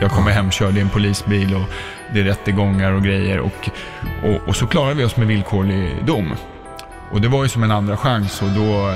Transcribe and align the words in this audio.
jag 0.00 0.10
kommer 0.10 0.30
hem, 0.30 0.50
körde 0.50 0.78
i 0.78 0.82
en 0.82 0.88
polisbil 0.88 1.54
och 1.54 1.68
det 2.12 2.20
är 2.20 2.24
rättegångar 2.24 2.92
och 2.92 3.02
grejer 3.02 3.40
och, 3.40 3.70
och, 4.24 4.48
och 4.48 4.56
så 4.56 4.66
klarade 4.66 4.94
vi 4.94 5.04
oss 5.04 5.16
med 5.16 5.26
villkorlig 5.26 6.04
dom. 6.06 6.32
Och 7.10 7.20
det 7.20 7.28
var 7.28 7.42
ju 7.42 7.48
som 7.48 7.62
en 7.62 7.70
andra 7.70 7.96
chans 7.96 8.42
och 8.42 8.48
då, 8.48 8.92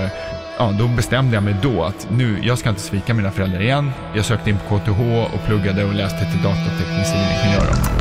ja, 0.58 0.72
då 0.78 0.88
bestämde 0.88 1.34
jag 1.36 1.42
mig 1.42 1.56
då 1.62 1.84
att 1.84 2.08
nu, 2.10 2.38
jag 2.42 2.58
ska 2.58 2.68
inte 2.68 2.80
svika 2.80 3.14
mina 3.14 3.30
föräldrar 3.30 3.60
igen. 3.60 3.90
Jag 4.14 4.24
sökte 4.24 4.50
in 4.50 4.58
på 4.68 4.78
KTH 4.78 5.00
och 5.34 5.46
pluggade 5.46 5.84
och 5.84 5.94
läste 5.94 6.18
till 6.18 6.42
datateknisk 6.42 7.10
civilingenjör. 7.10 8.01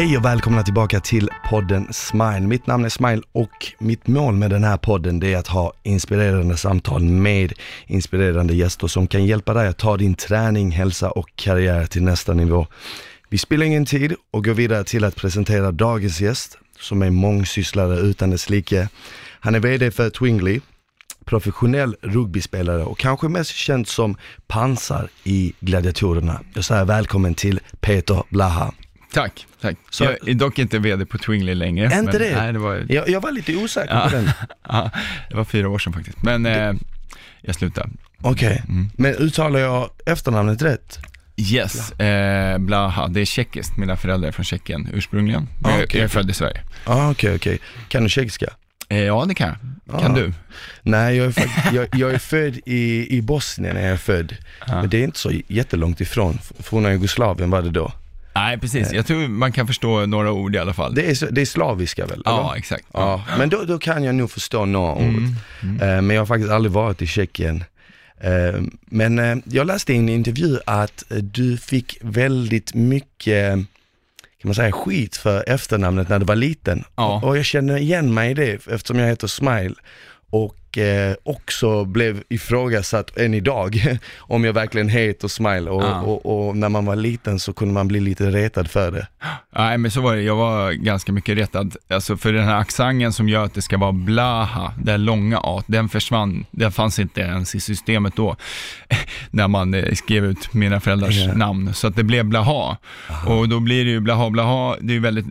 Hej 0.00 0.16
och 0.16 0.24
välkomna 0.24 0.62
tillbaka 0.62 1.00
till 1.00 1.28
podden 1.50 1.92
Smile. 1.92 2.40
Mitt 2.40 2.66
namn 2.66 2.84
är 2.84 2.88
Smile 2.88 3.22
och 3.32 3.72
mitt 3.78 4.06
mål 4.06 4.34
med 4.34 4.50
den 4.50 4.64
här 4.64 4.76
podden 4.76 5.20
det 5.20 5.32
är 5.32 5.36
att 5.36 5.46
ha 5.46 5.72
inspirerande 5.82 6.56
samtal 6.56 7.02
med 7.02 7.52
inspirerande 7.86 8.54
gäster 8.54 8.86
som 8.86 9.06
kan 9.06 9.26
hjälpa 9.26 9.54
dig 9.54 9.68
att 9.68 9.78
ta 9.78 9.96
din 9.96 10.14
träning, 10.14 10.70
hälsa 10.70 11.10
och 11.10 11.28
karriär 11.36 11.86
till 11.86 12.02
nästa 12.02 12.34
nivå. 12.34 12.66
Vi 13.28 13.38
spelar 13.38 13.66
ingen 13.66 13.86
tid 13.86 14.14
och 14.30 14.44
går 14.44 14.54
vidare 14.54 14.84
till 14.84 15.04
att 15.04 15.16
presentera 15.16 15.72
dagens 15.72 16.20
gäst 16.20 16.58
som 16.78 17.02
är 17.02 17.10
mångsysslare 17.10 17.98
utan 17.98 18.30
dess 18.30 18.50
like. 18.50 18.88
Han 19.40 19.54
är 19.54 19.60
VD 19.60 19.90
för 19.90 20.10
Twingly, 20.10 20.60
professionell 21.24 21.96
rugbyspelare 22.02 22.84
och 22.84 22.98
kanske 22.98 23.28
mest 23.28 23.50
känd 23.50 23.88
som 23.88 24.16
pansar 24.46 25.08
i 25.24 25.52
Gladiatorerna. 25.60 26.40
Jag 26.54 26.64
säger 26.64 26.84
välkommen 26.84 27.34
till 27.34 27.60
Peter 27.80 28.22
Blaha. 28.30 28.72
Tack, 29.12 29.46
tack. 29.60 29.76
Så- 29.90 30.04
jag 30.04 30.28
är 30.28 30.34
dock 30.34 30.58
inte 30.58 30.78
VD 30.78 31.06
på 31.06 31.18
Twingly 31.18 31.54
längre. 31.54 31.86
Är 31.86 31.98
inte 32.00 32.18
det? 32.18 32.36
Nej, 32.36 32.52
det 32.52 32.58
var, 32.58 32.86
Jag, 32.88 33.08
jag 33.08 33.20
var 33.20 33.32
lite 33.32 33.56
osäker 33.56 33.94
Ja. 33.94 34.04
på 34.10 34.16
den. 34.16 34.30
ja, 34.68 34.90
det 35.30 35.36
var 35.36 35.44
fyra 35.44 35.68
år 35.68 35.78
sedan 35.78 35.92
faktiskt. 35.92 36.22
Men 36.22 36.46
eh, 36.46 36.72
jag 37.42 37.54
slutade. 37.54 37.88
Okej, 38.22 38.62
Mm. 38.68 38.90
men 38.96 39.14
uttalar 39.14 39.60
jag 39.60 39.90
efternamnet 40.06 40.62
rätt? 40.62 40.98
Yes, 41.36 41.92
eh, 41.92 42.58
Blaha, 42.58 43.08
det 43.08 43.20
är 43.20 43.24
tjeckiskt. 43.24 43.76
Mina 43.76 43.96
föräldrar 43.96 44.28
är 44.28 44.32
från 44.32 44.44
Tjeckien 44.44 44.88
ursprungligen. 44.92 45.48
Ah, 45.62 45.68
Men 45.68 45.80
jag, 45.80 45.94
är 45.94 46.08
född 46.08 46.30
i 46.30 46.32
Sverige. 46.34 46.60
Ja, 46.86 47.10
okej, 47.10 47.34
okej. 47.34 47.58
Kan 47.88 48.02
du 48.02 48.08
tjeckiska? 48.08 48.46
Eh, 48.88 48.98
ja, 48.98 49.24
det 49.28 49.34
kan 49.34 49.48
jag. 49.48 50.00
Kan 50.00 50.12
Ah. 50.12 50.14
du? 50.14 50.32
Nej, 50.82 51.16
jag 51.16 51.26
är, 51.26 51.50
jag, 51.74 51.88
jag 51.94 52.10
är 52.14 52.18
född 52.18 52.58
i, 52.66 53.16
i 53.16 53.22
Bosnien, 53.22 53.76
är 53.76 53.88
jag 53.88 54.00
född. 54.00 54.36
Ja. 54.66 54.80
Men 54.80 54.90
det 54.90 54.98
är 54.98 55.04
inte 55.04 55.18
så 55.18 55.32
jättelångt 55.48 56.00
ifrån. 56.00 56.38
Forna 56.58 56.92
Jugoslavien 56.92 57.50
var 57.50 57.62
det 57.62 57.70
då. 57.70 57.92
Nej, 58.34 58.58
precis. 58.58 58.92
Jag 58.92 59.06
tror 59.06 59.28
man 59.28 59.52
kan 59.52 59.66
förstå 59.66 60.06
några 60.06 60.32
ord 60.32 60.54
i 60.54 60.58
alla 60.58 60.72
fall. 60.74 60.94
Det 60.94 61.10
är, 61.10 61.14
så, 61.14 61.26
det 61.26 61.40
är 61.40 61.46
slaviska 61.46 62.06
väl? 62.06 62.22
ja, 62.24 62.50
eller? 62.50 62.58
exakt. 62.58 62.84
ja. 62.92 63.24
Men 63.38 63.48
då, 63.48 63.64
då 63.64 63.78
kan 63.78 64.04
jag 64.04 64.14
nog 64.14 64.30
förstå 64.30 64.64
några 64.64 64.92
ord. 64.94 65.02
Mm. 65.02 65.34
Mm. 65.62 66.06
Men 66.06 66.16
jag 66.16 66.20
har 66.20 66.26
faktiskt 66.26 66.50
aldrig 66.52 66.72
varit 66.72 67.02
i 67.02 67.06
Tjeckien. 67.06 67.64
Eh, 68.20 68.60
Men 68.86 69.18
eh, 69.18 69.36
jag 69.44 69.66
läste 69.66 69.92
i 69.92 69.96
en 69.96 70.08
intervju 70.08 70.58
att 70.66 71.04
du 71.08 71.56
fick 71.56 71.98
väldigt 72.00 72.74
mycket, 72.74 73.52
kan 73.52 74.48
man 74.48 74.54
säga, 74.54 74.72
skit 74.72 75.16
för 75.16 75.44
efternamnet 75.48 76.08
när 76.08 76.18
du 76.18 76.24
var 76.24 76.36
liten. 76.36 76.84
Ja. 76.96 77.20
Och 77.24 77.38
jag 77.38 77.44
känner 77.44 77.76
igen 77.76 78.14
mig 78.14 78.30
i 78.30 78.34
det 78.34 78.66
eftersom 78.66 78.98
jag 78.98 79.08
heter 79.08 79.26
Smile 79.26 79.74
och 80.30 80.56
eh, 80.78 81.14
också 81.22 81.84
blev 81.84 82.22
ifrågasatt 82.28 83.16
än 83.18 83.34
idag 83.34 83.98
om 84.18 84.44
jag 84.44 84.52
verkligen 84.52 84.88
heter 84.88 85.28
Smile 85.28 85.70
och, 85.70 85.82
Ja. 85.82 86.00
och, 86.00 86.48
och 86.48 86.56
när 86.56 86.68
man 86.68 86.84
var 86.86 86.96
liten 86.96 87.38
så 87.38 87.52
kunde 87.52 87.74
man 87.74 87.88
bli 87.88 88.00
lite 88.00 88.30
retad 88.30 88.70
för 88.70 88.90
det. 88.90 89.06
Nej, 89.56 89.78
men 89.78 89.90
så 89.90 90.00
var 90.00 90.16
det. 90.16 90.22
Jag 90.22 90.36
var 90.36 90.72
ganska 90.72 91.12
mycket 91.12 91.38
rättad. 91.38 91.76
Alltså 91.90 92.16
för 92.16 92.32
den 92.32 92.44
här 92.44 92.56
accenten 92.56 93.12
som 93.12 93.28
gör 93.28 93.44
att 93.44 93.54
det 93.54 93.62
ska 93.62 93.78
vara 93.78 93.92
blaha, 93.92 94.72
det 94.84 94.96
långa 94.96 95.40
a, 95.44 95.62
den 95.66 95.88
försvann. 95.88 96.44
Den 96.50 96.72
fanns 96.72 96.98
inte 96.98 97.20
ens 97.20 97.54
i 97.54 97.60
systemet 97.60 98.16
då, 98.16 98.36
när 99.30 99.48
man 99.48 99.74
eh, 99.74 99.92
skrev 99.94 100.24
ut 100.24 100.54
mina 100.54 100.80
föräldrars 100.80 101.16
Ja. 101.26 101.34
namn. 101.34 101.74
Så 101.74 101.86
att 101.86 101.96
det 101.96 102.04
blev 102.04 102.24
blaha. 102.24 102.76
Och 103.26 103.48
då 103.48 103.60
blir 103.60 103.84
det 103.84 103.90
ju 103.90 104.00
blaha, 104.00 104.30
blaha. 104.30 104.76
Det 104.80 104.92
är 104.92 104.94
ju 104.94 105.00
väldigt 105.00 105.26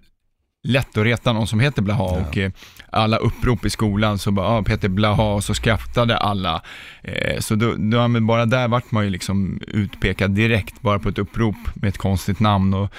lätt 0.63 0.97
att 0.97 1.03
reta 1.03 1.33
någon 1.33 1.47
som 1.47 1.59
heter 1.59 1.81
blaha 1.81 2.03
och 2.03 2.37
eh, 2.37 2.51
alla 2.89 3.17
upprop 3.17 3.65
i 3.65 3.69
skolan 3.69 4.17
så 4.17 4.31
bara, 4.31 4.47
ah, 4.47 4.63
Peter 4.63 4.89
blaha 4.89 5.33
och 5.33 5.43
så 5.43 5.53
skrattade 5.53 6.17
alla. 6.17 6.61
Eh, 7.01 7.39
så 7.39 7.55
då, 7.55 7.73
då, 7.77 7.97
ja, 7.97 8.07
men 8.07 8.27
bara 8.27 8.45
där 8.45 8.67
vart 8.67 8.91
man 8.91 9.03
ju 9.03 9.09
liksom 9.09 9.59
utpekad 9.67 10.31
direkt, 10.31 10.81
bara 10.81 10.99
på 10.99 11.09
ett 11.09 11.17
upprop 11.17 11.55
med 11.75 11.89
ett 11.89 11.97
konstigt 11.97 12.39
namn. 12.39 12.73
Och, 12.73 12.93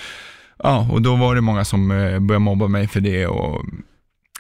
Ja, 0.63 0.89
och 0.91 1.03
då 1.03 1.17
var 1.17 1.35
det 1.35 1.41
många 1.41 1.65
som 1.65 1.91
eh, 1.91 2.19
började 2.19 2.39
mobba 2.39 2.69
mig 2.69 2.89
för 2.89 3.01
det 3.01 3.27
och 3.27 3.65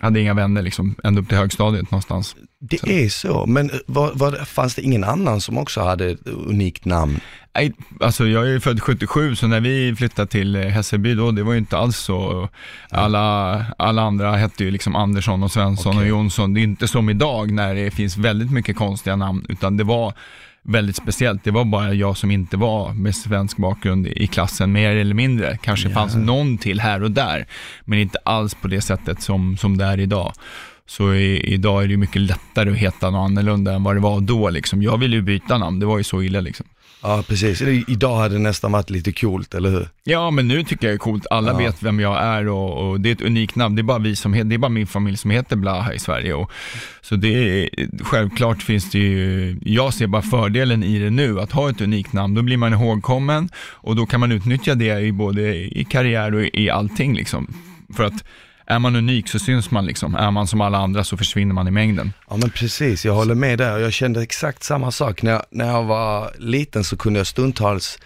hade 0.00 0.20
inga 0.20 0.34
vänner 0.34 0.62
liksom, 0.62 0.94
ända 1.04 1.20
upp 1.20 1.28
till 1.28 1.38
högstadiet 1.38 1.90
någonstans. 1.90 2.36
Det 2.60 2.80
Så. 2.80 2.86
är 2.86 3.08
så, 3.08 3.46
men 3.46 3.70
var, 3.86 4.12
var, 4.14 4.32
fanns 4.32 4.74
det 4.74 4.82
ingen 4.82 5.04
annan 5.04 5.40
som 5.40 5.58
också 5.58 5.80
hade 5.80 6.10
ett 6.10 6.26
unikt 6.26 6.84
namn? 6.84 7.20
Nej, 7.54 7.72
alltså 8.00 8.26
jag 8.26 8.42
är 8.46 8.48
ju 8.48 8.60
född 8.60 8.82
77, 8.82 9.36
så 9.36 9.46
när 9.46 9.60
vi 9.60 9.94
flyttade 9.96 10.28
till 10.28 10.56
Hässelby 10.56 11.14
då, 11.14 11.30
det 11.30 11.42
var 11.42 11.52
ju 11.52 11.58
inte 11.58 11.78
alls 11.78 11.96
så. 11.96 12.48
Alla, 12.90 13.66
alla 13.78 14.02
andra 14.02 14.36
hette 14.36 14.64
ju 14.64 14.70
liksom 14.70 14.96
Andersson 14.96 15.42
och 15.42 15.52
Svensson 15.52 15.92
Okej. 15.92 16.02
och 16.02 16.08
Jonsson. 16.08 16.54
Det 16.54 16.60
är 16.60 16.62
inte 16.62 16.88
som 16.88 17.10
idag 17.10 17.50
när 17.50 17.74
det 17.74 17.90
finns 17.90 18.16
väldigt 18.16 18.50
mycket 18.50 18.76
konstiga 18.76 19.16
namn, 19.16 19.46
utan 19.48 19.76
det 19.76 19.84
var 19.84 20.14
väldigt 20.62 20.96
speciellt. 20.96 21.44
Det 21.44 21.50
var 21.50 21.64
bara 21.64 21.94
jag 21.94 22.16
som 22.16 22.30
inte 22.30 22.56
var 22.56 22.92
med 22.92 23.16
svensk 23.16 23.56
bakgrund 23.56 24.06
i 24.06 24.26
klassen, 24.26 24.72
mer 24.72 24.96
eller 24.96 25.14
mindre. 25.14 25.58
Kanske 25.62 25.88
Ja. 25.88 25.94
fanns 25.94 26.14
någon 26.16 26.58
till 26.58 26.80
här 26.80 27.02
och 27.02 27.10
där, 27.10 27.46
men 27.84 27.98
inte 27.98 28.18
alls 28.24 28.54
på 28.54 28.68
det 28.68 28.80
sättet 28.80 29.22
som, 29.22 29.56
som 29.56 29.76
det 29.78 29.84
är 29.84 30.00
idag. 30.00 30.32
Så 30.86 31.14
i, 31.14 31.40
idag 31.54 31.84
är 31.84 31.88
det 31.88 31.96
mycket 31.96 32.22
lättare 32.22 32.70
att 32.70 32.76
heta 32.76 33.10
något 33.10 33.26
annorlunda 33.30 33.72
än 33.74 33.82
vad 33.82 33.96
det 33.96 34.00
var 34.00 34.20
då. 34.20 34.50
Liksom. 34.50 34.82
Jag 34.82 34.98
ville 34.98 35.16
ju 35.16 35.22
byta 35.22 35.58
namn, 35.58 35.78
det 35.80 35.86
var 35.86 35.98
ju 35.98 36.04
så 36.04 36.22
illa. 36.22 36.40
Liksom. 36.40 36.66
Ja, 37.02 37.24
precis. 37.28 37.62
Idag 37.88 38.16
hade 38.16 38.34
det 38.34 38.38
nästan 38.40 38.72
varit 38.72 38.90
lite 38.90 39.12
coolt, 39.12 39.54
eller 39.54 39.70
hur? 39.70 39.88
Ja, 40.04 40.30
men 40.30 40.48
nu 40.48 40.64
tycker 40.64 40.86
jag 40.86 40.92
det 40.92 40.96
är 40.96 40.98
coolt. 40.98 41.26
Alla 41.30 41.52
Ja. 41.52 41.58
vet 41.58 41.82
vem 41.82 42.00
jag 42.00 42.22
är 42.22 42.48
och, 42.48 42.90
och 42.90 43.00
det 43.00 43.08
är 43.08 43.12
ett 43.12 43.20
unikt 43.22 43.56
namn. 43.56 43.76
Det 43.76 43.80
är 43.80 43.84
bara 43.84 43.98
vi 43.98 44.16
som 44.16 44.34
heter, 44.34 44.48
det 44.48 44.54
är 44.56 44.58
bara 44.58 44.68
min 44.68 44.86
familj 44.86 45.16
som 45.16 45.30
heter 45.30 45.56
Blaha 45.56 45.94
i 45.94 45.98
Sverige. 45.98 46.34
Och, 46.34 46.50
så 47.00 47.16
det 47.16 47.28
är, 47.62 47.68
självklart 48.04 48.62
finns 48.62 48.90
det 48.90 48.98
ju, 48.98 49.56
jag 49.64 49.94
ser 49.94 50.06
bara 50.06 50.22
fördelen 50.22 50.82
i 50.84 50.98
det 50.98 51.10
nu, 51.10 51.40
att 51.40 51.52
ha 51.52 51.70
ett 51.70 51.80
unikt 51.80 52.12
namn. 52.12 52.34
Då 52.34 52.42
blir 52.42 52.56
man 52.56 52.72
ihågkommen 52.72 53.48
och 53.56 53.96
då 53.96 54.06
kan 54.06 54.20
man 54.20 54.32
utnyttja 54.32 54.74
det 54.74 55.00
i 55.00 55.12
både 55.12 55.54
i 55.56 55.86
karriär 55.90 56.34
och 56.34 56.42
i, 56.42 56.50
i 56.52 56.70
allting 56.70 57.14
liksom. 57.14 57.54
För 57.96 58.04
att 58.04 58.24
är 58.70 58.78
man 58.78 58.96
unik 58.96 59.28
så 59.28 59.38
syns 59.38 59.70
man 59.70 59.86
liksom. 59.86 60.14
Är 60.14 60.30
man 60.30 60.46
som 60.46 60.60
alla 60.60 60.78
andra 60.78 61.04
så 61.04 61.16
försvinner 61.16 61.54
man 61.54 61.68
i 61.68 61.70
mängden. 61.70 62.12
Ja 62.30 62.36
men 62.36 62.50
precis, 62.50 63.04
jag 63.04 63.14
håller 63.14 63.34
med 63.34 63.58
där. 63.58 63.78
Jag 63.78 63.92
kände 63.92 64.22
exakt 64.22 64.62
samma 64.62 64.90
sak. 64.90 65.22
När 65.22 65.32
jag, 65.32 65.42
när 65.50 65.66
jag 65.66 65.84
var 65.84 66.32
liten 66.38 66.84
så 66.84 66.96
kunde 66.96 67.20
jag 67.20 67.26
stundtals 67.26 67.98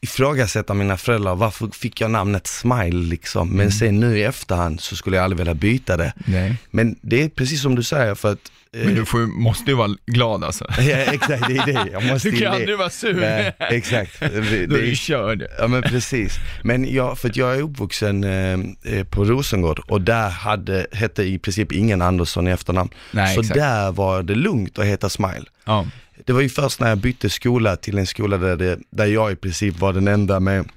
ifrågasätta 0.00 0.74
mina 0.74 0.96
föräldrar, 0.96 1.34
varför 1.34 1.68
fick 1.68 2.00
jag 2.00 2.10
namnet 2.10 2.46
Smile 2.46 3.06
liksom? 3.08 3.48
Men 3.48 3.72
sen 3.72 4.00
nu 4.00 4.18
i 4.18 4.22
efterhand 4.22 4.80
så 4.80 4.96
skulle 4.96 5.16
jag 5.16 5.24
aldrig 5.24 5.38
vilja 5.38 5.54
byta 5.54 5.96
det. 5.96 6.12
Nej. 6.26 6.56
Men 6.70 6.96
det 7.00 7.22
är 7.22 7.28
precis 7.28 7.62
som 7.62 7.74
du 7.74 7.82
säger 7.82 8.14
för 8.14 8.32
att 8.32 8.52
eh, 8.72 8.84
Men 8.84 8.94
du 8.94 9.04
får, 9.04 9.18
måste 9.18 9.70
ju 9.70 9.76
vara 9.76 9.96
glad 10.06 10.44
alltså. 10.44 10.66
Ja 10.78 10.96
exakt, 10.96 11.48
det 11.48 11.56
är 11.56 11.66
det. 11.66 11.90
Jag 11.92 12.04
måste 12.04 12.30
Du 12.30 12.38
kan 12.38 12.54
aldrig 12.54 12.78
vara 12.78 12.90
sur. 12.90 13.20
Nej, 13.20 13.54
exakt. 13.58 14.20
Det, 14.20 14.66
Då 14.66 14.76
är 14.76 14.82
du 14.82 14.96
körd. 14.96 15.46
Ja 15.58 15.68
men 15.68 15.82
precis. 15.82 16.34
Men 16.62 16.94
jag, 16.94 17.18
för 17.18 17.28
att 17.28 17.36
jag 17.36 17.56
är 17.56 17.62
uppvuxen 17.62 18.24
eh, 18.24 18.58
eh, 18.94 19.04
på 19.04 19.24
Rosengård 19.24 19.78
och 19.78 20.00
där 20.00 20.30
hade, 20.30 20.86
hette 20.92 21.22
i 21.22 21.38
princip 21.38 21.72
ingen 21.72 22.02
Andersson 22.02 22.48
i 22.48 22.50
efternamn. 22.50 22.90
Nej, 23.10 23.34
så 23.34 23.40
exakt. 23.40 23.60
där 23.60 23.92
var 23.92 24.22
det 24.22 24.34
lugnt 24.34 24.78
att 24.78 24.84
heta 24.84 25.08
Smile. 25.08 25.44
Ja. 25.64 25.86
Det 26.28 26.34
var 26.34 26.40
ju 26.40 26.48
först 26.48 26.80
när 26.80 26.88
jag 26.88 26.98
bytte 26.98 27.30
skola 27.30 27.76
till 27.76 27.98
en 27.98 28.06
skola 28.06 28.38
där, 28.38 28.56
det, 28.56 28.78
där 28.90 29.06
jag 29.06 29.32
i 29.32 29.36
princip 29.36 29.80
var 29.80 29.92
den 29.92 30.08
enda 30.08 30.40
med 30.40 30.68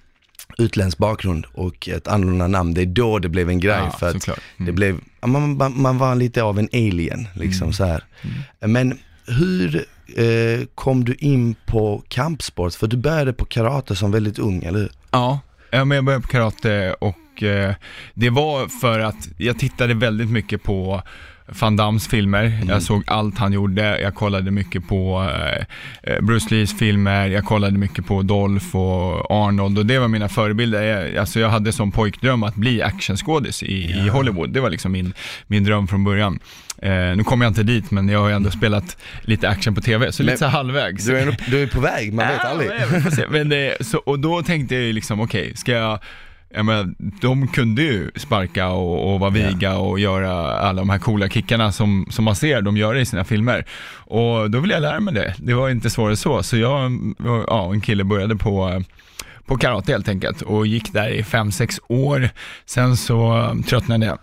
utländsk 0.58 0.98
bakgrund 0.98 1.46
och 1.54 1.90
ett 1.90 2.08
annorlunda 2.08 2.48
namn. 2.48 2.74
Det 2.74 2.82
är 2.82 2.86
då 2.86 3.20
det 3.20 3.30
blev 3.30 3.50
en 3.50 3.60
grej 3.60 3.80
Ja, 3.92 3.98
för 4.00 4.10
att. 4.10 4.28
Mm. 4.28 4.40
det 4.58 4.72
blev, 4.72 5.00
man, 5.26 5.58
man, 5.58 5.82
man 5.82 5.98
var 5.98 6.16
lite 6.16 6.44
av 6.44 6.60
en 6.60 6.70
alien 6.74 7.28
liksom 7.36 7.66
Mm. 7.66 7.74
så 7.74 7.86
här. 7.86 8.04
Men 8.60 8.98
hur 9.28 9.86
eh, 10.18 10.66
kom 10.76 11.06
du 11.06 11.14
in 11.14 11.56
på 11.66 12.04
kampsport? 12.08 12.74
För 12.74 12.88
du 12.88 12.98
började 12.98 13.34
på 13.34 13.46
karate 13.46 13.96
som 13.96 14.12
väldigt 14.12 14.40
ung, 14.40 14.64
eller 14.64 14.80
hur? 14.80 14.92
Ja, 15.12 15.40
jag 15.72 15.88
började 15.88 16.22
på 16.22 16.28
karate 16.28 16.94
och 16.94 17.44
eh, 17.44 17.76
det 18.14 18.30
var 18.30 18.68
för 18.68 19.00
att 19.00 19.30
jag 19.38 19.60
tittade 19.60 19.94
väldigt 19.94 20.30
mycket 20.30 20.64
på 20.64 21.02
Van 21.60 21.76
Dams 21.76 22.08
filmer. 22.08 22.60
Jag 22.68 22.82
såg 22.82 23.04
allt 23.08 23.38
han 23.38 23.54
gjorde. 23.54 24.02
Jag 24.02 24.16
kollade 24.16 24.52
mycket 24.52 24.88
på 24.88 25.30
eh, 25.30 25.66
eh, 26.14 26.22
Bruce 26.22 26.56
Lees 26.56 26.78
filmer. 26.78 27.28
Jag 27.28 27.46
kollade 27.46 27.78
mycket 27.78 28.06
på 28.06 28.22
Dolph 28.22 28.76
och 28.76 29.32
Arnold 29.32 29.78
och 29.78 29.86
det 29.86 30.00
var 30.00 30.08
mina 30.08 30.30
förebilder. 30.30 30.82
Jag, 30.82 31.18
alltså 31.18 31.40
jag 31.40 31.50
hade 31.50 31.72
som 31.72 31.92
pojkdröm 31.92 32.44
att 32.44 32.56
bli 32.56 32.82
actionskådis 32.82 33.64
i, 33.64 33.92
i 33.92 34.10
Hollywood. 34.10 34.50
Det 34.50 34.60
var 34.60 34.70
liksom 34.70 34.92
min, 34.92 35.14
min 35.48 35.64
dröm 35.64 35.88
från 35.88 36.04
början. 36.04 36.40
Eh, 36.82 36.92
nu 36.92 37.24
kommer 37.24 37.46
jag 37.46 37.50
inte 37.50 37.64
dit, 37.64 37.92
men 37.92 38.10
jag 38.10 38.20
har 38.20 38.30
ju 38.30 38.36
ändå 38.36 38.52
spelat 38.52 38.98
lite 39.22 39.50
action 39.50 39.76
på 39.76 39.82
TV, 39.82 40.12
så 40.12 40.24
Men 40.24 40.26
lite 40.26 40.38
så 40.38 40.46
halvvägs. 40.46 41.06
Du 41.06 41.18
är, 41.18 41.38
du 41.48 41.64
är 41.64 41.68
på 41.68 41.80
väg, 41.80 42.14
man 42.14 42.28
vet 42.28 42.46
aldrig. 42.46 42.72
men 43.30 43.52
eh, 43.52 43.72
så, 43.80 43.98
och 43.98 44.20
då 44.20 44.44
tänkte 44.44 44.76
jag 44.76 44.96
liksom, 44.96 45.22
okej, 45.22 45.54
ska 45.56 45.72
jag 45.72 46.00
jag 46.54 46.66
menar, 46.66 46.94
de 47.22 47.48
kunde 47.48 47.82
ju 47.82 48.12
sparka 48.16 48.68
och, 48.70 49.14
och 49.14 49.20
vara 49.20 49.30
viga 49.30 49.78
och 49.78 50.00
göra 50.00 50.32
alla 50.60 50.82
de 50.82 50.90
här 50.90 51.00
coola 51.00 51.30
kickarna 51.30 51.72
som, 51.72 52.08
som 52.10 52.26
man 52.26 52.36
ser 52.36 52.62
de 52.62 52.78
gör 52.78 52.96
i 52.96 53.06
sina 53.06 53.24
filmer. 53.24 53.66
Och 53.94 54.52
då 54.52 54.60
ville 54.60 54.74
jag 54.74 54.82
lära 54.82 55.00
mig 55.00 55.14
det. 55.14 55.36
Det 55.38 55.54
var 55.54 55.70
inte 55.70 55.90
svårare 55.90 56.16
så. 56.16 56.44
Så 56.44 56.58
jag, 56.58 56.92
ja, 57.48 57.74
en 57.74 57.82
kille 57.82 58.04
började 58.04 58.36
på 58.36 58.84
på 59.46 59.58
karate 59.58 59.92
helt 59.92 60.10
enkelt 60.10 60.42
och 60.42 60.68
gick 60.68 60.94
där 60.94 61.10
i 61.10 61.22
5-6 61.22 61.80
år. 61.88 62.30
Sen 62.66 62.98
så 62.98 63.50
tröttnade 63.68 64.06
jag 64.06 64.18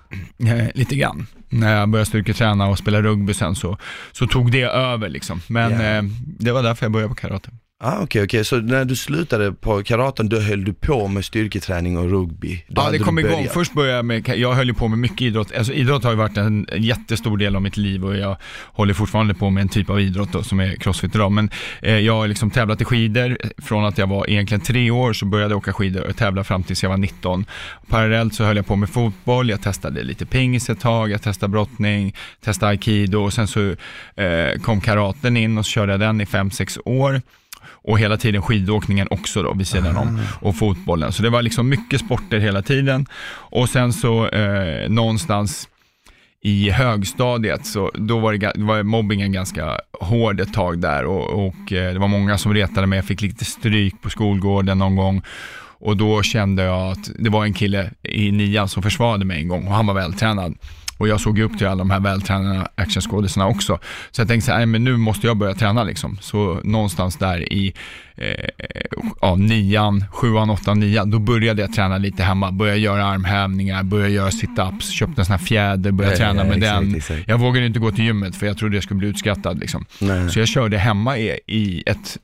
eh, 0.59 0.67
lite 0.75 0.97
grann. 0.97 1.27
När 1.49 1.79
jag 1.79 1.89
började 1.89 2.07
styrketräna 2.07 2.67
och 2.67 2.79
spela 2.79 3.03
rugby 3.03 3.35
sen 3.35 3.55
så, 3.55 3.77
så 4.13 4.27
tog 4.27 4.53
det 4.53 4.63
över 4.63 5.09
liksom. 5.09 5.41
Men 5.47 5.71
Yeah. 5.73 5.97
eh, 5.97 6.03
det 6.39 6.53
var 6.53 6.63
därför 6.63 6.85
jag 6.87 6.93
började 6.93 7.09
på 7.09 7.15
karate. 7.15 7.51
Ah, 7.81 7.93
Okej, 7.95 8.05
okay, 8.05 8.25
okej. 8.25 8.45
Så 8.45 8.57
när 8.57 8.85
du 8.85 8.97
slutade 8.97 9.53
på 9.53 9.83
karaten, 9.83 10.29
då 10.29 10.41
höll 10.41 10.65
du 10.65 10.73
på 10.73 11.09
med 11.09 11.25
styrketräning 11.25 11.99
och 11.99 12.11
rugby? 12.11 12.65
Då 12.69 12.83
Ja, 12.83 12.91
det 12.91 12.99
kom 12.99 13.19
igång. 13.19 13.49
Först 13.53 13.73
började 13.73 13.97
jag 13.97 14.05
med, 14.05 14.29
jag 14.29 14.53
höll 14.53 14.67
ju 14.67 14.75
på 14.75 14.89
med 14.89 14.99
mycket 14.99 15.21
idrott. 15.21 15.53
Alltså 15.57 15.73
idrott 15.73 16.05
har 16.05 16.11
ju 16.11 16.17
varit 16.17 16.37
en 16.37 16.67
jättestor 16.77 17.37
del 17.37 17.57
av 17.57 17.63
mitt 17.63 17.77
liv 17.77 18.05
och 18.05 18.17
jag 18.17 18.37
håller 18.65 18.95
fortfarande 18.95 19.35
på 19.35 19.51
med 19.51 19.61
en 19.61 19.69
typ 19.69 19.91
av 19.91 20.01
idrott 20.01 20.33
då, 20.33 20.43
som 20.43 20.61
är 20.61 20.77
crossfit 20.77 21.15
idag. 21.15 21.33
Men 21.33 21.51
eh, 21.83 21.99
jag 21.99 22.15
har 22.15 22.29
liksom 22.29 22.51
tävlat 22.51 22.81
i 22.81 22.85
skidor. 22.85 23.39
Från 23.59 23.85
att 23.85 23.99
jag 23.99 24.07
var 24.07 24.31
egentligen 24.31 24.61
tre 24.61 24.91
år 24.91 25.13
så 25.13 25.27
började 25.27 25.53
jag 25.53 25.59
åka 25.59 25.73
skidor 25.73 26.07
och 26.07 26.17
tävla 26.17 26.45
fram 26.45 26.63
tills 26.63 26.83
jag 26.83 26.91
var 26.91 26.97
19. 26.97 27.45
Parallellt 27.89 28.35
så 28.35 28.45
höll 28.45 28.57
jag 28.57 28.67
på 28.67 28.77
med 28.77 28.91
fotboll, 28.91 29.51
jag 29.51 29.63
testade 29.63 30.03
lite 30.03 30.27
pingis 30.27 30.71
ett 30.71 30.81
tag, 30.81 31.11
jag 31.11 31.23
testade 31.23 31.51
brottning, 31.51 32.15
testade 32.45 32.71
aikido 32.71 33.19
och 33.19 33.33
sen 33.33 33.49
så 33.49 33.75
eh, 34.17 34.61
kom 34.63 34.81
karaten 34.81 35.37
in 35.37 35.59
och 35.59 35.67
så 35.67 35.71
körde 35.71 35.93
jag 35.93 36.01
den 36.01 36.21
i 36.21 36.25
5-6 36.25 36.79
år. 36.85 37.21
Och 37.89 37.99
hela 37.99 38.17
tiden 38.17 38.43
skidåkningen 38.43 39.09
också 39.11 39.43
då 39.43 39.55
vid 39.55 39.67
sidan 39.67 39.97
om 39.97 40.21
och 40.41 40.57
fotbollen. 40.57 41.13
Så 41.13 41.23
det 41.23 41.31
var 41.31 41.43
liksom 41.43 41.69
mycket 41.69 42.01
sporter 42.01 42.39
hela 42.39 42.63
tiden. 42.63 43.07
Och 43.35 43.69
sen 43.69 43.93
så 43.93 44.29
eh, 44.29 44.89
någonstans 44.91 45.69
i 46.43 46.71
högstadiet 46.71 47.67
så 47.67 47.91
då 47.95 48.19
var, 48.19 48.33
det, 48.33 48.53
var 48.57 48.83
mobbingen 48.83 49.33
ganska 49.33 49.81
hård 50.01 50.41
ett 50.41 50.53
tag 50.53 50.79
där 50.79 51.05
och, 51.05 51.47
och 51.47 51.73
eh, 51.73 51.93
det 51.93 51.99
var 51.99 52.09
många 52.09 52.39
som 52.39 52.55
retade 52.55 52.87
mig. 52.87 52.97
Jag 52.97 53.07
fick 53.07 53.21
lite 53.21 53.45
stryk 53.45 54.03
på 54.03 54.11
skolgården 54.11 54.79
någon 54.79 54.97
gång. 54.97 55.23
Och 55.81 55.97
då 55.97 56.23
kände 56.23 56.63
jag 56.63 56.93
att 56.93 57.11
det 57.19 57.31
var 57.31 57.45
en 57.45 57.55
kille 57.55 57.91
i 58.03 58.33
nian 58.33 58.69
som 58.69 58.83
försvarade 58.83 59.25
mig 59.25 59.41
en 59.41 59.49
gång 59.49 59.67
och 59.67 59.75
han 59.75 59.87
var 59.87 59.95
vältränad. 59.95 60.55
Och 60.99 61.09
jag 61.09 61.21
såg 61.21 61.39
ju 61.39 61.45
upp 61.45 61.59
till 61.59 61.67
alla 61.67 61.79
de 61.79 61.91
här 61.91 62.01
vältränade 62.01 62.69
actionskådisarna 62.75 63.47
också. 63.47 63.79
Så 64.11 64.21
jag 64.21 64.29
tänkte 64.29 64.47
så 64.47 64.53
här, 64.53 64.59
nej 64.59 64.67
men 64.67 64.85
nu 64.85 64.97
måste 64.97 65.27
jag 65.27 65.37
börja 65.37 65.55
träna 65.55 65.85
liksom. 65.85 66.19
Så 66.21 66.61
någonstans 66.65 67.17
där 67.17 67.53
i 67.53 67.73
eh, 68.17 68.49
ja, 69.21 69.35
nian, 69.37 70.05
sjuan, 70.13 70.51
åttan, 70.51 70.81
nian, 70.81 71.11
då 71.11 71.19
började 71.19 71.63
jag 71.63 71.73
träna 71.73 71.99
lite 71.99 72.23
hemma. 72.23 72.53
Började 72.53 72.79
göra 72.79 73.07
armhävningar, 73.07 73.83
började 73.83 74.13
göra 74.13 74.31
sit-ups, 74.31 74.91
köpte 74.91 75.21
en 75.21 75.25
sån 75.25 75.33
här 75.33 75.45
fjäder, 75.45 75.91
började 75.93 76.15
Ja, 76.15 76.19
träna 76.19 76.41
ja, 76.43 76.49
med 76.49 76.57
exakt, 76.59 76.81
den. 76.81 76.95
exakt. 76.95 77.29
Jag 77.29 77.39
vågade 77.39 77.67
inte 77.67 77.79
gå 77.79 77.91
till 77.91 78.05
gymmet 78.05 78.37
för 78.37 78.47
jag 78.47 78.59
trodde 78.59 78.77
jag 78.77 78.83
skulle 78.85 78.99
bli 78.99 79.09
utskattad 79.09 79.59
liksom. 79.59 79.85
Nej. 80.01 80.31
Så 80.31 80.39
jag 80.39 80.49
körde 80.49 80.79
hemma 80.79 81.19
i, 81.19 81.41
i 81.47 81.83
ett, 81.87 82.19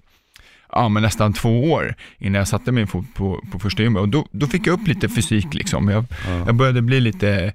ja 0.73 0.89
men 0.89 1.03
nästan 1.03 1.33
två 1.33 1.73
år 1.73 1.95
innan 2.19 2.39
jag 2.39 2.49
satte 2.49 2.73
min 2.73 2.87
fot 2.87 3.07
på, 3.15 3.45
på 3.53 3.59
första 3.59 3.83
gymmet. 3.83 4.01
Och 4.01 4.09
då, 4.09 4.27
då 4.31 4.47
fick 4.47 4.67
jag 4.67 4.73
upp 4.81 4.89
lite 4.89 5.09
fysik 5.09 5.55
liksom. 5.55 5.89
Jag, 5.89 6.05
jag 6.47 6.55
började 6.55 6.83
bli 6.83 7.01
lite 7.01 7.53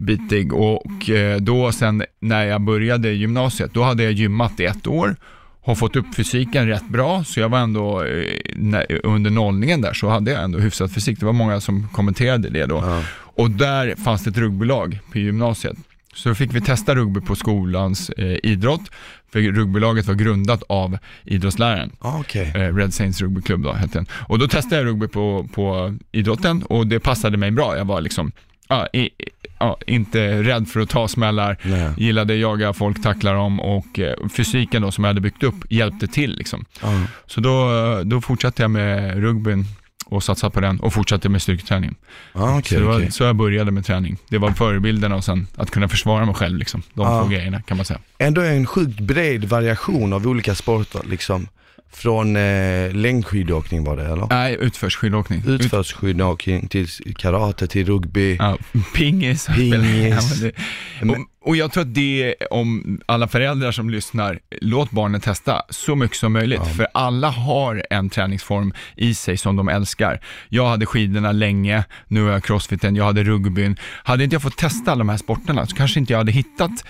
bitig 0.00 0.52
och 0.52 1.10
eh, 1.10 1.40
då 1.40 1.72
sen 1.72 2.04
när 2.20 2.44
jag 2.44 2.60
började 2.60 3.12
gymnasiet, 3.12 3.74
då 3.74 3.82
hade 3.82 4.02
jag 4.02 4.12
gymmat 4.12 4.60
i 4.60 4.64
ett 4.64 4.86
år 4.86 5.16
har 5.66 5.74
fått 5.74 5.96
upp 5.96 6.14
fysiken 6.14 6.66
rätt 6.66 6.88
bra, 6.88 7.24
så 7.24 7.40
jag 7.40 7.48
var 7.48 7.58
ändå, 7.58 8.04
eh, 8.04 9.00
under 9.02 9.30
nollningen 9.30 9.80
där 9.80 9.92
så 9.92 10.08
hade 10.08 10.30
jag 10.30 10.42
ändå 10.42 10.58
hyfsat 10.58 10.92
fysik. 10.92 11.20
Det 11.20 11.26
var 11.26 11.32
många 11.32 11.60
som 11.60 11.88
kommenterade 11.88 12.50
det 12.50 12.66
då. 12.66 12.76
Ja. 12.76 13.02
Och 13.18 13.50
där 13.50 13.94
fanns 14.04 14.24
det 14.24 14.30
ett 14.30 14.38
rugbylag 14.38 14.98
på 15.12 15.18
gymnasiet. 15.18 15.76
Så 16.14 16.28
då 16.28 16.34
fick 16.34 16.54
vi 16.54 16.60
testa 16.60 16.94
rugby 16.94 17.20
på 17.20 17.36
skolans 17.36 18.10
eh, 18.10 18.36
idrott, 18.42 18.80
för 19.32 19.40
rugbylaget 19.40 20.06
var 20.06 20.14
grundat 20.14 20.62
av 20.68 20.98
idrottsläraren. 21.24 21.92
Ah, 21.98 22.20
Okej. 22.20 22.52
Eh, 22.54 22.74
Red 22.76 22.94
Saints 22.94 23.20
rugbyklubb 23.20 23.62
då 23.62 23.72
hette 23.72 23.98
den. 23.98 24.06
Och 24.28 24.38
då 24.38 24.48
testade 24.48 24.76
jag 24.76 24.86
rugby 24.86 25.08
på, 25.08 25.48
på 25.54 25.96
idrotten 26.12 26.62
och 26.62 26.86
det 26.86 27.00
passade 27.00 27.36
mig 27.36 27.50
bra. 27.50 27.76
Jag 27.76 27.84
var 27.84 28.00
liksom, 28.00 28.32
ja, 28.68 28.86
i, 28.92 29.10
ja, 29.58 29.78
inte 29.86 30.42
rädd 30.42 30.68
för 30.68 30.80
att 30.80 30.88
ta 30.88 31.08
smällar, 31.08 31.56
Nej. 31.62 31.90
gillade 31.96 32.36
jaga 32.36 32.72
folk, 32.72 33.02
tackla 33.02 33.32
dem 33.32 33.60
och 33.60 33.98
eh, 33.98 34.14
fysiken 34.36 34.82
då 34.82 34.90
som 34.92 35.04
jag 35.04 35.08
hade 35.08 35.20
byggt 35.20 35.42
upp 35.42 35.54
hjälpte 35.70 36.06
till 36.06 36.36
liksom. 36.36 36.64
Ja. 36.82 36.88
Så 37.26 37.40
då, 37.40 37.70
då 38.04 38.20
fortsatte 38.20 38.62
jag 38.62 38.70
med 38.70 39.16
rugbyn 39.20 39.64
och 40.08 40.22
satsade 40.24 40.50
på 40.50 40.60
den 40.60 40.80
och 40.80 40.92
fortsatte 40.92 41.28
med 41.28 41.42
styrketräning. 41.42 41.94
Ah, 42.32 42.60
så 42.62 42.74
det 42.74 42.80
var 42.84 42.96
okej. 42.96 43.10
så 43.12 43.24
jag 43.24 43.36
började 43.36 43.70
med 43.70 43.84
träning. 43.86 44.16
Det 44.28 44.38
var 44.38 44.50
förebilderna 44.50 45.16
och 45.16 45.24
sen 45.24 45.46
att 45.56 45.70
kunna 45.70 45.88
försvara 45.88 46.24
mig 46.26 46.34
själv 46.34 46.58
liksom. 46.58 46.82
De 46.94 47.06
Ja. 47.06 47.22
två 47.22 47.28
grejerna 47.28 47.62
kan 47.62 47.76
man 47.76 47.86
säga. 47.86 48.00
Ändå 48.18 48.40
en 48.40 48.66
sjukt 48.66 49.00
bred 49.00 49.44
variation 49.44 50.12
av 50.12 50.26
olika 50.26 50.54
sporter 50.54 51.00
liksom. 51.04 51.48
Från 51.92 52.36
eh, 52.36 52.92
längdskidåkning 52.92 53.84
var 53.84 53.96
det 53.96 54.06
eller? 54.06 54.26
Nej, 54.30 54.56
utförsskidåkning. 54.60 55.38
Ut- 55.46 55.60
Utförsskidåkning 55.60 56.68
till 56.68 56.86
karate, 57.16 57.66
till 57.66 57.86
rugby. 57.86 58.36
Ja, 58.36 58.58
pingis. 58.94 59.46
Pingis. 59.56 60.42
Ja, 61.00 61.06
det, 61.06 61.10
och, 61.12 61.16
och 61.48 61.56
jag 61.56 61.72
tror 61.72 61.82
att 61.82 61.94
det, 61.94 62.34
om 62.50 63.00
alla 63.06 63.28
föräldrar 63.28 63.72
som 63.72 63.90
lyssnar, 63.90 64.38
låt 64.60 64.90
barnen 64.90 65.20
testa 65.20 65.62
så 65.70 65.94
mycket 65.96 66.16
som 66.16 66.32
möjligt. 66.32 66.60
Ja. 66.64 66.70
För 66.74 66.86
alla 66.94 67.30
har 67.30 67.82
en 67.90 68.10
träningsform 68.10 68.72
i 68.96 69.14
sig 69.14 69.36
som 69.36 69.56
de 69.56 69.68
älskar. 69.68 70.20
Jag 70.48 70.66
hade 70.68 70.86
skidorna 70.86 71.32
länge, 71.32 71.84
nu 72.08 72.22
har 72.24 72.30
jag 72.32 72.44
crossfiten, 72.44 72.96
jag 72.96 73.04
hade 73.04 73.24
rugbyn. 73.24 73.76
Hade 74.04 74.24
inte 74.24 74.34
jag 74.34 74.42
fått 74.42 74.56
testa 74.56 74.92
alla 74.92 74.98
de 74.98 75.08
här 75.08 75.16
sporterna 75.16 75.66
så 75.66 75.76
kanske 75.76 76.00
inte 76.00 76.12
jag 76.12 76.18
hade 76.18 76.32
hittat 76.32 76.84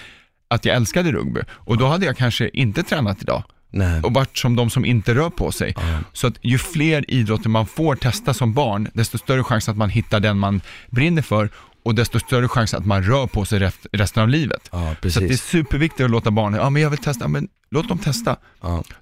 att 0.49 0.65
jag 0.65 0.77
älskade 0.77 1.13
rugby. 1.13 1.41
Och 1.51 1.79
då 1.79 1.87
hade 1.87 2.07
jag 2.07 2.17
kanske 2.17 2.49
inte 2.49 2.83
tränat 2.83 3.23
idag 3.23 3.43
Nej. 3.71 4.01
och 4.03 4.15
varit 4.15 4.37
som 4.39 4.57
de 4.57 4.71
som 4.71 4.85
inte 4.85 5.15
rör 5.15 5.31
på 5.31 5.53
sig. 5.53 5.73
Ja. 5.77 5.83
Så 6.13 6.27
att 6.27 6.35
ju 6.43 6.59
fler 6.59 7.11
idrotter 7.11 7.49
man 7.49 7.67
får 7.67 7.97
testa 7.97 8.35
som 8.35 8.55
barn, 8.55 8.89
desto 8.95 9.19
större 9.19 9.45
chans 9.45 9.69
att 9.69 9.77
man 9.77 9.91
hittar 9.91 10.21
den 10.21 10.39
man 10.39 10.61
brinner 10.91 11.23
för 11.23 11.51
och 11.85 11.95
desto 11.95 12.19
större 12.21 12.49
chans 12.49 12.75
att 12.75 12.87
man 12.87 13.03
rör 13.03 13.27
på 13.27 13.45
sig 13.45 13.59
rest- 13.59 13.87
resten 13.93 14.23
av 14.23 14.29
livet. 14.29 14.69
Ja, 14.73 14.95
Så 15.11 15.21
det 15.21 15.27
är 15.27 15.37
superviktigt 15.37 16.01
att 16.05 16.11
låta 16.11 16.31
barnen, 16.31 16.61
ja 16.61 16.71
men 16.71 16.83
jag 16.83 16.91
vill 16.91 16.99
testa, 16.99 17.25
Ja, 17.25 17.29
men 17.29 17.49
låt 17.71 17.89
dem 17.89 17.99
testa. 17.99 18.37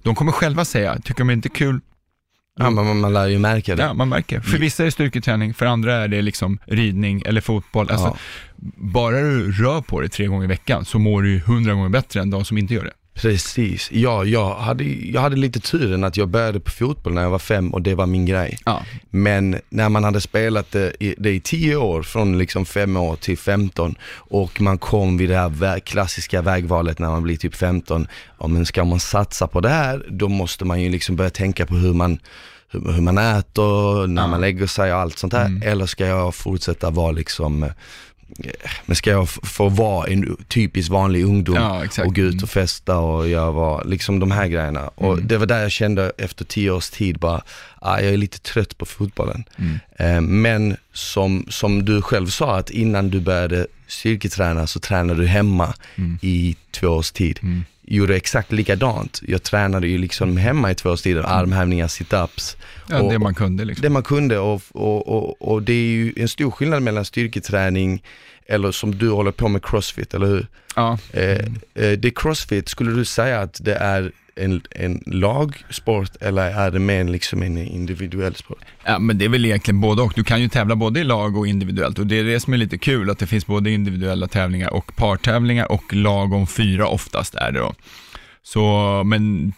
De 0.03 0.15
kommer 0.15 0.31
själva 0.31 0.65
säga, 0.65 0.95
tycker 0.99 1.19
de 1.19 1.29
inte 1.29 1.47
är 1.47 1.55
kul, 1.55 1.79
Ja, 2.59 2.69
man, 2.69 2.99
man 2.99 3.13
lär 3.13 3.27
ju 3.27 3.39
märka 3.39 3.75
det. 3.75 3.83
ja 3.83 3.93
man 3.93 4.09
märker. 4.09 4.39
För 4.39 4.57
vissa 4.57 4.83
är 4.83 4.85
det 4.85 4.91
styrketräning, 4.91 5.53
för 5.53 5.65
andra 5.65 5.93
är 5.95 6.07
det 6.07 6.21
liksom 6.21 6.59
ridning 6.65 7.23
eller 7.25 7.41
fotboll. 7.41 7.89
Alltså, 7.91 8.07
Ja. 8.07 8.17
Bara 8.77 9.21
du 9.21 9.51
rör 9.51 9.81
på 9.81 9.99
dig 10.01 10.09
tre 10.09 10.27
gånger 10.27 10.43
i 10.43 10.47
veckan 10.47 10.85
så 10.85 10.99
mår 10.99 11.21
du 11.21 11.31
ju 11.31 11.39
hundra 11.39 11.73
gånger 11.73 11.89
bättre 11.89 12.21
än 12.21 12.29
de 12.29 12.45
som 12.45 12.57
inte 12.57 12.73
gör 12.73 12.83
det. 12.83 12.91
Precis. 13.15 13.91
Ja, 13.91 14.25
jag 14.25 14.55
hade, 14.55 14.83
jag 14.83 15.21
hade 15.21 15.35
lite 15.35 15.59
turen 15.59 16.03
att 16.03 16.17
jag 16.17 16.27
började 16.29 16.59
på 16.59 16.71
fotboll 16.71 17.13
när 17.13 17.21
jag 17.21 17.29
var 17.29 17.39
fem 17.39 17.73
och 17.73 17.81
det 17.81 17.95
var 17.95 18.05
min 18.05 18.25
grej. 18.25 18.57
Ja, 18.65 18.83
Men 19.09 19.59
när 19.69 19.89
man 19.89 20.03
hade 20.03 20.21
spelat 20.21 20.71
det 20.71 20.93
i, 20.99 21.15
det 21.17 21.31
i 21.33 21.39
10 21.39 21.75
år, 21.75 22.03
från 22.03 22.37
liksom 22.37 22.65
5 22.65 22.97
år 22.97 23.15
till 23.15 23.37
15 23.37 23.95
och 24.13 24.61
man 24.61 24.77
kom 24.77 25.17
vid 25.17 25.29
det 25.29 25.35
här 25.37 25.49
vä- 25.49 25.79
klassiska 25.79 26.41
vägvalet 26.41 26.99
när 26.99 27.07
man 27.09 27.23
blir 27.23 27.37
typ 27.37 27.55
15, 27.55 28.07
ja 28.39 28.47
men 28.47 28.65
ska 28.65 28.83
man 28.83 28.99
satsa 28.99 29.47
på 29.47 29.61
det 29.61 29.69
här, 29.69 30.05
då 30.09 30.27
måste 30.27 30.65
man 30.65 30.81
ju 30.81 30.89
liksom 30.89 31.15
börja 31.15 31.29
tänka 31.29 31.65
på 31.65 31.75
hur 31.75 31.93
man 31.93 32.19
hur, 32.69 32.91
hur 32.91 33.01
man 33.01 33.17
äter, 33.17 34.07
när 34.07 34.21
Ja. 34.21 34.27
man 34.27 34.41
lägger 34.41 34.67
sig 34.67 34.93
och 34.93 34.99
allt 34.99 35.17
sånt 35.19 35.33
här. 35.33 35.45
Mm. 35.45 35.61
Eller 35.67 35.85
ska 35.85 36.05
jag 36.05 36.35
fortsätta 36.35 36.89
vara 36.89 37.11
liksom, 37.11 37.63
eh, 37.63 37.69
men 38.85 38.95
ska 38.95 39.09
jag 39.09 39.29
få 39.29 39.69
vara 39.69 40.07
en 40.07 40.37
typisk 40.47 40.89
vanlig 40.91 41.23
ungdom 41.25 41.55
ja 41.55 42.03
och 42.05 42.15
gå 42.15 42.21
ut 42.21 42.43
och 42.43 42.49
festa 42.49 42.97
och 42.97 43.29
jag 43.29 43.51
var 43.51 43.83
liksom 43.85 44.19
de 44.19 44.31
här 44.31 44.47
grejerna. 44.47 44.87
Och 44.95 45.13
Mm. 45.13 45.27
det 45.27 45.37
var 45.37 45.45
där 45.45 45.61
jag 45.61 45.71
kände 45.71 46.11
efter 46.17 46.45
tio 46.45 46.71
års 46.71 46.89
tid 46.89 47.19
bara, 47.19 47.41
ah, 47.81 47.99
jag 47.99 48.13
är 48.13 48.17
lite 48.17 48.39
trött 48.39 48.77
på 48.77 48.85
fotbollen. 48.85 49.43
Mm. 49.57 49.79
Eh, 49.99 50.21
men 50.21 50.77
som, 50.93 51.45
som 51.49 51.85
du 51.85 52.01
själv 52.01 52.27
sa, 52.27 52.57
att 52.57 52.69
innan 52.69 53.09
du 53.09 53.19
började 53.19 53.67
styrketräna 53.87 54.67
så 54.67 54.79
tränade 54.79 55.21
du 55.21 55.27
hemma 55.27 55.73
Mm. 55.95 56.19
i 56.21 56.55
två 56.71 56.87
års 56.87 57.11
tid. 57.11 57.39
Mm. 57.87 57.97
Gjorde 57.97 58.15
exakt 58.15 58.51
likadant. 58.51 59.21
Jag 59.27 59.43
tränade 59.43 59.87
ju 59.87 59.97
liksom 59.97 60.37
hemma 60.37 60.71
i 60.71 60.75
två 60.75 60.89
års 60.89 61.01
tid, 61.01 61.17
armhävningar, 61.17 61.87
sit-ups. 61.87 62.57
Ja, 62.89 63.01
och- 63.01 63.11
det 63.11 63.19
man 63.19 63.35
kunde 63.35 63.65
liksom. 63.65 63.81
Det 63.81 63.89
man 63.89 64.03
kunde 64.03 64.39
och, 64.39 64.61
och, 64.71 65.07
och, 65.07 65.41
och 65.51 65.63
det 65.63 65.73
är 65.73 65.87
ju 65.87 66.13
en 66.17 66.27
stor 66.27 66.51
skillnad 66.51 66.83
mellan 66.83 67.05
styrketräning 67.05 68.03
eller 68.47 68.71
som 68.71 68.97
du 68.97 69.09
håller 69.09 69.31
på 69.31 69.47
med 69.47 69.65
crossfit, 69.65 70.13
eller 70.13 70.27
hur? 70.27 70.47
Ja. 70.75 70.97
Eh, 71.13 71.39
eh, 71.73 71.91
det 71.97 72.11
crossfit, 72.15 72.69
skulle 72.69 72.91
du 72.91 73.05
säga 73.05 73.41
att 73.41 73.59
det 73.63 73.75
är 73.75 74.11
en, 74.35 74.61
en 74.71 75.03
lagsport 75.05 76.15
eller 76.21 76.51
är 76.51 76.71
det 76.71 76.79
mer 76.79 77.03
liksom 77.03 77.43
en 77.43 77.57
individuell 77.57 78.35
sport? 78.35 78.61
Ja, 78.85 78.99
men 78.99 79.17
det 79.17 79.25
är 79.25 79.29
väl 79.29 79.45
egentligen 79.45 79.81
både 79.81 80.01
och. 80.01 80.13
Du 80.15 80.23
kan 80.23 80.41
ju 80.41 80.49
tävla 80.49 80.75
både 80.75 80.99
i 80.99 81.03
lag 81.03 81.37
och 81.37 81.47
individuellt 81.47 81.99
och 81.99 82.07
det 82.07 82.19
är 82.19 82.23
det 82.23 82.39
som 82.39 82.53
är 82.53 82.57
lite 82.57 82.77
kul, 82.77 83.09
att 83.09 83.19
det 83.19 83.27
finns 83.27 83.47
både 83.47 83.71
individuella 83.71 84.27
tävlingar 84.27 84.73
och 84.73 84.95
partävlingar 84.95 85.71
och 85.71 85.93
lag 85.93 86.33
om 86.33 86.47
fyra 86.47 86.87
oftast 86.87 87.35
är 87.35 87.51
det 87.51 87.59
då. 87.59 87.73
Så, 88.43 89.03
men, 89.05 89.53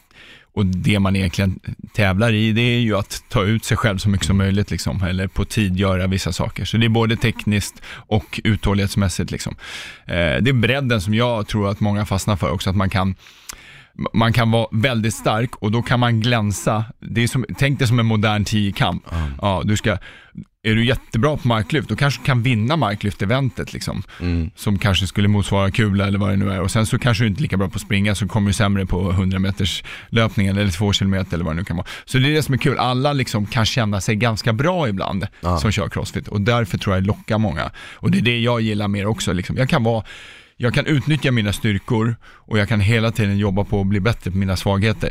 och 0.54 0.66
det 0.66 1.00
man 1.00 1.16
egentligen 1.16 1.60
tävlar 1.94 2.34
i, 2.34 2.52
det 2.52 2.62
är 2.62 2.80
ju 2.80 2.98
att 2.98 3.24
ta 3.30 3.44
ut 3.44 3.66
sig 3.66 3.78
själv 3.78 3.98
så 3.98 4.10
mycket 4.10 4.28
som 4.28 4.38
möjligt, 4.38 4.72
liksom, 4.72 5.04
eller 5.04 5.28
på 5.28 5.46
tid 5.46 5.78
göra 5.78 6.08
vissa 6.08 6.32
saker. 6.32 6.66
Så 6.66 6.78
det 6.78 6.86
är 6.86 6.90
både 6.90 7.16
tekniskt 7.16 7.82
och 7.90 8.40
uthållighetsmässigt. 8.44 9.32
Liksom. 9.32 9.56
Eh, 10.06 10.16
det 10.16 10.50
är 10.50 10.54
bredden 10.54 11.02
som 11.02 11.14
jag 11.14 11.48
tror 11.48 11.70
att 11.70 11.80
många 11.80 12.06
fastnar 12.06 12.36
för 12.36 12.52
också, 12.52 12.70
att 12.70 12.76
man 12.76 12.90
kan 12.90 13.16
man 14.14 14.34
kan 14.34 14.52
vara 14.52 14.68
väldigt 14.72 15.14
stark 15.14 15.56
och 15.56 15.72
då 15.72 15.82
kan 15.82 16.00
man 16.00 16.20
glänsa. 16.20 16.86
Det 17.00 17.24
är 17.24 17.28
som, 17.28 17.46
tänk 17.58 17.80
dig 17.80 17.88
som 17.88 18.00
en 18.00 18.06
modern 18.06 18.44
tiokamp. 18.44 19.12
Mm. 19.12 19.32
Ja, 19.42 19.62
du 19.66 19.78
ska, 19.78 19.98
är 20.64 20.76
du 20.76 20.86
jättebra 20.86 21.38
på 21.38 21.48
marklyft, 21.48 21.90
då 21.90 21.96
kanske 21.96 22.22
du 22.22 22.26
kan 22.26 22.44
vinna 22.44 22.76
marklyft-eventet 22.76 23.74
liksom. 23.74 24.04
Mm. 24.22 24.52
Som 24.56 24.80
kanske 24.80 25.08
skulle 25.08 25.28
motsvara 25.28 25.72
kula 25.72 26.08
eller 26.08 26.20
vad 26.20 26.30
det 26.30 26.36
nu 26.36 26.52
är. 26.52 26.62
Och 26.62 26.72
sen 26.72 26.86
så 26.86 27.00
kanske 27.00 27.24
du 27.24 27.28
inte 27.28 27.40
är 27.40 27.42
lika 27.42 27.58
bra 27.58 27.70
på 27.70 27.76
att 27.76 27.82
springa, 27.82 28.16
så 28.16 28.28
kommer 28.28 28.48
du 28.48 28.54
sämre 28.54 28.86
på 28.86 29.12
100 29.12 29.40
meters 29.40 29.84
löpningen 30.10 30.58
eller 30.58 30.72
2 30.72 30.94
kilometer 30.94 31.34
eller 31.34 31.46
vad 31.46 31.56
det 31.56 31.60
nu 31.60 31.66
kan 31.66 31.78
vara. 31.78 31.88
Så 32.06 32.18
det 32.18 32.30
är 32.30 32.34
det 32.34 32.44
som 32.44 32.54
är 32.54 32.58
kul, 32.58 32.78
alla 32.78 33.14
liksom 33.14 33.46
kan 33.46 33.66
känna 33.66 34.02
sig 34.02 34.16
ganska 34.16 34.54
bra 34.54 34.90
ibland 34.90 35.28
ja. 35.42 35.58
som 35.58 35.72
kör 35.72 35.90
crossfit. 35.90 36.28
Och 36.28 36.42
därför 36.42 36.78
tror 36.78 36.96
jag 36.96 37.04
det 37.04 37.08
lockar 37.08 37.38
många. 37.38 37.72
Och 37.94 38.12
det 38.12 38.18
är 38.18 38.22
det 38.22 38.40
jag 38.40 38.62
gillar 38.62 38.88
mer 38.88 39.06
också. 39.06 39.34
Liksom. 39.34 39.58
Jag 39.58 39.70
kan 39.70 39.84
vara 39.84 40.04
jag 40.58 40.74
kan 40.74 40.86
utnyttja 40.86 41.32
mina 41.32 41.54
styrkor 41.54 42.16
och 42.26 42.60
jag 42.60 42.70
kan 42.70 42.80
hela 42.80 43.12
tiden 43.12 43.38
jobba 43.38 43.64
på 43.64 43.82
att 43.82 43.88
bli 43.88 44.00
bättre 44.00 44.32
på 44.32 44.38
mina 44.38 44.56
svagheter. 44.56 45.10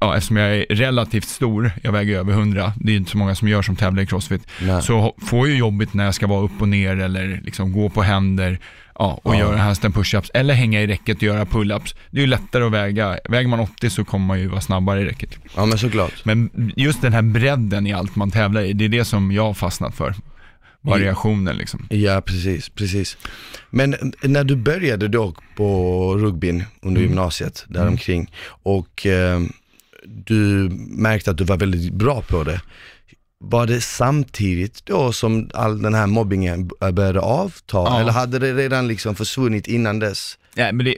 Ja, 0.00 0.16
eftersom 0.16 0.36
jag 0.36 0.56
är 0.56 0.66
relativt 0.70 1.28
stor, 1.28 1.72
jag 1.82 1.92
väger 1.92 2.18
över 2.18 2.32
100, 2.32 2.72
det 2.76 2.92
är 2.92 2.96
inte 2.96 3.10
så 3.10 3.18
många 3.18 3.34
som 3.34 3.48
gör 3.48 3.62
som 3.62 3.76
tävlar 3.76 4.02
i 4.02 4.06
crossfit, 4.06 4.46
Nej. 4.60 4.82
så 4.82 5.14
får 5.22 5.48
jag 5.48 5.58
jobbigt 5.58 5.94
när 5.94 6.04
jag 6.04 6.14
ska 6.14 6.26
vara 6.26 6.40
upp 6.40 6.62
och 6.62 6.68
ner 6.68 7.00
eller 7.00 7.40
liksom 7.44 7.72
gå 7.72 7.88
på 7.88 8.02
händer 8.02 8.58
ja, 8.98 9.20
och 9.22 9.34
ja. 9.34 9.38
göra 9.38 9.56
handstand 9.56 9.94
pushups 9.94 10.30
eller 10.34 10.54
hänga 10.54 10.82
i 10.82 10.86
räcket 10.86 11.16
och 11.16 11.22
göra 11.22 11.44
pull-ups. 11.44 11.94
Det 12.10 12.18
är 12.18 12.20
ju 12.20 12.26
lättare 12.26 12.64
att 12.64 12.72
väga, 12.72 13.18
väger 13.28 13.48
man 13.48 13.60
80 13.60 13.90
så 13.90 14.04
kommer 14.04 14.26
man 14.26 14.40
ju 14.40 14.48
vara 14.48 14.60
snabbare 14.60 15.00
i 15.00 15.04
räcket. 15.04 15.38
Ja 15.56 15.66
men 15.66 15.78
såklart. 15.78 16.24
Men 16.24 16.72
just 16.76 17.02
den 17.02 17.12
här 17.12 17.22
bredden 17.22 17.86
i 17.86 17.92
allt 17.92 18.16
man 18.16 18.30
tävlar 18.30 18.62
i, 18.62 18.72
det 18.72 18.84
är 18.84 18.88
det 18.88 19.04
som 19.04 19.32
jag 19.32 19.44
har 19.44 19.54
fastnat 19.54 19.94
för 19.94 20.14
variationen 20.82 21.56
liksom. 21.56 21.86
Ja, 21.90 22.20
precis, 22.20 22.68
precis. 22.68 23.16
Men 23.70 24.12
när 24.22 24.44
du 24.44 24.56
började 24.56 25.08
då 25.08 25.34
på 25.56 26.14
rugbyn 26.16 26.64
under 26.82 27.00
mm. 27.00 27.10
gymnasiet, 27.10 27.64
däromkring, 27.68 28.20
mm. 28.20 28.32
och 28.62 29.06
eh, 29.06 29.40
du 30.04 30.68
märkte 30.88 31.30
att 31.30 31.38
du 31.38 31.44
var 31.44 31.56
väldigt 31.56 31.92
bra 31.92 32.22
på 32.22 32.44
det. 32.44 32.60
Var 33.38 33.66
det 33.66 33.80
samtidigt 33.80 34.86
då 34.86 35.12
som 35.12 35.50
all 35.54 35.82
den 35.82 35.94
här 35.94 36.06
mobbingen 36.06 36.70
började 36.92 37.20
avta, 37.20 37.76
ja. 37.76 38.00
eller 38.00 38.12
hade 38.12 38.38
det 38.38 38.54
redan 38.54 38.88
liksom 38.88 39.14
försvunnit 39.14 39.66
innan 39.66 39.98
dess? 39.98 40.38
Nej, 40.54 40.72
men 40.72 40.86
det, 40.86 40.96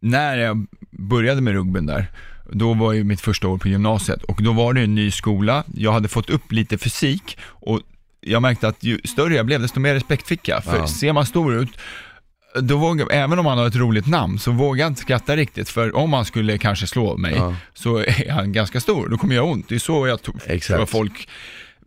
när 0.00 0.38
jag 0.38 0.66
började 0.90 1.40
med 1.40 1.54
rugbyn 1.54 1.86
där, 1.86 2.06
då 2.52 2.74
var 2.74 2.92
ju 2.92 3.04
mitt 3.04 3.20
första 3.20 3.48
år 3.48 3.58
på 3.58 3.68
gymnasiet 3.68 4.22
och 4.22 4.42
då 4.42 4.52
var 4.52 4.72
det 4.72 4.80
en 4.80 4.94
ny 4.94 5.10
skola, 5.10 5.64
jag 5.74 5.92
hade 5.92 6.08
fått 6.08 6.30
upp 6.30 6.52
lite 6.52 6.78
fysik 6.78 7.38
och 7.42 7.80
jag 8.20 8.42
märkte 8.42 8.68
att 8.68 8.82
ju 8.82 9.00
större 9.04 9.34
jag 9.34 9.46
blev, 9.46 9.60
desto 9.60 9.80
mer 9.80 9.94
respekt 9.94 10.28
fick 10.28 10.48
jag. 10.48 10.64
För 10.64 10.76
ja. 10.76 10.86
ser 10.86 11.12
man 11.12 11.26
stor 11.26 11.54
ut, 11.54 11.70
då 12.60 12.76
vågar, 12.76 13.12
även 13.12 13.38
om 13.38 13.46
han 13.46 13.58
har 13.58 13.66
ett 13.66 13.76
roligt 13.76 14.06
namn, 14.06 14.38
så 14.38 14.50
vågar 14.50 14.84
jag 14.84 14.90
inte 14.90 15.00
skratta 15.00 15.36
riktigt. 15.36 15.68
För 15.68 15.96
om 15.96 16.12
han 16.12 16.24
skulle 16.24 16.58
kanske 16.58 16.86
slå 16.86 17.16
mig, 17.16 17.34
ja. 17.36 17.56
så 17.74 17.98
är 17.98 18.30
han 18.30 18.52
ganska 18.52 18.80
stor. 18.80 19.08
Då 19.08 19.18
kommer 19.18 19.34
jag 19.34 19.48
ont. 19.48 19.68
Det 19.68 19.74
är 19.74 19.78
så 19.78 20.06
jag 20.06 20.22
tror 20.22 20.86
folk 20.86 21.28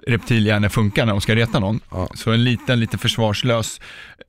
reptilhjärnor 0.08 0.70
funkar 0.70 1.06
när 1.06 1.14
de 1.14 1.22
ska 1.22 1.36
reta 1.36 1.60
någon. 1.60 1.80
Ja. 1.92 2.10
Så 2.16 2.32
en 2.32 2.44
liten, 2.44 2.80
lite 2.80 2.98
försvarslös 2.98 3.82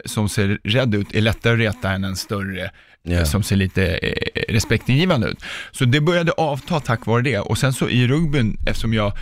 som 0.04 0.28
ser 0.28 0.58
rädd 0.64 0.94
ut 0.94 1.14
är 1.14 1.20
lättare 1.20 1.52
att 1.52 1.74
reta 1.74 1.90
än 1.90 2.04
en 2.04 2.16
större 2.16 2.70
Yeah. 3.08 3.24
som 3.24 3.42
ser 3.42 3.56
lite 3.56 3.86
eh, 3.86 4.42
respektingivande 4.48 5.28
ut. 5.28 5.44
Så 5.70 5.84
det 5.84 6.00
började 6.00 6.32
avta 6.32 6.80
tack 6.80 7.06
vare 7.06 7.22
det 7.22 7.38
och 7.38 7.58
sen 7.58 7.72
så 7.72 7.88
i 7.88 8.06
rugbyn, 8.06 8.58
eftersom 8.66 8.94
jag 8.94 9.12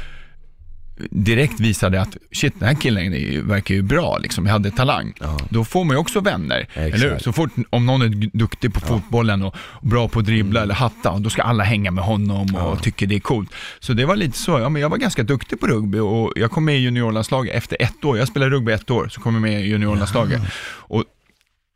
direkt 1.11 1.61
visade 1.61 2.01
att 2.01 2.17
shit, 2.33 2.55
den 2.59 2.69
här 2.69 2.75
killen 2.75 3.49
verkar 3.49 3.75
ju 3.75 3.83
bra, 3.83 4.19
liksom. 4.19 4.47
jag 4.47 4.53
hade 4.53 4.71
talang. 4.71 5.13
Ja. 5.21 5.39
Då 5.49 5.65
får 5.65 5.85
man 5.85 5.95
ju 5.97 6.01
också 6.01 6.21
vänner, 6.21 6.61
Exakt. 6.61 6.95
eller 6.95 7.11
hur? 7.11 7.19
Så 7.19 7.33
fort, 7.33 7.51
om 7.71 7.87
någon 7.87 8.03
är 8.03 8.39
duktig 8.39 8.75
på 8.75 8.81
ja. 8.83 8.87
fotbollen 8.87 9.43
och 9.43 9.57
bra 9.83 10.09
på 10.09 10.19
att 10.19 10.25
dribbla 10.25 10.61
mm. 10.61 10.63
eller 10.63 10.75
hatta, 10.75 11.19
då 11.19 11.31
ska 11.31 11.43
alla 11.43 11.65
hänga 11.65 11.91
med 11.91 12.05
honom 12.05 12.55
och 12.55 12.77
ja. 12.77 12.77
tycker 12.77 13.07
det 13.07 13.15
är 13.15 13.21
coolt. 13.21 13.55
Så 13.81 13.93
det 13.93 14.05
var 14.05 14.17
lite 14.17 14.39
så, 14.39 14.59
ja, 14.59 14.69
men 14.69 14.83
jag 14.83 14.89
var 14.89 14.97
ganska 14.97 15.23
duktig 15.23 15.61
på 15.61 15.67
rugby 15.67 15.99
och 15.99 16.33
jag 16.37 16.51
kom 16.51 16.65
med 16.65 16.77
i 16.77 16.79
juniorlandslaget 16.79 17.55
efter 17.55 17.77
ett 17.83 18.05
år. 18.05 18.19
Jag 18.19 18.29
spelade 18.29 18.51
rugby 18.51 18.73
ett 18.73 18.91
år, 18.91 19.09
så 19.09 19.21
kom 19.21 19.35
jag 19.35 19.43
med 19.43 19.61
i 19.61 19.67
juniorlandslaget. 19.67 20.43
Och 20.65 21.05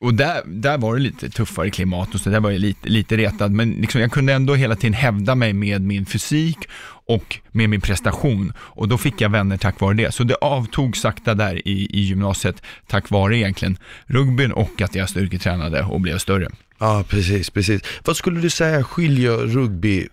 och 0.07 0.15
där, 0.15 0.43
där 0.47 0.79
var 0.79 0.95
det 0.95 1.01
lite 1.01 1.31
tuffare 1.31 1.71
klimat 1.71 2.15
och 2.15 2.21
så 2.21 2.31
där 2.31 2.41
var 2.41 2.51
jag 2.51 2.61
lite, 2.61 2.89
lite 2.89 3.17
retad, 3.17 3.53
men 3.53 3.71
liksom 3.71 4.01
jag 4.01 4.13
kunde 4.13 4.33
ändå 4.33 4.55
hela 4.55 4.77
tiden 4.77 4.95
hävda 4.95 5.35
mig 5.35 5.53
med 5.53 5.83
min 5.83 6.07
fysik 6.07 6.59
och 7.07 7.39
med 7.53 7.71
min 7.71 7.81
prestation 7.81 8.53
och 8.59 8.89
då 8.89 8.99
fick 8.99 9.21
jag 9.21 9.29
vänner 9.29 9.57
tack 9.57 9.81
vare 9.81 9.95
det. 9.95 10.15
Så 10.15 10.25
det 10.25 10.35
avtog 10.35 10.97
sakta 10.97 11.35
där 11.35 11.69
i, 11.69 11.89
i 11.91 12.01
gymnasiet 12.01 12.63
tack 12.87 13.11
vare 13.11 13.37
egentligen 13.37 13.79
rugbyn 14.07 14.53
och 14.53 14.83
att 14.83 14.95
jag 14.95 15.09
styrketränade 15.09 15.83
och 15.83 16.01
blev 16.01 16.19
större. 16.19 16.49
Ja, 16.79 17.05
precis, 17.09 17.51
precis. 17.51 17.83
Vad 18.05 18.17
skulle 18.17 18.41
du 18.41 18.51
säga 18.51 18.85
skiljer 18.85 19.37
rugby 19.37 20.09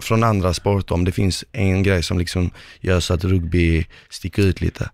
från 0.00 0.24
andra 0.24 0.54
sporter 0.54 0.94
om 0.94 1.04
det 1.04 1.12
finns 1.12 1.44
en 1.52 1.82
grej 1.82 2.02
som 2.02 2.18
liksom 2.18 2.50
gör 2.80 3.00
så 3.00 3.14
att 3.14 3.24
rugby 3.24 3.86
sticker 4.10 4.42
ut 4.42 4.60
lite? 4.60 4.90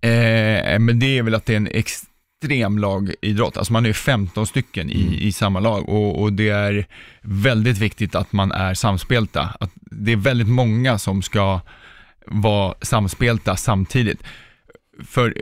Eh, 0.00 0.78
men 0.78 0.98
det 0.98 1.18
är 1.18 1.22
väl 1.22 1.34
att 1.34 1.46
det 1.46 1.52
är 1.52 1.56
en 1.56 1.68
ex 1.70 2.02
extrem 2.44 2.78
lagidrott. 2.78 3.56
Alltså 3.56 3.72
man 3.72 3.86
är 3.86 3.92
15 3.92 4.46
stycken 4.46 4.90
i, 4.90 5.02
mm. 5.02 5.14
i 5.14 5.32
samma 5.32 5.60
lag 5.60 5.88
och, 5.88 6.22
och, 6.22 6.32
det 6.32 6.48
är 6.48 6.86
väldigt 7.22 7.78
viktigt 7.78 8.14
att 8.14 8.32
man 8.32 8.52
är 8.52 8.74
samspelta. 8.74 9.54
Att 9.60 9.70
det 9.74 10.12
är 10.12 10.16
väldigt 10.16 10.48
många 10.48 10.98
som 10.98 11.22
ska 11.22 11.60
vara 12.26 12.74
samspelta 12.82 13.56
samtidigt. 13.56 14.22
För 15.06 15.34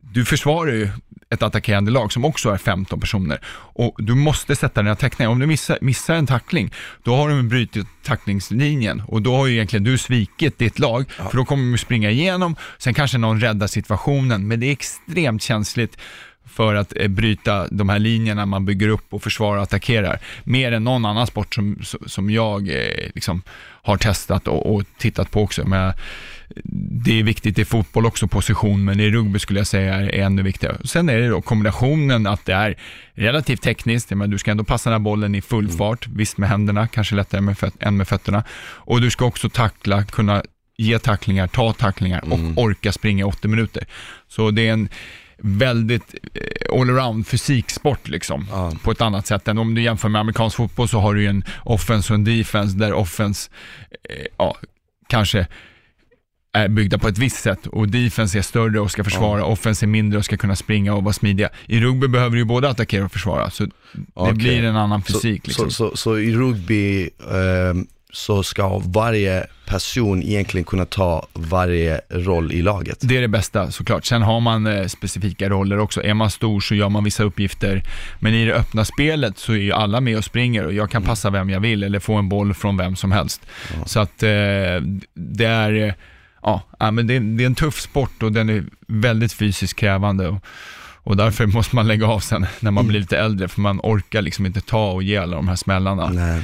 du 0.00 0.24
försvarar 0.24 0.72
ju 0.72 0.88
ett 1.34 1.42
attackerande 1.42 1.90
lag 1.90 2.12
som 2.12 2.24
också 2.24 2.50
är 2.50 2.56
15 2.56 3.00
personer. 3.00 3.40
Och 3.76 3.94
du 3.98 4.14
måste 4.14 4.56
sätta 4.56 4.82
dina 4.82 4.96
tacklingar. 4.96 5.30
Om 5.30 5.38
du 5.38 5.46
missar, 5.46 5.78
missar 5.80 6.14
en 6.14 6.26
tackling, 6.26 6.72
då 7.02 7.16
har 7.16 7.28
du 7.28 7.42
brutit 7.42 7.86
tacklingslinjen 8.02 9.02
och 9.06 9.22
då 9.22 9.36
har 9.36 9.46
ju 9.46 9.54
egentligen 9.54 9.84
du 9.84 9.98
svikit 9.98 10.58
ditt 10.58 10.78
lag, 10.78 11.04
ja. 11.18 11.28
för 11.28 11.36
då 11.36 11.44
kommer 11.44 11.72
du 11.72 11.78
springa 11.78 12.10
igenom, 12.10 12.56
sen 12.78 12.94
kanske 12.94 13.18
någon 13.18 13.40
räddar 13.40 13.66
situationen, 13.66 14.48
men 14.48 14.60
det 14.60 14.66
är 14.66 14.72
extremt 14.72 15.42
känsligt 15.42 15.96
för 16.46 16.74
att 16.74 16.92
eh, 16.96 17.08
bryta 17.08 17.68
de 17.70 17.88
här 17.88 17.98
linjerna 17.98 18.46
man 18.46 18.64
bygger 18.64 18.88
upp 18.88 19.14
och 19.14 19.22
försvarar 19.22 19.56
och 19.56 19.62
attackerar. 19.62 20.20
Mer 20.44 20.72
än 20.72 20.84
någon 20.84 21.04
annan 21.04 21.26
sport 21.26 21.54
som, 21.54 21.78
som 22.06 22.30
jag 22.30 22.68
eh, 22.68 23.10
liksom 23.14 23.42
har 23.82 23.96
testat 23.96 24.48
och, 24.48 24.74
och 24.74 24.82
tittat 24.98 25.30
på 25.30 25.42
också. 25.42 25.66
Men 25.66 25.92
det 27.04 27.18
är 27.18 27.22
viktigt 27.22 27.58
i 27.58 27.64
fotboll 27.64 28.06
också, 28.06 28.28
position, 28.28 28.84
men 28.84 29.00
i 29.00 29.10
rugby 29.10 29.38
skulle 29.38 29.60
jag 29.60 29.66
säga 29.66 29.94
är 29.94 30.14
ännu 30.14 30.42
viktigare. 30.42 30.76
Sen 30.84 31.08
är 31.08 31.18
det 31.18 31.28
då 31.28 31.42
kombinationen 31.42 32.26
att 32.26 32.46
det 32.46 32.52
är 32.52 32.78
relativt 33.14 33.62
tekniskt, 33.62 34.10
men 34.10 34.30
du 34.30 34.38
ska 34.38 34.50
ändå 34.50 34.64
passa 34.64 34.90
den 34.90 35.00
här 35.00 35.04
bollen 35.04 35.34
i 35.34 35.42
full 35.42 35.64
mm. 35.64 35.76
fart, 35.76 36.06
visst 36.06 36.38
med 36.38 36.48
händerna, 36.48 36.88
kanske 36.88 37.14
lättare 37.14 37.40
med 37.40 37.56
än 37.78 37.96
med 37.96 38.08
fötterna. 38.08 38.44
Och 38.60 39.00
du 39.00 39.10
ska 39.10 39.24
också 39.24 39.48
tackla, 39.48 40.04
kunna 40.04 40.42
ge 40.76 40.98
tacklingar, 40.98 41.46
ta 41.46 41.72
tacklingar 41.72 42.24
och 42.24 42.38
mm. 42.38 42.58
orka 42.58 42.92
springa 42.92 43.26
80 43.26 43.48
minuter. 43.48 43.86
Så 44.28 44.50
det 44.50 44.68
är 44.68 44.72
en 44.72 44.88
väldigt 45.38 46.14
eh, 46.34 46.80
allround 46.80 47.26
fysiksport 47.26 48.08
liksom. 48.08 48.46
Ja. 48.50 48.72
På 48.82 48.90
ett 48.90 49.00
annat 49.00 49.26
sätt 49.26 49.48
än 49.48 49.58
om 49.58 49.74
du 49.74 49.82
jämför 49.82 50.08
med 50.08 50.20
amerikansk 50.20 50.56
fotboll 50.56 50.88
så 50.88 51.00
har 51.00 51.14
du 51.14 51.22
ju 51.22 51.28
en 51.28 51.44
offense 51.64 52.12
och 52.12 52.14
en 52.14 52.24
defense 52.24 52.78
där 52.78 52.92
offense, 52.92 53.50
eh, 54.10 54.26
ja, 54.38 54.56
kanske 55.08 55.46
är 56.54 56.68
byggda 56.68 56.98
på 56.98 57.08
ett 57.08 57.18
visst 57.18 57.42
sätt 57.42 57.66
och 57.66 57.88
defense 57.88 58.38
är 58.38 58.42
större 58.42 58.80
och 58.80 58.90
ska 58.90 59.04
försvara, 59.04 59.40
ja. 59.40 59.44
offense 59.44 59.84
är 59.84 59.86
mindre 59.86 60.18
och 60.18 60.24
ska 60.24 60.36
kunna 60.36 60.56
springa 60.56 60.94
och 60.94 61.04
vara 61.04 61.12
smidiga. 61.12 61.48
I 61.66 61.80
rugby 61.80 62.08
behöver 62.08 62.30
du 62.30 62.38
ju 62.38 62.44
både 62.44 62.68
attackera 62.68 63.04
och 63.04 63.12
försvara, 63.12 63.50
så 63.50 63.64
det 63.64 63.72
okay. 64.14 64.34
blir 64.34 64.64
en 64.64 64.76
annan 64.76 65.02
fysik. 65.02 65.42
Så, 65.44 65.48
liksom. 65.48 65.70
så, 65.70 65.90
så, 65.90 65.96
så 65.96 66.18
i 66.18 66.34
rugby 66.34 67.02
eh, 67.02 67.74
så 68.12 68.42
ska 68.42 68.78
varje 68.78 69.46
person 69.66 70.22
egentligen 70.22 70.64
kunna 70.64 70.84
ta 70.84 71.26
varje 71.32 72.00
roll 72.10 72.52
i 72.52 72.62
laget. 72.62 72.98
Det 73.00 73.16
är 73.16 73.20
det 73.20 73.28
bästa 73.28 73.70
såklart. 73.70 74.04
Sen 74.04 74.22
har 74.22 74.40
man 74.40 74.66
eh, 74.66 74.86
specifika 74.86 75.48
roller 75.48 75.78
också. 75.78 76.02
Är 76.02 76.14
man 76.14 76.30
stor 76.30 76.60
så 76.60 76.74
gör 76.74 76.88
man 76.88 77.04
vissa 77.04 77.24
uppgifter. 77.24 77.82
Men 78.18 78.34
i 78.34 78.46
det 78.46 78.54
öppna 78.54 78.84
spelet 78.84 79.38
så 79.38 79.52
är 79.52 79.56
ju 79.56 79.72
alla 79.72 80.00
med 80.00 80.16
och 80.18 80.24
springer 80.24 80.64
och 80.64 80.72
jag 80.72 80.90
kan 80.90 81.02
mm. 81.02 81.08
passa 81.08 81.30
vem 81.30 81.50
jag 81.50 81.60
vill 81.60 81.82
eller 81.82 81.98
få 81.98 82.14
en 82.14 82.28
boll 82.28 82.54
från 82.54 82.76
vem 82.76 82.96
som 82.96 83.12
helst. 83.12 83.46
Ja. 83.78 83.86
Så 83.86 84.00
att 84.00 84.22
eh, 84.22 84.28
det 85.14 85.44
är, 85.44 85.94
ja, 86.44 86.90
men 86.90 87.06
det, 87.06 87.18
det, 87.18 87.44
är 87.44 87.46
en 87.46 87.54
tuff 87.54 87.80
sport 87.80 88.22
och 88.22 88.32
den 88.32 88.48
är 88.48 88.64
väldigt 88.86 89.32
fysiskt 89.32 89.76
krävande. 89.78 90.28
Och, 90.28 90.44
och 91.02 91.16
därför 91.16 91.46
måste 91.56 91.76
man 91.76 91.86
lägga 91.86 92.06
av 92.06 92.20
sen 92.20 92.46
när 92.60 92.70
man 92.70 92.88
blir 92.88 93.00
lite 93.00 93.18
äldre, 93.18 93.48
för 93.48 93.60
man 93.60 93.80
orkar 93.82 94.22
liksom 94.22 94.46
inte 94.46 94.60
ta 94.60 94.90
och 94.90 95.02
ge 95.02 95.16
alla 95.16 95.36
de 95.36 95.48
här 95.48 95.56
smällarna. 95.56 96.08
Nej. 96.08 96.42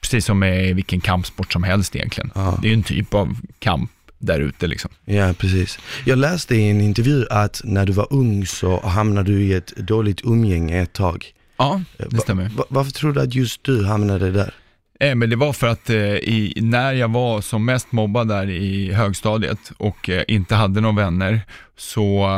Precis 0.00 0.24
som 0.24 0.38
med 0.38 0.76
vilken 0.76 1.00
kampsport 1.00 1.52
som 1.52 1.62
helst 1.62 1.96
egentligen. 1.96 2.30
Ja. 2.34 2.58
Det 2.62 2.68
är 2.68 2.70
ju 2.70 2.74
en 2.74 2.82
typ 2.82 3.14
av 3.14 3.36
kamp 3.58 3.90
där 4.18 4.40
ute 4.40 4.66
liksom. 4.66 4.90
Ja, 5.04 5.32
precis. 5.38 5.78
Jag 6.04 6.18
läste 6.18 6.56
i 6.56 6.70
en 6.70 6.80
intervju 6.80 7.26
att 7.30 7.60
när 7.64 7.86
du 7.86 7.92
var 7.92 8.06
ung 8.10 8.46
så 8.46 8.86
hamnade 8.86 9.32
du 9.32 9.42
i 9.42 9.54
ett 9.54 9.76
dåligt 9.76 10.20
umgänge 10.24 10.82
ett 10.82 10.92
tag. 10.92 11.26
Ja, 11.56 11.82
det 11.96 12.20
stämmer. 12.20 12.48
Va, 12.48 12.64
varför 12.68 12.92
tror 12.92 13.12
du 13.12 13.20
att 13.20 13.34
just 13.34 13.64
du 13.64 13.84
hamnade 13.84 14.30
där? 14.30 14.54
Eh, 15.00 15.14
men 15.14 15.30
det 15.30 15.36
var 15.36 15.52
för 15.52 15.66
att 15.66 15.90
eh, 15.90 15.96
i, 15.96 16.52
när 16.56 16.92
jag 16.92 17.08
var 17.08 17.40
som 17.40 17.64
mest 17.64 17.92
mobbad 17.92 18.28
där 18.28 18.50
i 18.50 18.92
högstadiet 18.92 19.72
och 19.76 20.10
eh, 20.10 20.24
inte 20.28 20.54
hade 20.54 20.80
några 20.80 20.96
vänner, 20.96 21.40
så 21.76 22.28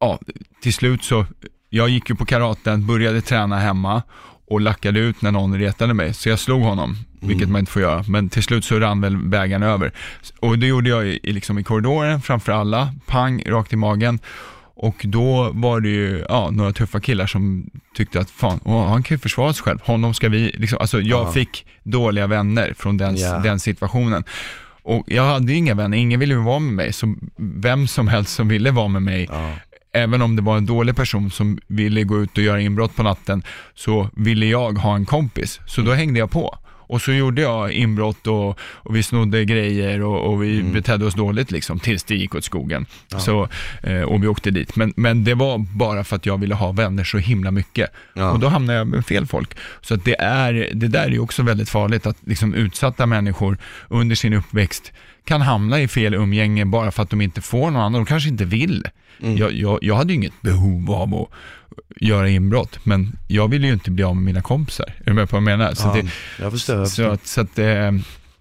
ja, 0.00 0.18
till 0.62 0.74
slut 0.74 1.04
så, 1.04 1.26
jag 1.70 1.88
gick 1.88 2.10
ju 2.10 2.16
på 2.16 2.24
karaten, 2.24 2.86
började 2.86 3.20
träna 3.20 3.58
hemma 3.58 4.02
och 4.46 4.60
lackade 4.60 5.00
ut 5.00 5.22
när 5.22 5.30
någon 5.30 5.58
retade 5.58 5.94
mig, 5.94 6.14
så 6.14 6.28
jag 6.28 6.38
slog 6.38 6.62
honom, 6.62 6.96
vilket 7.20 7.48
man 7.48 7.58
inte 7.58 7.72
får 7.72 7.82
göra, 7.82 8.04
men 8.08 8.28
till 8.28 8.42
slut 8.42 8.64
så 8.64 8.78
rann 8.78 9.00
väl 9.00 9.16
bägaren 9.16 9.62
över. 9.62 9.92
Och 10.40 10.58
det 10.58 10.66
gjorde 10.66 10.90
jag 10.90 11.06
i, 11.06 11.32
liksom 11.32 11.58
i 11.58 11.64
korridoren 11.64 12.20
framför 12.20 12.52
alla, 12.52 12.94
pang, 13.06 13.42
rakt 13.46 13.72
i 13.72 13.76
magen. 13.76 14.18
Och 14.84 15.02
då 15.04 15.50
var 15.54 15.80
det 15.80 15.88
ju 15.88 16.24
ja, 16.28 16.50
några 16.52 16.72
tuffa 16.72 17.00
killar 17.00 17.26
som 17.26 17.70
tyckte 17.96 18.20
att 18.20 18.30
fan, 18.30 18.60
åh, 18.64 18.88
han 18.88 19.02
kan 19.02 19.14
ju 19.14 19.18
försvara 19.18 19.52
sig 19.52 19.62
själv, 19.62 19.78
honom 19.82 20.14
ska 20.14 20.28
vi, 20.28 20.52
liksom, 20.58 20.78
alltså 20.80 21.00
jag 21.00 21.26
Ja. 21.26 21.32
fick 21.32 21.66
dåliga 21.82 22.26
vänner 22.26 22.74
från 22.78 22.96
den, 22.96 23.16
Ja. 23.16 23.38
den 23.38 23.60
situationen. 23.60 24.24
Och 24.82 25.04
jag 25.06 25.24
hade 25.24 25.52
ju 25.52 25.58
inga 25.58 25.74
vänner, 25.74 25.98
ingen 25.98 26.20
ville 26.20 26.34
ju 26.34 26.40
vara 26.40 26.58
med 26.58 26.72
mig, 26.74 26.92
så 26.92 27.14
vem 27.36 27.86
som 27.86 28.08
helst 28.08 28.34
som 28.34 28.48
ville 28.48 28.70
vara 28.70 28.88
med 28.88 29.02
mig, 29.02 29.28
Ja. 29.30 29.50
även 29.92 30.22
om 30.22 30.36
det 30.36 30.42
var 30.42 30.56
en 30.56 30.66
dålig 30.66 30.96
person 30.96 31.30
som 31.30 31.58
ville 31.66 32.02
gå 32.04 32.22
ut 32.22 32.38
och 32.38 32.44
göra 32.44 32.60
inbrott 32.60 32.96
på 32.96 33.02
natten, 33.02 33.42
så 33.74 34.08
ville 34.16 34.46
jag 34.46 34.78
ha 34.78 34.94
en 34.94 35.04
kompis. 35.04 35.60
Så 35.66 35.80
då 35.80 35.92
hängde 35.92 36.18
jag 36.18 36.30
på. 36.30 36.58
Och 36.86 37.02
så 37.02 37.12
gjorde 37.12 37.42
jag 37.42 37.72
inbrott 37.72 38.26
och, 38.26 38.58
och 38.60 38.96
vi 38.96 39.02
snodde 39.02 39.44
grejer 39.44 40.02
och, 40.02 40.32
och 40.32 40.42
vi 40.42 40.62
betedde 40.62 41.06
oss 41.06 41.14
dåligt 41.14 41.50
liksom, 41.50 41.78
tills 41.78 42.04
det 42.04 42.14
gick 42.14 42.34
åt 42.34 42.44
skogen. 42.44 42.86
Så, 43.18 43.48
eh, 43.82 44.02
och 44.02 44.22
vi 44.22 44.26
åkte 44.26 44.50
dit. 44.50 44.76
Men, 44.76 44.92
men 44.96 45.24
det 45.24 45.34
var 45.34 45.58
bara 45.58 46.04
för 46.04 46.16
att 46.16 46.26
jag 46.26 46.40
ville 46.40 46.54
ha 46.54 46.72
vänner 46.72 47.04
så 47.04 47.18
himla 47.18 47.50
mycket. 47.50 47.90
Ja. 48.14 48.30
Och 48.30 48.40
då 48.40 48.48
hamnade 48.48 48.78
jag 48.78 48.86
med 48.86 49.06
fel 49.06 49.26
folk. 49.26 49.56
Så 49.80 49.94
att 49.94 50.04
det, 50.04 50.20
är, 50.20 50.70
det 50.74 50.88
där 50.88 51.04
är 51.04 51.10
ju 51.10 51.18
också 51.18 51.42
väldigt 51.42 51.70
farligt, 51.70 52.06
att 52.06 52.16
liksom 52.26 52.54
utsatta 52.54 53.06
människor 53.06 53.58
under 53.88 54.16
sin 54.16 54.32
uppväxt 54.32 54.92
kan 55.24 55.40
hamna 55.40 55.80
i 55.80 55.88
fel 55.88 56.14
umgänge 56.14 56.64
bara 56.64 56.90
för 56.90 57.02
att 57.02 57.10
de 57.10 57.20
inte 57.20 57.40
får 57.40 57.70
någon 57.70 57.82
annan, 57.82 57.92
de 57.92 58.06
kanske 58.06 58.28
inte 58.28 58.44
vill. 58.44 58.86
Jag, 59.18 59.52
jag, 59.52 59.78
jag 59.82 59.96
hade 59.96 60.12
ju 60.12 60.16
inget 60.16 60.42
behov 60.42 60.90
av 60.90 61.14
att 61.14 61.28
göra 62.00 62.28
inbrott, 62.28 62.78
men 62.84 63.16
jag 63.28 63.48
ville 63.48 63.66
ju 63.66 63.72
inte 63.72 63.90
bli 63.90 64.04
av 64.04 64.14
med 64.16 64.24
mina 64.24 64.42
kompisar. 64.42 64.94
Är 65.00 65.04
du 65.04 65.12
med 65.12 65.28
på 65.30 65.36
vad 65.36 65.52
jag 65.52 65.58
menar? 65.58 65.74
Så, 65.74 65.88
Ja, 65.88 66.02
det, 66.02 66.08
jag 66.42 66.52
förstår. 66.52 66.76
Jag 66.76 66.88
så, 66.88 67.10
att, 67.10 67.26
så 67.26 67.40
att 67.40 67.56
det, 67.56 68.00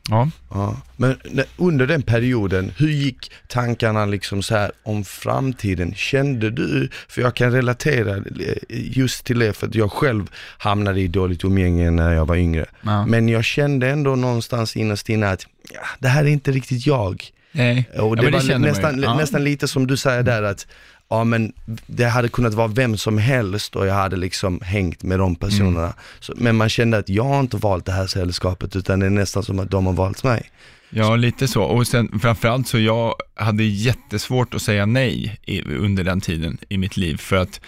ja. 0.09 0.29
Ja. 0.49 0.77
Men 0.95 1.15
under 1.57 1.87
den 1.87 2.01
perioden, 2.01 2.71
hur 2.77 2.89
gick 2.89 3.31
tankarna 3.47 4.05
liksom 4.05 4.43
så 4.43 4.55
här 4.55 4.71
om 4.83 5.03
framtiden? 5.05 5.93
Kände 5.95 6.49
du, 6.49 6.89
för 7.07 7.21
jag 7.21 7.35
kan 7.35 7.51
relatera 7.51 8.15
eh, 8.15 8.23
just 8.69 9.25
till 9.25 9.39
det 9.39 9.53
för 9.53 9.67
att 9.67 9.75
jag 9.75 9.91
själv 9.91 10.29
hamnade 10.57 11.01
i 11.01 11.07
dåligt 11.07 11.43
umgänge 11.43 11.91
när 11.91 12.13
jag 12.13 12.25
var 12.25 12.35
yngre. 12.35 12.65
ja. 12.81 13.05
Men 13.05 13.29
jag 13.29 13.45
kände 13.45 13.89
ändå 13.89 14.15
någonstans 14.15 14.75
innerst 14.75 15.09
inne 15.09 15.29
att 15.29 15.45
ja, 15.73 15.79
det 15.99 16.07
här 16.07 16.23
är 16.23 16.27
inte 16.29 16.51
riktigt 16.51 16.85
jag. 16.87 17.23
Nej. 17.55 17.89
Och 17.97 18.17
Ja, 18.17 18.21
det 18.21 18.31
var 18.31 18.59
nästan, 18.59 18.95
nästan 19.17 19.43
lite 19.43 19.67
som 19.67 19.87
du 19.87 19.97
säger 19.97 20.23
där 20.23 20.43
att 20.43 20.67
Ja 21.09 21.23
men 21.23 21.53
det 21.87 22.05
hade 22.05 22.29
kunnat 22.29 22.53
vara 22.53 22.67
vem 22.67 22.97
som 22.97 23.17
helst 23.17 23.75
och 23.75 23.87
jag 23.87 23.93
hade 23.93 24.15
liksom 24.15 24.59
hängt 24.63 25.03
med 25.03 25.19
de 25.19 25.35
personerna. 25.35 25.83
Mm. 25.83 25.93
Så, 26.19 26.33
men 26.37 26.55
man 26.55 26.69
kände 26.69 26.97
att 26.97 27.09
jag 27.09 27.23
har 27.23 27.39
inte 27.39 27.57
valt 27.57 27.85
det 27.85 27.91
här 27.91 28.07
sällskapet 28.07 28.75
utan 28.75 28.99
det 28.99 29.05
är 29.05 29.09
nästan 29.09 29.43
som 29.43 29.59
att 29.59 29.71
de 29.71 29.85
har 29.85 29.93
valt 29.93 30.23
mig. 30.23 30.51
Ja, 30.89 31.15
lite 31.15 31.47
så. 31.47 31.63
Och 31.63 31.87
sen 31.87 32.19
framförallt 32.19 32.67
så 32.67 32.79
jag 32.79 33.15
hade 33.35 33.63
jättesvårt 33.63 34.53
att 34.53 34.61
säga 34.61 34.85
nej 34.85 35.39
i, 35.45 35.61
under 35.61 36.03
den 36.03 36.21
tiden 36.21 36.57
i 36.69 36.77
mitt 36.77 36.97
liv 36.97 37.17
för 37.17 37.35
att 37.35 37.61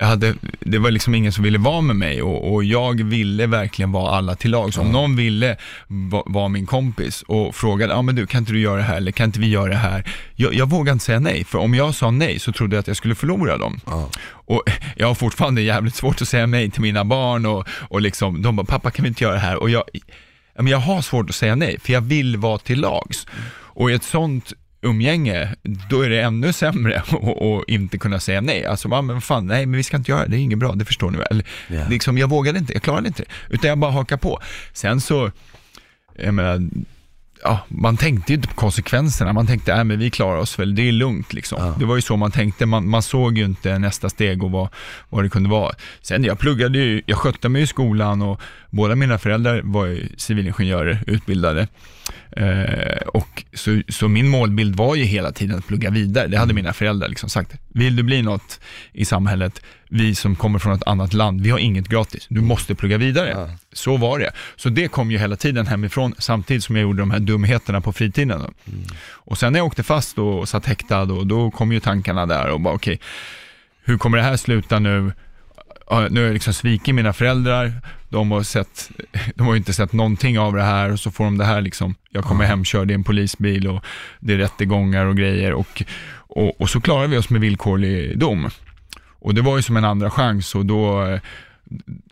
jag 0.00 0.06
hade, 0.06 0.34
det 0.60 0.78
var 0.78 0.90
liksom 0.90 1.14
ingen 1.14 1.32
som 1.32 1.44
ville 1.44 1.58
vara 1.58 1.80
med 1.80 1.96
mig 1.96 2.22
och, 2.22 2.54
och 2.54 2.64
jag 2.64 3.04
ville 3.04 3.46
verkligen 3.46 3.92
vara 3.92 4.16
alla 4.16 4.34
till 4.34 4.50
lag. 4.50 4.74
Så 4.74 4.80
om 4.80 4.92
någon 4.92 5.16
ville 5.16 5.56
va, 5.86 6.22
vara 6.26 6.48
min 6.48 6.66
kompis 6.66 7.22
och 7.22 7.54
frågade, 7.54 7.92
ja 7.92 7.98
ah, 7.98 8.02
men 8.02 8.14
du 8.14 8.26
kan 8.26 8.38
inte 8.38 8.52
du 8.52 8.60
göra 8.60 8.76
det 8.76 8.82
här 8.82 8.96
eller 8.96 9.12
kan 9.12 9.26
inte 9.26 9.40
vi 9.40 9.48
göra 9.48 9.68
det 9.68 9.76
här? 9.76 10.12
Jag, 10.34 10.54
jag 10.54 10.70
vågade 10.70 10.92
inte 10.92 11.04
säga 11.04 11.20
nej, 11.20 11.44
för 11.44 11.58
om 11.58 11.74
jag 11.74 11.94
sa 11.94 12.10
nej 12.10 12.38
så 12.38 12.52
trodde 12.52 12.76
jag 12.76 12.80
att 12.80 12.86
jag 12.86 12.96
skulle 12.96 13.14
förlora 13.14 13.58
dem. 13.58 13.80
Ja. 13.86 14.10
Och 14.28 14.62
jag 14.96 15.06
har 15.06 15.14
fortfarande 15.14 15.62
jävligt 15.62 15.94
svårt 15.94 16.22
att 16.22 16.28
säga 16.28 16.46
nej 16.46 16.70
till 16.70 16.82
mina 16.82 17.04
barn 17.04 17.46
och, 17.46 17.68
och 17.68 18.00
liksom, 18.00 18.42
de 18.42 18.56
bara, 18.56 18.66
pappa 18.66 18.90
kan 18.90 19.02
vi 19.02 19.08
inte 19.08 19.24
göra 19.24 19.34
det 19.34 19.40
här? 19.40 19.56
Och 19.56 19.70
jag, 19.70 19.84
ja, 20.54 20.62
men 20.62 20.66
jag 20.66 20.78
har 20.78 21.02
svårt 21.02 21.30
att 21.30 21.36
säga 21.36 21.54
nej, 21.54 21.78
för 21.80 21.92
jag 21.92 22.00
vill 22.00 22.36
vara 22.36 22.58
till 22.58 22.80
lags. 22.80 23.26
Och 23.76 23.90
i 23.90 23.94
ett 23.94 24.04
sånt 24.04 24.52
umgänge, 24.82 25.54
då 25.90 26.00
är 26.02 26.10
det 26.10 26.20
ännu 26.20 26.52
sämre 26.52 26.98
att 27.00 27.68
inte 27.68 27.98
kunna 27.98 28.20
säga 28.20 28.40
nej. 28.40 28.66
Alltså, 28.66 29.02
men 29.02 29.20
fan, 29.20 29.46
nej 29.46 29.66
men 29.66 29.76
vi 29.76 29.82
ska 29.82 29.96
inte 29.96 30.10
göra 30.10 30.22
det, 30.22 30.28
det 30.28 30.36
är 30.36 30.40
inget 30.40 30.58
bra, 30.58 30.72
det 30.72 30.84
förstår 30.84 31.10
ni 31.10 31.18
väl? 31.18 31.44
Ja. 31.68 31.88
Liksom, 31.88 32.18
jag 32.18 32.30
vågade 32.30 32.58
inte, 32.58 32.72
jag 32.72 32.82
klarade 32.82 33.08
inte 33.08 33.22
det. 33.22 33.54
Utan 33.54 33.68
jag 33.68 33.78
bara 33.78 33.90
hakar 33.90 34.16
på. 34.16 34.40
Sen 34.72 35.00
så, 35.00 35.30
jag 36.18 36.34
menar, 36.34 36.68
ja, 37.42 37.58
man 37.68 37.96
tänkte 37.96 38.32
ju 38.32 38.36
inte 38.36 38.48
på 38.48 38.54
konsekvenserna, 38.54 39.32
man 39.32 39.46
tänkte, 39.46 39.74
nej 39.74 39.84
men 39.84 39.98
vi 39.98 40.10
klarar 40.10 40.38
oss 40.38 40.58
väl, 40.58 40.74
det 40.74 40.88
är 40.88 40.92
lugnt 40.92 41.32
liksom. 41.32 41.58
Ja. 41.60 41.74
Det 41.78 41.84
var 41.84 41.96
ju 41.96 42.02
så 42.02 42.16
man 42.16 42.30
tänkte, 42.30 42.66
man, 42.66 42.88
man 42.88 43.02
såg 43.02 43.38
ju 43.38 43.44
inte 43.44 43.78
nästa 43.78 44.08
steg 44.08 44.42
och 44.42 44.50
vad, 44.50 44.68
vad 45.08 45.24
det 45.24 45.28
kunde 45.28 45.48
vara. 45.48 45.74
Sen 46.02 46.24
jag 46.24 46.38
pluggade 46.38 46.78
ju, 46.78 47.02
jag 47.06 47.18
skötte 47.18 47.48
mig 47.48 47.62
i 47.62 47.66
skolan 47.66 48.22
och 48.22 48.40
båda 48.76 48.96
mina 48.96 49.18
föräldrar 49.18 49.60
var 49.64 49.86
ju 49.86 50.08
civilingenjörer, 50.16 51.04
utbildade. 51.06 51.68
Eh, 52.30 53.06
och 53.06 53.44
så, 53.54 53.82
så 53.88 54.08
min 54.08 54.28
målbild 54.28 54.76
var 54.76 54.94
ju 54.94 55.04
hela 55.04 55.32
tiden 55.32 55.58
att 55.58 55.66
plugga 55.66 55.90
vidare. 55.90 56.26
Det 56.26 56.38
hade 56.38 56.54
mina 56.54 56.72
föräldrar 56.72 57.08
liksom 57.08 57.28
sagt. 57.28 57.52
Vill 57.68 57.96
du 57.96 58.02
bli 58.02 58.22
något 58.22 58.60
i 58.92 59.04
samhället, 59.04 59.62
vi 59.88 60.14
som 60.14 60.36
kommer 60.36 60.58
från 60.58 60.72
ett 60.72 60.86
annat 60.86 61.14
land, 61.14 61.40
vi 61.40 61.50
har 61.50 61.58
inget 61.58 61.88
gratis. 61.88 62.26
Du 62.28 62.40
måste 62.40 62.74
plugga 62.74 62.98
vidare. 62.98 63.30
Ja. 63.30 63.48
Så 63.72 63.96
var 63.96 64.18
det. 64.18 64.32
Så 64.56 64.68
det 64.68 64.88
kom 64.88 65.10
ju 65.10 65.18
hela 65.18 65.36
tiden 65.36 65.66
hemifrån 65.66 66.14
samtidigt 66.18 66.64
som 66.64 66.76
jag 66.76 66.82
gjorde 66.82 67.02
de 67.02 67.10
här 67.10 67.20
dumheterna 67.20 67.80
på 67.80 67.92
fritiden. 67.92 68.38
Då. 68.38 68.50
Och 69.08 69.38
sen 69.38 69.52
när 69.52 69.60
jag 69.60 69.66
åkte 69.66 69.82
fast 69.82 70.18
och 70.18 70.48
satt 70.48 70.66
häktad 70.66 71.02
och 71.02 71.26
då 71.26 71.50
kom 71.50 71.72
ju 71.72 71.80
tankarna 71.80 72.26
där 72.26 72.50
och 72.50 72.60
bara 72.60 72.74
okej, 72.74 73.00
hur 73.84 73.98
kommer 73.98 74.18
det 74.18 74.24
här 74.24 74.36
sluta 74.36 74.78
nu? 74.78 75.12
Nu 75.90 76.20
har 76.20 76.26
jag 76.26 76.32
liksom 76.32 76.54
svikit 76.54 76.94
mina 76.94 77.12
föräldrar, 77.12 77.72
de 78.08 78.30
har, 78.30 78.42
sett, 78.42 78.90
de 79.34 79.46
har 79.46 79.54
ju 79.54 79.58
inte 79.58 79.72
sett 79.72 79.92
någonting 79.92 80.38
av 80.38 80.52
det 80.54 80.62
här 80.62 80.92
och 80.92 81.00
så 81.00 81.10
får 81.10 81.24
de 81.24 81.38
det 81.38 81.44
här 81.44 81.60
liksom, 81.60 81.94
jag 82.10 82.24
kommer 82.24 82.44
hemkörd 82.44 82.90
i 82.90 82.94
en 82.94 83.04
polisbil 83.04 83.68
och 83.68 83.84
det 84.20 84.32
är 84.32 84.36
rättegångar 84.36 85.06
och 85.06 85.16
grejer 85.16 85.52
och, 85.52 85.82
och, 86.12 86.60
och 86.60 86.70
så 86.70 86.80
klarar 86.80 87.06
vi 87.06 87.16
oss 87.16 87.30
med 87.30 87.40
villkorlig 87.40 88.18
dom. 88.18 88.50
Och 89.18 89.34
det 89.34 89.42
var 89.42 89.56
ju 89.56 89.62
som 89.62 89.76
en 89.76 89.84
andra 89.84 90.10
chans 90.10 90.54
och 90.54 90.66
då, 90.66 91.18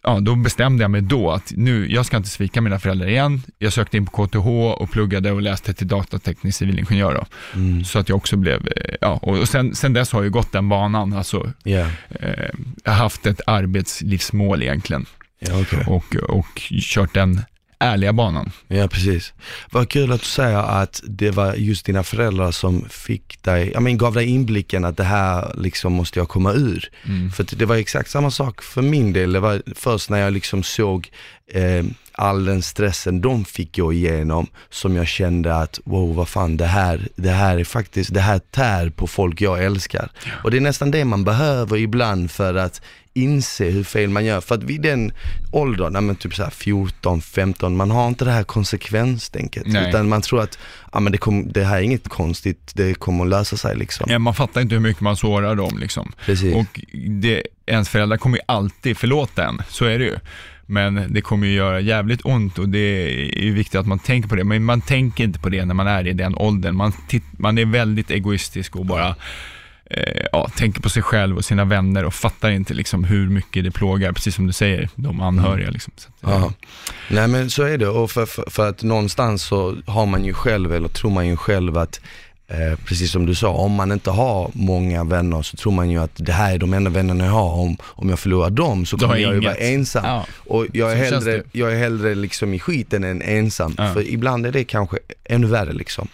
ja, 0.02 0.20
då 0.20 0.34
bestämde 0.34 0.84
jag 0.84 0.90
mig 0.90 1.00
då 1.00 1.30
att 1.30 1.52
nu, 1.56 1.92
jag 1.92 2.06
ska 2.06 2.16
inte 2.16 2.28
svika 2.28 2.60
mina 2.60 2.78
föräldrar 2.78 3.06
igen. 3.08 3.42
Jag 3.58 3.72
sökte 3.72 3.96
in 3.96 4.06
på 4.06 4.26
KTH 4.26 4.46
och 4.82 4.90
pluggade 4.90 5.32
och 5.32 5.42
läste 5.42 5.74
till 5.74 5.88
datateknisk 5.88 6.58
civilingenjör 6.58 7.14
då. 7.14 7.26
Mm. 7.60 7.84
Så 7.84 7.98
att 7.98 8.08
jag 8.08 8.16
också 8.16 8.36
blev, 8.36 8.68
eh, 8.68 8.94
ja, 9.00 9.12
och 9.22 9.48
sen, 9.48 9.74
sen 9.74 9.92
dess 9.92 10.12
har 10.12 10.22
jag 10.22 10.32
gått 10.32 10.52
den 10.52 10.68
banan, 10.68 11.12
alltså 11.12 11.52
Ja, 11.62 11.86
eh, 12.10 12.50
jag 12.84 12.92
har 12.92 12.98
haft 12.98 13.26
ett 13.26 13.40
arbetslivsmål 13.46 14.62
egentligen 14.62 15.06
ja 15.38 15.60
okej. 15.60 15.84
och, 15.86 16.16
och 16.16 16.60
kört 16.80 17.14
den 17.14 17.40
ärliga 17.78 18.12
banan. 18.12 18.50
Ja, 18.68 18.88
precis. 18.88 19.32
Vad 19.70 19.88
kul 19.88 20.12
att 20.12 20.20
du 20.20 20.26
säger 20.26 20.58
att 20.82 21.02
det 21.04 21.30
var 21.30 21.54
just 21.54 21.86
dina 21.86 22.02
föräldrar 22.02 22.50
som 22.50 22.88
fick 22.88 23.42
dig, 23.42 23.70
ja 23.74 23.80
men 23.80 23.98
gav 23.98 24.14
dig 24.14 24.26
inblicken 24.26 24.84
att 24.84 24.96
det 24.96 25.04
här 25.04 25.54
liksom 25.58 25.92
måste 25.92 26.18
jag 26.18 26.28
komma 26.28 26.52
ur. 26.52 26.90
Mm. 27.04 27.30
För 27.30 27.56
det 27.56 27.66
var 27.66 27.76
exakt 27.76 28.10
samma 28.10 28.30
sak 28.30 28.62
för 28.62 28.82
min 28.82 29.12
del. 29.12 29.32
Det 29.32 29.40
var 29.40 29.62
först 29.74 30.10
när 30.10 30.18
jag 30.18 30.32
liksom 30.32 30.62
såg 30.62 31.10
eh, 31.52 31.84
all 32.14 32.44
den 32.44 32.62
stressen 32.62 33.20
de 33.20 33.44
fick 33.44 33.76
gå 33.76 33.92
igenom 33.92 34.46
som 34.70 34.96
jag 34.96 35.06
kände 35.06 35.56
att 35.56 35.80
wow, 35.84 36.14
vad 36.14 36.28
fan 36.28 36.56
det 36.56 36.66
här, 36.66 37.08
det 37.16 37.30
här 37.30 37.58
är 37.58 37.64
faktiskt, 37.64 38.14
det 38.14 38.20
här 38.20 38.38
tär 38.38 38.90
på 38.90 39.06
folk 39.06 39.40
jag 39.40 39.64
älskar. 39.64 40.10
Och 40.44 40.50
det 40.50 40.56
är 40.56 40.60
nästan 40.60 40.90
det 40.90 41.04
man 41.04 41.24
behöver 41.24 41.76
ibland 41.76 42.30
för 42.30 42.54
att 42.54 42.80
inse 43.14 43.64
hur 43.64 43.84
fel 43.84 44.10
man 44.10 44.24
gör. 44.24 44.40
För 44.40 44.54
att 44.54 44.62
vid 44.62 44.82
den 44.82 45.12
åldern, 45.52 45.92
nej 45.92 46.02
men 46.02 46.16
typ 46.16 46.34
så 46.34 46.42
här 46.42 46.50
14, 46.50 47.20
15, 47.20 47.76
man 47.76 47.90
har 47.90 48.08
inte 48.08 48.24
det 48.24 48.30
här 48.30 48.44
konsekvenstänket. 48.44 49.62
Nej. 49.66 49.88
Utan 49.88 50.08
man 50.08 50.22
tror 50.22 50.42
att, 50.42 50.58
ja 50.92 51.00
men 51.00 51.12
det, 51.12 51.18
kom, 51.18 51.52
det 51.52 51.64
här 51.64 51.76
är 51.76 51.82
inget 51.82 52.08
konstigt, 52.08 52.72
det 52.74 52.94
kommer 52.94 53.24
att 53.24 53.30
lösa 53.30 53.56
sig 53.56 53.76
liksom. 53.76 54.06
Ja, 54.10 54.18
Man 54.18 54.34
fattar 54.34 54.60
inte 54.60 54.74
hur 54.74 54.82
mycket 54.82 55.02
man 55.02 55.16
sårar 55.16 55.54
dem 55.54 55.78
liksom. 55.78 56.12
Precis. 56.26 56.54
Och 56.54 56.80
det, 56.92 57.42
ens 57.66 57.88
föräldrar 57.88 58.16
kommer 58.16 58.36
ju 58.36 58.42
alltid 58.46 58.96
förlåta 58.96 59.44
en, 59.44 59.62
så 59.68 59.84
är 59.84 59.98
det 59.98 60.04
ju. 60.04 60.18
Men 60.66 61.12
det 61.12 61.20
kommer 61.20 61.46
ju 61.46 61.52
göra 61.52 61.80
jävligt 61.80 62.20
ont 62.24 62.58
och 62.58 62.68
det 62.68 62.78
är 63.38 63.42
ju 63.42 63.54
viktigt 63.54 63.80
att 63.80 63.86
man 63.86 63.98
tänker 63.98 64.28
på 64.28 64.36
det. 64.36 64.44
Men 64.44 64.64
man 64.64 64.80
tänker 64.80 65.24
inte 65.24 65.38
på 65.38 65.48
det 65.48 65.64
när 65.64 65.74
man 65.74 65.86
är 65.86 66.06
i 66.06 66.12
den 66.12 66.34
åldern. 66.36 66.76
Man, 66.76 66.92
man 67.38 67.58
är 67.58 67.64
väldigt 67.64 68.10
egoistisk 68.10 68.76
och 68.76 68.86
bara 68.86 69.16
eh, 69.90 70.26
ja, 70.32 70.48
tänker 70.56 70.80
på 70.80 70.88
sig 70.88 71.02
själv 71.02 71.36
och 71.36 71.44
sina 71.44 71.64
vänner 71.64 72.04
och 72.04 72.14
fattar 72.14 72.50
inte 72.50 72.74
liksom 72.74 73.04
hur 73.04 73.28
mycket 73.28 73.64
det 73.64 73.70
plågar, 73.70 74.12
precis 74.12 74.34
som 74.34 74.46
du 74.46 74.52
säger, 74.52 74.88
de 74.94 75.20
anhöriga. 75.20 75.70
Liksom. 75.70 75.92
Så 75.96 76.30
eh, 76.30 76.32
Ja. 76.32 76.52
Nej 77.10 77.28
men 77.28 77.50
så 77.50 77.62
är 77.62 77.78
det 77.78 77.88
och 77.88 78.10
för, 78.10 78.26
för, 78.26 78.50
för 78.50 78.68
att 78.68 78.82
någonstans 78.82 79.42
så 79.42 79.76
har 79.86 80.06
man 80.06 80.24
ju 80.24 80.32
själv, 80.32 80.72
eller 80.72 80.88
tror 80.88 81.10
man 81.10 81.26
ju 81.26 81.36
själv 81.36 81.78
att 81.78 82.00
Eh, 82.48 82.78
precis 82.84 83.10
som 83.12 83.26
du 83.26 83.34
sa, 83.34 83.48
om 83.48 83.72
man 83.72 83.92
inte 83.92 84.10
har 84.10 84.50
många 84.54 85.04
vänner 85.04 85.42
så 85.42 85.56
tror 85.56 85.72
man 85.72 85.90
ju 85.90 85.98
att 85.98 86.10
det 86.14 86.32
här 86.32 86.54
är 86.54 86.58
de 86.58 86.74
enda 86.74 86.90
vännerna 86.90 87.24
jag 87.24 87.32
har. 87.32 87.50
Om, 87.52 87.76
om 87.82 88.08
jag 88.10 88.18
förlorar 88.18 88.50
dem 88.50 88.86
så 88.86 88.98
kommer 88.98 89.16
jag 89.16 89.34
ju 89.34 89.40
vara 89.40 89.54
ensam. 89.54 90.04
Ja. 90.04 90.26
Och 90.38 90.66
jag 90.72 90.92
är, 90.92 91.08
Så 91.08 91.14
hellre, 91.14 91.42
jag 91.52 91.72
är 91.72 91.76
hellre 91.78 92.14
liksom 92.14 92.54
i 92.54 92.58
skiten 92.58 93.04
än 93.04 93.22
ensam. 93.22 93.74
Ja. 93.78 93.94
För 93.94 94.08
ibland 94.08 94.46
är 94.46 94.52
det 94.52 94.64
kanske 94.64 94.98
ännu 95.24 95.46
värre 95.46 95.72
liksom. 95.72 96.08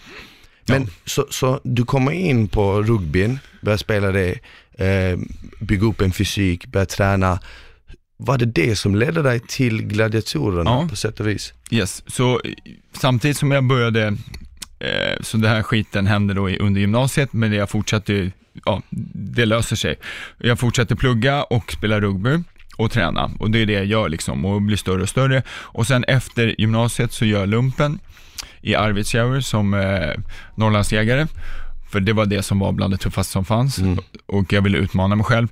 Men 0.65 0.87
så, 1.05 1.25
så 1.29 1.59
du 1.63 1.85
kommer 1.85 2.11
in 2.11 2.47
på 2.47 2.81
rugbyn, 2.81 3.39
börjar 3.61 3.77
spela 3.77 4.11
det, 4.11 4.29
eh, 4.77 5.19
bygga 5.59 5.87
upp 5.87 6.01
en 6.01 6.11
fysik, 6.11 6.67
börja 6.67 6.85
träna. 6.85 7.39
Var 8.17 8.37
det 8.37 8.45
det 8.45 8.75
som 8.75 8.95
ledde 8.95 9.21
dig 9.21 9.39
till 9.47 9.81
gladiatorerna 9.87 10.69
Ja. 10.71 10.87
på 10.89 10.95
sätt 10.95 11.19
och 11.19 11.27
vis? 11.27 11.53
Yes, 11.71 12.03
så 12.07 12.33
eh, 12.33 12.51
samtidigt 13.01 13.37
som 13.37 13.51
jag 13.51 13.63
började, 13.63 14.17
Eh, 14.81 15.21
så 15.21 15.37
den 15.37 15.49
här 15.51 15.63
skiten 15.63 16.07
hände 16.07 16.33
då 16.33 16.49
under 16.49 16.81
gymnasiet, 16.81 17.33
men 17.33 17.53
jag 17.53 17.69
fortsatte, 17.69 18.31
ja, 18.65 18.81
det 19.13 19.45
löser 19.45 19.75
sig. 19.75 19.95
Jag 20.37 20.59
fortsatte 20.59 20.95
plugga 20.95 21.43
och 21.43 21.71
spela 21.71 21.99
rugby 21.99 22.43
och 22.77 22.91
träna 22.91 23.31
och 23.39 23.51
det 23.51 23.59
är 23.59 23.65
det 23.65 23.73
jag 23.73 23.85
gör 23.85 24.09
liksom 24.09 24.45
och 24.45 24.61
blir 24.61 24.77
större 24.77 25.01
och 25.01 25.09
större. 25.09 25.43
Och 25.49 25.87
sen 25.87 26.03
efter 26.03 26.61
gymnasiet 26.61 27.11
så 27.11 27.25
gör 27.25 27.39
jag 27.39 27.49
lumpen 27.49 27.99
i 28.61 28.75
Arvidsjaur 28.75 29.39
som 29.39 29.73
eh, 29.73 30.13
Norrlandsjägare. 30.55 31.27
För 31.91 31.99
det 31.99 32.13
var 32.13 32.25
det 32.25 32.43
som 32.43 32.59
var 32.59 32.71
bland 32.71 32.93
det 32.93 32.97
tuffaste 32.97 33.31
som 33.33 33.45
fanns 33.45 33.77
Mm. 33.79 33.99
och 34.25 34.53
jag 34.53 34.61
ville 34.61 34.77
utmana 34.77 35.15
mig 35.15 35.25
själv. 35.25 35.47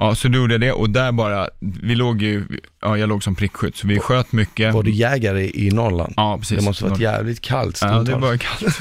Ja, 0.00 0.14
så 0.14 0.28
då 0.28 0.38
gjorde 0.38 0.54
jag 0.54 0.60
det 0.60 0.72
och 0.72 0.90
där 0.90 1.12
bara, 1.12 1.48
vi 1.60 1.94
låg 1.94 2.22
ju, 2.22 2.44
ja 2.82 2.98
jag 2.98 3.08
låg 3.08 3.22
som 3.24 3.34
prickskytt, 3.34 3.76
så 3.76 3.86
vi 3.86 3.98
sköt 4.00 4.32
mycket. 4.32 4.74
Var 4.74 4.82
du 4.82 4.90
jägare 4.90 5.50
i 5.54 5.70
Norrland? 5.70 6.12
Ja, 6.16 6.38
precis. 6.38 6.58
Det 6.58 6.64
måste 6.64 6.84
varit 6.84 6.98
jävligt 7.00 7.40
kallt 7.40 7.78
Ja, 7.82 7.88
stundtals. 7.88 8.08
det 8.08 8.16
var 8.16 8.36
kallt. 8.36 8.78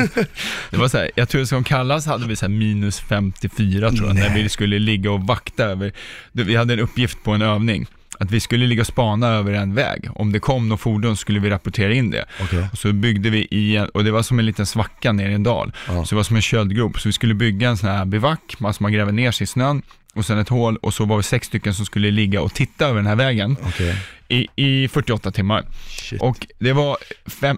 Det 0.72 0.78
var 0.78 0.88
så 0.88 0.98
här, 0.98 1.12
jag 1.16 1.30
tror 1.30 1.42
det 1.42 1.48
som 1.48 1.64
kallas 1.64 2.06
hade 2.06 2.28
vi 2.28 2.36
så 2.36 2.50
minus 2.50 3.00
54 3.00 3.92
tror 3.92 4.08
jag, 4.08 4.16
när 4.16 4.30
Nej. 4.30 4.44
vi 4.44 4.50
skulle 4.50 4.80
ligga 4.80 5.12
och 5.12 5.22
vakta 5.22 5.64
över, 5.64 5.92
vi 6.32 6.56
hade 6.56 6.74
en 6.74 6.80
uppgift 6.80 7.24
på 7.24 7.32
en 7.32 7.42
övning, 7.42 7.86
att 8.20 8.32
vi 8.32 8.40
skulle 8.40 8.68
ligga 8.68 8.82
och 8.82 8.88
spana 8.88 9.28
över 9.28 9.54
en 9.54 9.74
väg. 9.74 10.10
Om 10.16 10.32
det 10.32 10.40
kom 10.40 10.70
något 10.70 10.80
fordon 10.80 11.18
skulle 11.18 11.40
vi 11.40 11.50
rapportera 11.50 11.94
in 11.94 12.12
det. 12.12 12.26
Okej. 12.42 12.68
Och 12.72 12.78
så 12.78 12.94
byggde 12.94 13.30
vi 13.30 13.48
i 13.52 13.76
en, 13.76 13.90
och 13.90 14.04
det 14.04 14.12
var 14.12 14.24
som 14.24 14.40
en 14.40 14.46
liten 14.46 14.66
svacka 14.66 15.12
ner 15.12 15.30
i 15.30 15.34
en 15.34 15.44
dal. 15.44 15.74
Ja. 15.88 16.06
Så 16.06 16.10
det 16.10 16.16
var 16.16 16.24
som 16.24 16.36
en 16.36 16.42
köldgrop. 16.42 17.00
Så 17.00 17.10
vi 17.10 17.14
skulle 17.14 17.34
bygga 17.34 17.70
en 17.70 17.78
sån 17.78 17.90
här 17.90 18.06
bivack, 18.06 18.56
alltså 18.62 18.84
man 18.84 18.94
gräver 18.94 19.12
ner 19.12 19.32
sig 19.32 19.44
i 19.44 19.48
snön 19.48 19.82
och 20.18 20.26
sen 20.26 20.38
ett 20.38 20.50
hål 20.50 20.78
och 20.78 20.94
så 20.94 21.06
var 21.06 21.18
vi 21.18 21.24
sex 21.24 21.48
stycken 21.48 21.74
som 21.74 21.86
skulle 21.86 22.12
ligga 22.12 22.42
och 22.42 22.54
titta 22.54 22.86
över 22.86 22.96
den 22.96 23.08
här 23.08 23.16
vägen 23.16 23.58
Okej. 23.68 23.96
i, 24.28 24.48
i 24.56 24.88
48 24.88 25.32
timmar. 25.32 25.66
Shit. 25.88 26.22
Och 26.22 26.48
det 26.60 26.74
var 26.74 26.98
fem, 27.26 27.58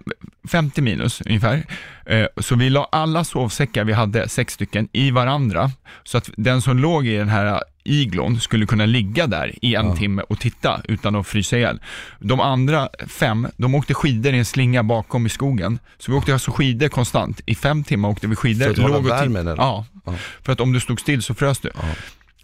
50 0.52 0.82
minus 0.82 1.22
ungefär. 1.22 1.66
Eh, 2.06 2.26
så 2.38 2.56
vi 2.56 2.70
la 2.70 2.90
alla 2.92 3.24
sovsäckar 3.24 3.84
vi 3.84 3.94
hade, 3.94 4.30
sex 4.30 4.54
stycken, 4.54 4.88
i 4.92 5.12
varandra. 5.12 5.72
Så 6.04 6.18
att 6.18 6.30
den 6.38 6.62
som 6.62 6.78
låg 6.78 7.08
i 7.08 7.18
den 7.18 7.30
här 7.30 7.64
iglon 7.90 8.40
skulle 8.40 8.66
kunna 8.66 8.86
ligga 8.86 9.28
där 9.28 9.54
i 9.62 9.76
en 9.76 9.86
Ja. 9.86 9.96
timme 9.96 10.22
och 10.30 10.40
titta 10.40 10.82
utan 10.88 11.16
att 11.16 11.28
frysa 11.28 11.58
ihjäl. 11.58 11.80
De 12.20 12.40
andra 12.40 12.90
fem, 13.08 13.48
de 13.58 13.76
åkte 13.76 13.94
skidor 13.94 14.34
i 14.34 14.38
en 14.38 14.46
slinga 14.46 14.84
bakom 14.84 15.26
i 15.26 15.30
skogen. 15.30 15.80
Så 15.98 16.12
vi 16.12 16.18
åkte 16.18 16.34
alltså 16.34 16.52
skidor 16.52 16.88
konstant. 16.88 17.42
I 17.46 17.56
fem 17.56 17.84
timmar 17.84 18.10
åkte 18.10 18.28
vi 18.28 18.36
skidor. 18.36 18.66
För 18.66 18.72
att 18.72 18.78
hålla 18.92 19.00
värmen, 19.00 19.48
eller? 19.48 19.58
Ja. 19.58 19.86
Ja. 20.06 20.14
För 20.44 20.54
att 20.54 20.60
om 20.60 20.74
du 20.74 20.80
stod 20.80 21.00
still 21.00 21.22
så 21.22 21.34
frös 21.34 21.60
du. 21.60 21.70
Ja. 21.76 21.82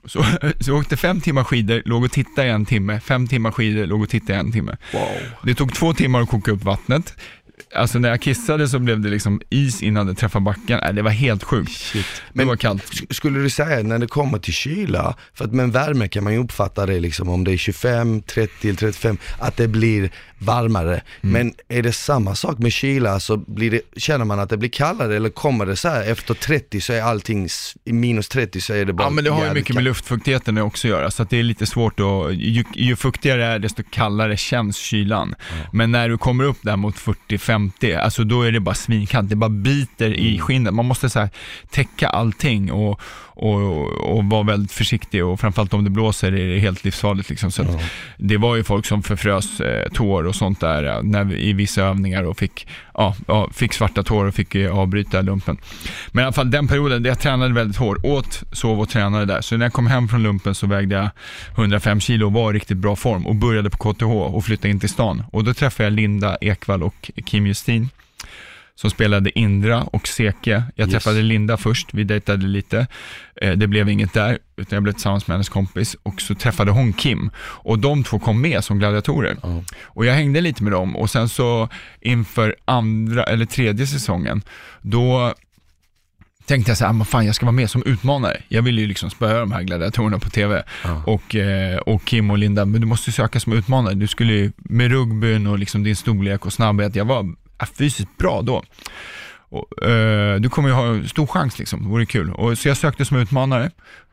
Så, 0.07 0.23
så 0.59 0.71
jag 0.71 0.77
åkte 0.77 0.97
fem 0.97 1.21
timmar 1.21 1.43
skidor, 1.43 1.81
låg 1.85 2.03
och 2.03 2.11
tittade 2.11 2.47
i 2.47 2.51
en 2.51 2.65
timme, 2.65 2.99
fem 2.99 3.27
timmar 3.27 3.51
skidor, 3.51 3.85
låg 3.85 4.01
och 4.01 4.09
tittade 4.09 4.33
i 4.33 4.39
en 4.39 4.51
timme. 4.51 4.77
Wow. 4.93 5.01
Det 5.43 5.55
tog 5.55 5.73
två 5.73 5.93
timmar 5.93 6.21
att 6.21 6.29
koka 6.29 6.51
upp 6.51 6.63
vattnet. 6.63 7.13
Alltså 7.75 7.99
när 7.99 8.09
jag 8.09 8.21
kissade 8.21 8.67
så 8.67 8.79
blev 8.79 8.99
det 8.99 9.09
liksom 9.09 9.41
is 9.49 9.83
innan 9.83 10.07
det 10.07 10.15
träffade 10.15 10.45
backen. 10.45 10.79
Nej, 10.83 10.93
det 10.93 11.01
var 11.01 11.11
helt 11.11 11.43
sjukt. 11.43 11.71
Shit. 11.71 12.05
Det 12.15 12.21
Men 12.33 12.47
var 12.47 12.55
kallt. 12.55 12.83
sk- 12.83 13.13
skulle 13.13 13.39
du 13.39 13.49
säga 13.49 13.83
när 13.83 13.99
det 13.99 14.07
kommer 14.07 14.37
till 14.39 14.53
kyla, 14.53 15.15
för 15.33 15.45
att 15.45 15.51
med 15.53 15.71
värme 15.71 16.07
kan 16.07 16.23
man 16.23 16.33
ju 16.33 16.39
uppfatta 16.39 16.85
det 16.85 16.99
liksom 16.99 17.29
om 17.29 17.43
det 17.43 17.51
är 17.53 17.57
25, 17.57 18.21
30 18.21 18.67
eller 18.67 18.77
35, 18.77 19.17
att 19.39 19.57
det 19.57 19.67
blir 19.67 20.09
varmare. 20.37 20.91
Mm. 20.93 21.01
Men 21.21 21.53
är 21.77 21.83
det 21.83 21.91
samma 21.91 22.35
sak 22.35 22.59
med 22.59 22.71
kyla, 22.71 23.19
så 23.19 23.37
blir 23.37 23.71
det, 23.71 23.81
känner 23.97 24.25
man 24.25 24.39
att 24.39 24.49
det 24.49 24.57
blir 24.57 24.69
kallare 24.69 25.15
eller 25.15 25.29
kommer 25.29 25.65
det 25.65 25.75
så 25.75 25.89
här 25.89 26.11
efter 26.11 26.33
30 26.33 26.81
så 26.81 26.93
är 26.93 27.01
allting, 27.01 27.47
i 27.85 27.93
minus 27.93 28.29
30 28.29 28.61
så 28.61 28.73
är 28.73 28.85
det 28.85 28.93
bara 28.93 29.03
Ja 29.03 29.09
men 29.09 29.23
det 29.23 29.29
har 29.29 29.45
ju 29.45 29.53
mycket 29.53 29.75
med 29.75 29.83
luftfuktigheten 29.83 30.57
också 30.57 30.87
att 30.87 30.91
göra, 30.91 31.11
så 31.11 31.23
att 31.23 31.29
det 31.29 31.39
är 31.39 31.43
lite 31.43 31.65
svårt 31.65 31.99
att, 31.99 32.33
ju, 32.35 32.63
ju 32.73 32.95
fuktigare 32.95 33.35
det 33.35 33.45
är 33.45 33.59
desto 33.59 33.83
kallare 33.91 34.37
känns 34.37 34.77
kylan. 34.77 35.35
Men 35.73 35.91
när 35.91 36.09
du 36.09 36.17
kommer 36.17 36.43
upp 36.43 36.57
där 36.61 36.75
mot 36.75 36.97
40-50, 37.45 37.99
alltså 37.99 38.23
då 38.23 38.41
är 38.41 38.51
det 38.51 38.59
bara 38.59 38.75
svinkallt, 38.75 39.29
det 39.29 39.35
bara 39.35 39.49
biter 39.49 40.05
Mm. 40.07 40.19
i 40.19 40.39
skinnet. 40.39 40.73
Man 40.73 40.85
måste 40.85 41.09
så 41.09 41.19
här, 41.19 41.29
täcka 41.69 42.09
allting 42.09 42.71
och, 42.71 43.01
och, 43.35 43.87
och 44.17 44.25
vara 44.25 44.43
väldigt 44.43 44.71
försiktig 44.71 45.25
och 45.25 45.39
framförallt 45.39 45.73
om 45.73 45.83
det 45.83 45.89
blåser 45.89 46.31
är 46.31 46.53
det 46.53 46.59
helt 46.59 46.83
livsfarligt 46.83 47.29
liksom. 47.29 47.51
Så 47.51 47.63
Ja. 47.63 47.79
det 48.17 48.37
var 48.37 48.55
ju 48.55 48.63
folk 48.63 48.85
som 48.85 49.03
förfrös 49.03 49.59
eh, 49.61 49.89
tår 49.89 50.23
och 50.27 50.35
sånt 50.35 50.59
där 50.59 50.83
eh, 50.83 51.03
när 51.03 51.23
vi, 51.23 51.49
i 51.49 51.53
vissa 51.53 51.81
övningar 51.83 52.23
och 52.23 52.37
fick, 52.37 52.67
ja, 52.93 53.15
ja, 53.27 53.49
fick 53.53 53.73
svarta 53.73 54.03
tår 54.03 54.25
och 54.25 54.35
fick 54.35 54.55
eh, 54.55 54.77
avbryta 54.77 55.21
lumpen. 55.21 55.57
Men 56.11 56.21
i 56.21 56.25
alla 56.25 56.33
fall 56.33 56.51
den 56.51 56.67
perioden, 56.67 57.05
jag 57.05 57.19
tränade 57.19 57.53
väldigt 57.53 57.77
hårt, 57.77 57.97
åt, 58.03 58.43
sov 58.51 58.79
och 58.81 58.89
tränade 58.89 59.25
där. 59.25 59.41
Så 59.41 59.57
när 59.57 59.65
jag 59.65 59.73
kom 59.73 59.87
hem 59.87 60.07
från 60.07 60.23
lumpen 60.23 60.55
så 60.55 60.67
vägde 60.67 60.95
jag 60.95 61.09
105 61.55 61.99
kilo 61.99 62.25
och 62.25 62.33
var 62.33 62.51
i 62.51 62.55
riktigt 62.55 62.77
bra 62.77 62.95
form 62.95 63.27
och 63.27 63.35
började 63.35 63.69
på 63.69 63.93
KTH 63.93 64.03
och 64.05 64.45
flyttade 64.45 64.69
in 64.69 64.79
till 64.79 64.89
stan. 64.89 65.23
Och 65.31 65.43
då 65.43 65.53
träffade 65.53 65.83
jag 65.83 65.93
Linda 65.93 66.37
Ekvall 66.41 66.83
och 66.83 67.11
Kim 67.25 67.47
Justin 67.47 67.89
som 68.75 68.89
spelade 68.89 69.39
Indra 69.39 69.83
och 69.83 70.07
Seke. 70.07 70.63
Jag 70.75 70.85
Yes. 70.87 70.91
träffade 70.93 71.21
Linda 71.21 71.57
först, 71.57 71.87
vi 71.93 72.03
dejtade 72.03 72.47
lite. 72.47 72.87
Eh, 73.41 73.51
Det 73.51 73.67
blev 73.67 73.89
inget 73.89 74.13
där, 74.13 74.37
utan 74.57 74.75
jag 74.75 74.83
blev 74.83 74.93
tillsammans 74.93 75.27
med 75.27 75.33
hennes 75.35 75.49
kompis 75.49 75.95
och 76.03 76.21
så 76.21 76.35
träffade 76.35 76.71
hon 76.71 76.93
Kim. 76.93 77.29
Och 77.37 77.79
de 77.79 78.03
två 78.03 78.19
kom 78.19 78.41
med 78.41 78.63
som 78.63 78.79
gladiatorer. 78.79 79.37
Ja. 79.43 79.63
Och 79.83 80.05
jag 80.05 80.13
hängde 80.13 80.41
lite 80.41 80.63
med 80.63 80.71
dem 80.71 80.95
och 80.95 81.09
sen 81.09 81.29
så 81.29 81.69
inför 82.01 82.55
andra 82.65 83.23
eller 83.23 83.45
tredje 83.45 83.87
säsongen, 83.87 84.41
då 84.81 85.33
tänkte 86.45 86.71
jag 86.71 86.77
så 86.77 86.85
här, 86.85 87.01
"Ah, 87.01 87.03
fan 87.05 87.25
jag 87.25 87.35
ska 87.35 87.45
vara 87.45 87.51
med 87.55 87.69
som 87.69 87.83
utmanare. 87.85 88.41
Jag 88.47 88.61
vill 88.61 88.79
ju 88.79 88.87
liksom 88.87 89.09
spöa 89.09 89.39
de 89.39 89.51
här 89.51 89.61
gladiatorerna 89.63 90.19
på 90.19 90.29
TV. 90.29 90.63
Ja. 90.83 91.03
Och, 91.05 91.35
eh, 91.35 91.77
och 91.77 92.05
Kim 92.05 92.31
och 92.31 92.37
Linda, 92.37 92.65
men 92.65 92.81
du 92.81 92.87
måste 92.87 93.11
söka 93.11 93.39
som 93.39 93.53
utmanare. 93.53 93.93
Du 93.93 94.07
skulle 94.07 94.33
ju, 94.33 94.51
med 94.57 94.91
rugbyn 94.91 95.47
och 95.47 95.59
liksom 95.59 95.83
din 95.83 95.95
storlek 95.95 96.45
och 96.45 96.53
snabbhet, 96.53 96.95
jag 96.95 97.05
var 97.05 97.35
äh, 97.61 97.67
fysiskt 97.77 98.17
bra 98.17 98.41
då. 98.41 98.63
Och, 99.49 99.83
eh, 99.87 100.39
du 100.39 100.49
kommer 100.49 100.69
ju 100.69 100.75
ha 100.75 100.87
en 100.87 101.09
stor 101.09 101.27
chans 101.27 101.59
liksom, 101.59 101.83
det 101.83 101.89
vore 101.89 102.05
kul. 102.05 102.31
Och, 102.31 102.57
så 102.57 102.67
jag 102.67 102.77
sökte 102.77 103.05
som 103.05 103.17
utmanare, 103.17 103.71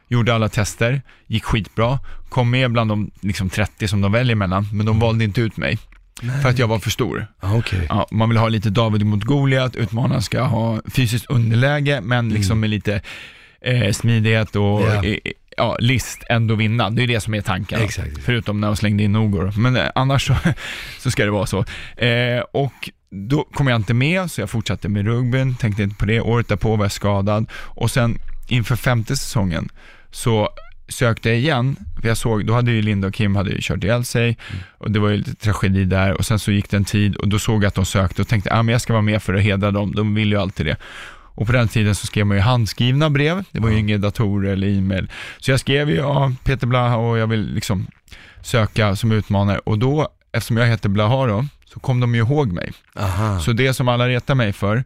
gjorde 0.09 0.35
alla 0.35 0.48
tester, 0.48 1.02
gick 1.26 1.44
skitbra, 1.44 1.98
kom 2.28 2.50
med 2.50 2.72
bland 2.72 2.90
de 2.90 3.11
liksom, 3.20 3.50
30 3.50 3.88
som 3.88 4.00
de 4.00 4.12
väljer 4.12 4.37
mellan, 4.37 4.66
men 4.72 4.87
de 4.87 4.98
valde 4.98 5.24
inte 5.24 5.40
ut 5.40 5.57
mig. 5.57 5.78
För 6.42 6.48
att 6.48 6.59
jag 6.59 6.68
var 6.68 6.78
för 6.78 6.90
stor. 6.90 7.26
Ja, 7.40 7.57
Okej. 7.57 7.87
Ja, 7.88 8.07
man 8.11 8.28
vill 8.28 8.38
ha 8.38 8.48
lite 8.48 8.70
David 8.70 9.07
mot 9.07 9.24
Goliat, 9.24 9.76
utmanaren 9.76 10.22
ska 10.22 10.42
ha 10.42 10.81
fysiskt 10.90 11.26
underläge, 11.31 12.00
men 12.00 12.28
liksom 12.28 12.61
med 12.61 12.70
lite 12.70 13.00
eh, 13.61 13.92
smidighet 13.92 14.57
och 14.57 14.83
Ja. 14.83 15.02
Ja, 15.57 15.77
list 15.81 16.23
ändå 16.29 16.55
vinna. 16.55 16.91
Det 16.91 17.03
är 17.03 17.07
det 17.07 17.21
som 17.21 17.35
är 17.35 17.41
tanken. 17.41 17.81
Exakt. 17.81 18.19
Förutom 18.25 18.61
när 18.61 18.67
de 18.67 18.77
slängde 18.77 19.03
in 19.03 19.12
Nogor. 19.12 19.53
Men 19.57 19.77
eh, 19.77 19.91
annars 19.95 20.27
så, 20.27 20.35
så 20.99 21.11
ska 21.11 21.25
det 21.25 21.31
vara 21.31 21.47
så. 21.47 21.65
Eh, 21.97 22.41
och 22.53 22.91
då 23.11 23.45
kom 23.45 23.69
jag 23.69 23.77
inte 23.77 23.95
med, 23.95 24.31
så 24.31 24.41
jag 24.41 24.51
fortsatte 24.51 24.88
med 24.88 25.07
rugbyn, 25.07 25.55
tänkte 25.55 25.83
inte 25.83 25.97
på 25.97 26.07
det. 26.07 26.21
Året 26.21 26.49
därpå 26.49 26.77
var 26.77 26.85
jag 26.85 26.93
skadad 26.93 27.51
och 27.55 27.91
sen 27.91 28.19
inför 28.49 28.77
femte 28.77 29.17
säsongen 29.17 29.69
så 30.11 30.49
sökte 30.88 31.29
jag 31.29 31.38
igen, 31.38 31.77
för 32.01 32.09
jag 32.09 32.17
såg, 32.17 32.47
då 32.47 32.55
hade 32.55 32.71
ju 32.71 32.83
Linda 32.83 33.09
och 33.09 33.15
Kim 33.15 33.37
hade 33.37 33.51
ju 33.51 33.59
kört 33.61 33.85
ihjäl 33.85 34.05
sig 34.05 34.38
och 34.79 34.91
det 34.91 34.99
var 34.99 35.09
ju 35.09 35.17
lite 35.17 35.35
tragedi 35.35 35.85
där 35.85 36.12
och 36.12 36.27
sen 36.27 36.38
så 36.38 36.53
gick 36.53 36.71
det 36.71 36.77
en 36.77 36.85
tid 36.85 37.17
och 37.17 37.29
då 37.29 37.38
såg 37.38 37.65
jag 37.65 37.69
att 37.69 37.75
de 37.75 37.85
sökte 37.85 38.23
och 38.23 38.29
tänkte, 38.29 38.55
ah, 38.55 38.62
men 38.62 38.73
jag 38.73 38.81
ska 38.81 38.93
vara 38.93 39.03
med 39.03 39.23
för 39.23 39.35
att 39.35 39.43
hedra 39.43 39.71
dem, 39.71 39.95
de 39.95 40.15
vill 40.15 40.33
ju 40.33 40.38
alltid 40.38 40.67
det. 40.67 40.77
Och 41.35 41.47
på 41.47 41.53
den 41.53 41.68
tiden 41.68 41.95
så 41.95 42.07
skrev 42.07 42.27
man 42.27 42.37
ju 42.37 42.42
handskrivna 42.42 43.11
brev, 43.11 43.45
det 43.53 43.61
var 43.61 43.68
ju 43.68 43.75
Ja. 43.75 43.81
inga 43.81 43.99
datorer 43.99 44.53
eller 44.53 44.68
e-mail. 44.79 45.11
Så 45.38 45.51
jag 45.51 45.61
skrev 45.61 45.90
ju, 45.90 45.97
ja, 45.97 46.33
Peter 46.45 46.66
Blaha 46.66 46.97
och 46.97 47.18
jag 47.18 47.27
vill 47.27 47.55
liksom 47.55 47.87
söka 48.42 48.97
som 48.97 49.12
utmanare 49.12 49.59
och 49.59 49.79
då, 49.79 50.09
eftersom 50.33 50.57
jag 50.57 50.66
heter 50.66 50.88
Blaha 50.88 51.27
då, 51.27 51.45
så 51.66 51.81
kom 51.81 52.01
de 52.01 52.14
ju 52.14 52.21
ihåg 52.21 52.53
mig. 52.53 52.73
Aha. 52.97 53.40
Så 53.40 53.53
det 53.53 53.75
som 53.75 53.88
alla 53.88 54.09
retar 54.09 54.35
mig 54.35 54.53
för, 54.53 54.85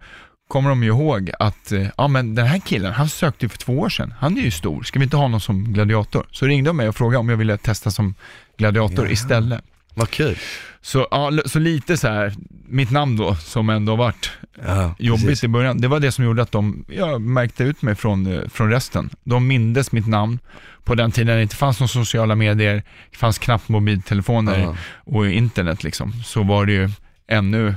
kommer 0.49 0.69
de 0.69 0.83
ju 0.83 0.89
ihåg 0.89 1.31
att, 1.39 1.73
eh, 1.73 1.87
ja 1.97 2.09
men 2.09 2.35
den 2.35 2.47
här 2.47 2.59
killen, 2.59 2.93
han 2.93 3.09
sökte 3.09 3.45
ju 3.45 3.49
för 3.49 3.59
två 3.59 3.79
år 3.79 3.89
sedan, 3.89 4.15
han 4.19 4.37
är 4.39 4.43
ju 4.43 4.51
stor, 4.51 4.83
ska 4.83 4.99
vi 4.99 5.05
inte 5.05 5.17
ha 5.17 5.25
honom 5.25 5.41
som 5.41 5.73
gladiator? 5.73 6.27
Så 6.31 6.47
ringde 6.47 6.71
de 6.71 6.77
mig 6.77 6.89
och 6.89 6.97
frågade 6.97 7.19
om 7.19 7.29
jag 7.29 7.37
ville 7.37 7.57
testa 7.57 7.91
som 7.91 8.15
gladiator 8.59 9.05
Jaha. 9.05 9.13
istället. 9.13 9.61
Vad 9.97 10.11
kul. 10.11 10.37
Så, 10.81 11.09
ja, 11.11 11.33
så 11.47 11.59
lite 11.59 11.97
så 11.97 12.09
här, 12.09 12.35
mitt 12.69 12.91
namn 12.91 13.17
då, 13.17 13.35
som 13.35 13.71
ändå 13.71 13.97
varit 13.97 14.31
Ja, 14.67 14.95
jobbigt 14.99 15.27
precis. 15.27 15.45
i 15.45 15.49
början, 15.49 15.81
det 15.81 15.89
var 15.89 16.01
det 16.01 16.13
som 16.13 16.25
gjorde 16.25 16.43
att 16.43 16.53
de, 16.53 16.85
jag 16.89 17.21
märkte 17.21 17.65
ut 17.65 17.83
mig 17.83 17.95
från, 17.95 18.27
eh, 18.27 18.49
från 18.49 18.71
resten. 18.71 19.11
De 19.25 19.47
mindes 19.47 19.93
mitt 19.93 20.07
namn 20.07 20.39
på 20.85 20.95
den 20.95 21.13
tiden 21.13 21.37
det 21.37 21.43
inte 21.43 21.57
fanns 21.57 21.81
några 21.81 21.89
sociala 21.89 22.35
medier, 22.35 22.83
det 23.11 23.17
fanns 23.17 23.39
knappt 23.39 23.69
mobiltelefoner 23.69 24.59
Ja. 24.59 24.77
och 25.05 25.27
internet 25.29 25.85
liksom, 25.85 26.13
så 26.25 26.43
var 26.43 26.67
det 26.67 26.73
ju 26.73 26.91
ännu, 27.29 27.75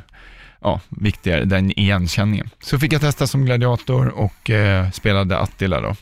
ja, 0.61 0.81
viktigare, 0.89 1.45
den 1.45 1.79
igenkänningen. 1.79 2.49
Så 2.59 2.79
fick 2.79 2.93
jag 2.93 3.01
testa 3.01 3.27
som 3.27 3.45
gladiator 3.45 4.07
och 4.07 4.49
eh, 4.49 4.91
spelade 4.91 5.37
Attila 5.39 5.81
då. 5.81 5.95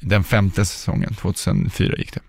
Den 0.00 0.24
femte 0.24 0.64
säsongen, 0.64 1.14
2004 1.14 1.96
gick 1.96 2.14
det. 2.14 2.20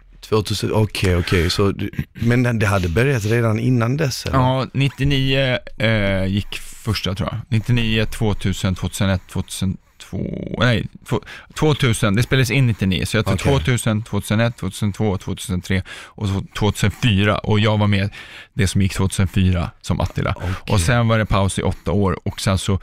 2000, 0.41 0.71
okej, 0.73 1.15
okej, 1.17 1.49
så 1.49 1.71
du- 1.71 1.91
men 2.13 2.59
det 2.59 2.65
hade 2.67 2.89
börjat 2.89 3.25
redan 3.25 3.59
innan 3.59 3.97
dess 3.97 4.25
eller? 4.25 4.37
Ja, 4.37 4.67
99 4.73 5.57
eh, 5.77 6.25
gick 6.25 6.59
första 6.59 7.15
tror 7.15 7.29
jag. 7.31 7.39
99, 7.49 8.05
2000, 8.05 8.75
2001, 8.75 9.21
2002, 9.31 10.55
nej, 10.59 10.87
två- 11.05 11.21
2000, 11.55 12.15
det 12.15 12.23
spelades 12.23 12.51
in 12.51 12.67
99, 12.67 13.05
så 13.05 13.17
jag 13.17 13.25
tror 13.25 13.35
Okej. 13.35 13.53
2000, 13.53 14.03
2001, 14.03 14.57
2002, 14.57 15.17
2003 15.17 15.83
och 15.89 16.27
så 16.27 16.43
2004 16.57 17.37
och 17.37 17.59
jag 17.59 17.77
var 17.77 17.87
med 17.87 18.09
det 18.53 18.67
som 18.67 18.81
gick 18.81 18.93
2004 18.93 19.71
som 19.81 19.99
Attila. 20.01 20.33
Okej. 20.37 20.49
Och 20.73 20.79
sen 20.81 21.07
var 21.07 21.17
det 21.17 21.25
paus 21.25 21.59
i 21.59 21.61
åtta 21.61 21.91
år 21.91 22.17
och 22.23 22.41
sen 22.41 22.57
så 22.57 22.79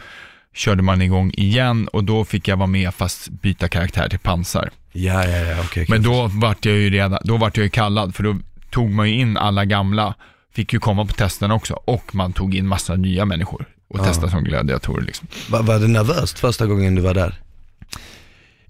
körde 0.55 0.83
man 0.83 1.03
igång 1.03 1.31
igen 1.37 1.89
och 1.89 2.05
då 2.05 2.25
fick 2.25 2.49
jag 2.49 2.57
vara 2.57 2.67
med 2.67 2.95
fast 2.95 3.29
byta 3.29 3.69
karaktär 3.69 4.09
till 4.09 4.19
pansar. 4.19 4.71
Ja, 4.93 5.25
ja, 5.29 5.37
ja, 5.39 5.57
okej. 5.65 5.87
Men 5.89 6.03
då 6.03 6.27
vart 6.33 6.65
jag 6.65 6.75
ju 6.77 6.91
redan, 6.91 7.19
då 7.25 7.37
vart 7.37 7.57
jag 7.57 7.65
ju 7.65 7.71
kallad 7.71 8.15
för 8.15 8.23
då 8.23 8.37
tog 8.71 8.91
man 8.91 9.09
ju 9.09 9.15
in 9.15 9.37
alla 9.37 9.65
gamla, 9.65 10.15
fick 10.55 10.73
ju 10.73 10.79
komma 10.81 11.05
på 11.07 11.13
testen 11.13 11.51
också 11.51 11.75
och 11.75 12.15
man 12.15 12.33
tog 12.33 12.55
in 12.55 12.67
massa 12.67 12.97
nya 12.97 13.25
människor 13.25 13.65
och 13.89 13.99
Ja. 13.99 14.05
testade 14.05 14.31
som 14.31 14.45
gladiatorer 14.45 15.05
liksom. 15.05 15.29
Var, 15.49 15.63
var 15.63 15.79
det 15.79 15.89
nervöst 15.89 16.39
första 16.39 16.67
gången 16.67 16.95
du 16.95 17.03
var 17.03 17.15
där? 17.15 17.35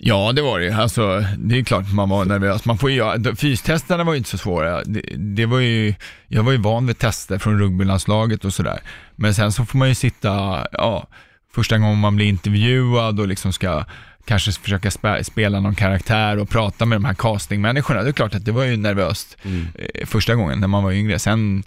Ja, 0.03 0.33
det 0.33 0.43
var 0.43 0.59
det 0.59 0.65
ju. 0.67 0.73
Alltså, 0.73 1.25
det 1.39 1.59
är 1.59 1.65
klart 1.65 1.93
man 1.93 2.09
var 2.09 2.25
nervös. 2.25 2.65
Man 2.65 2.79
får 2.79 2.91
ju, 2.91 2.97
göra- 2.97 3.37
fystesterna 3.37 4.05
var 4.05 4.13
ju 4.13 4.19
inte 4.19 4.31
så 4.31 4.39
svåra. 4.39 4.85
Det, 4.85 5.01
det 5.17 5.47
var 5.47 5.59
ju, 5.59 5.95
jag 6.29 6.43
var 6.43 6.53
ju 6.53 6.59
van 6.59 6.87
vid 6.87 6.99
tester 6.99 7.39
från 7.39 7.59
rugbylandslaget 7.59 8.45
och 8.45 8.55
sådär. 8.55 8.81
Men 9.17 9.35
sen 9.35 9.53
så 9.53 9.65
får 9.65 9.79
man 9.79 9.89
ju 9.89 9.95
sitta, 9.95 10.67
ja, 10.73 11.07
första 11.55 11.79
gången 11.79 11.99
man 11.99 12.17
blir 12.17 12.27
intervjuad 12.27 13.21
och 13.21 13.29
liksom 13.29 13.53
ska 13.53 13.85
kanske 14.25 14.53
försöka 14.53 14.91
spe, 14.91 15.25
spela 15.25 15.61
någon 15.61 15.75
karaktär 15.75 16.39
och 16.39 16.49
prata 16.49 16.87
med 16.87 16.97
de 16.97 17.05
här 17.05 17.15
castingmänniskorna. 17.15 18.03
Det 18.03 18.09
är 18.09 18.13
klart 18.13 18.35
att 18.35 18.45
det 18.45 18.53
var 18.53 18.65
ju 18.65 18.77
nervöst 18.77 19.37
eh, 19.75 20.07
första 20.07 20.35
gången 20.35 20.61
när 20.61 20.69
man 20.69 20.85
var 20.85 20.93
yngre. 20.93 21.19
Sen 21.19 21.63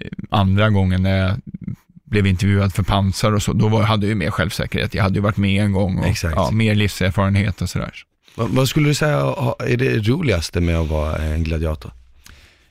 eh, 0.00 0.08
andra 0.30 0.70
gången 0.70 1.02
när 1.02 1.16
jag 1.16 1.40
blev 2.04 2.26
intervjuad 2.26 2.74
för 2.74 2.82
pansar 2.82 3.32
och 3.32 3.42
så, 3.42 3.52
då 3.52 3.68
var, 3.68 3.82
hade 3.82 4.06
jag 4.06 4.08
ju 4.08 4.14
mer 4.14 4.30
självsäkerhet. 4.30 4.94
Jag 4.94 5.02
hade 5.02 5.14
ju 5.14 5.20
varit 5.20 5.36
med 5.36 5.64
en 5.64 5.72
gång 5.72 5.98
och 5.98 6.06
Exakt. 6.06 6.34
ja, 6.36 6.50
mer 6.50 6.74
livserfarenhet 6.74 7.62
och 7.62 7.70
sådär. 7.70 7.92
Vad, 8.34 8.50
vad 8.50 8.68
skulle 8.68 8.88
du 8.88 8.94
säga 8.94 9.16
är 9.58 9.76
det 9.76 10.08
roligaste 10.08 10.60
med 10.60 10.76
att 10.76 10.88
vara 10.88 11.18
en 11.18 11.44
gladiator? 11.44 11.92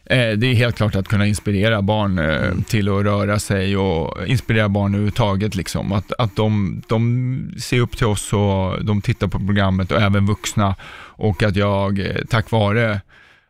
Eh, 0.09 0.29
Det 0.37 0.47
är 0.47 0.53
helt 0.53 0.75
klart 0.77 0.95
att 0.95 1.07
kunna 1.07 1.25
inspirera 1.27 1.81
barn 1.81 2.19
eh, 2.19 2.51
till 2.67 2.89
att 2.89 3.03
röra 3.03 3.39
sig 3.39 3.77
och 3.77 4.27
inspirera 4.27 4.69
barn 4.69 4.91
överhuvudtaget. 4.93 5.55
Liksom. 5.55 5.91
Att, 5.93 6.11
att 6.17 6.35
de, 6.35 6.81
de 6.87 7.51
ser 7.59 7.79
upp 7.79 7.97
till 7.97 8.07
oss 8.07 8.33
och 8.33 8.85
de 8.85 9.01
tittar 9.01 9.27
på 9.27 9.39
programmet 9.39 9.91
och 9.91 10.01
även 10.01 10.25
vuxna. 10.25 10.75
Och 11.19 11.43
att 11.43 11.55
jag, 11.55 11.99
eh, 11.99 12.15
tack 12.29 12.51
vare 12.51 13.01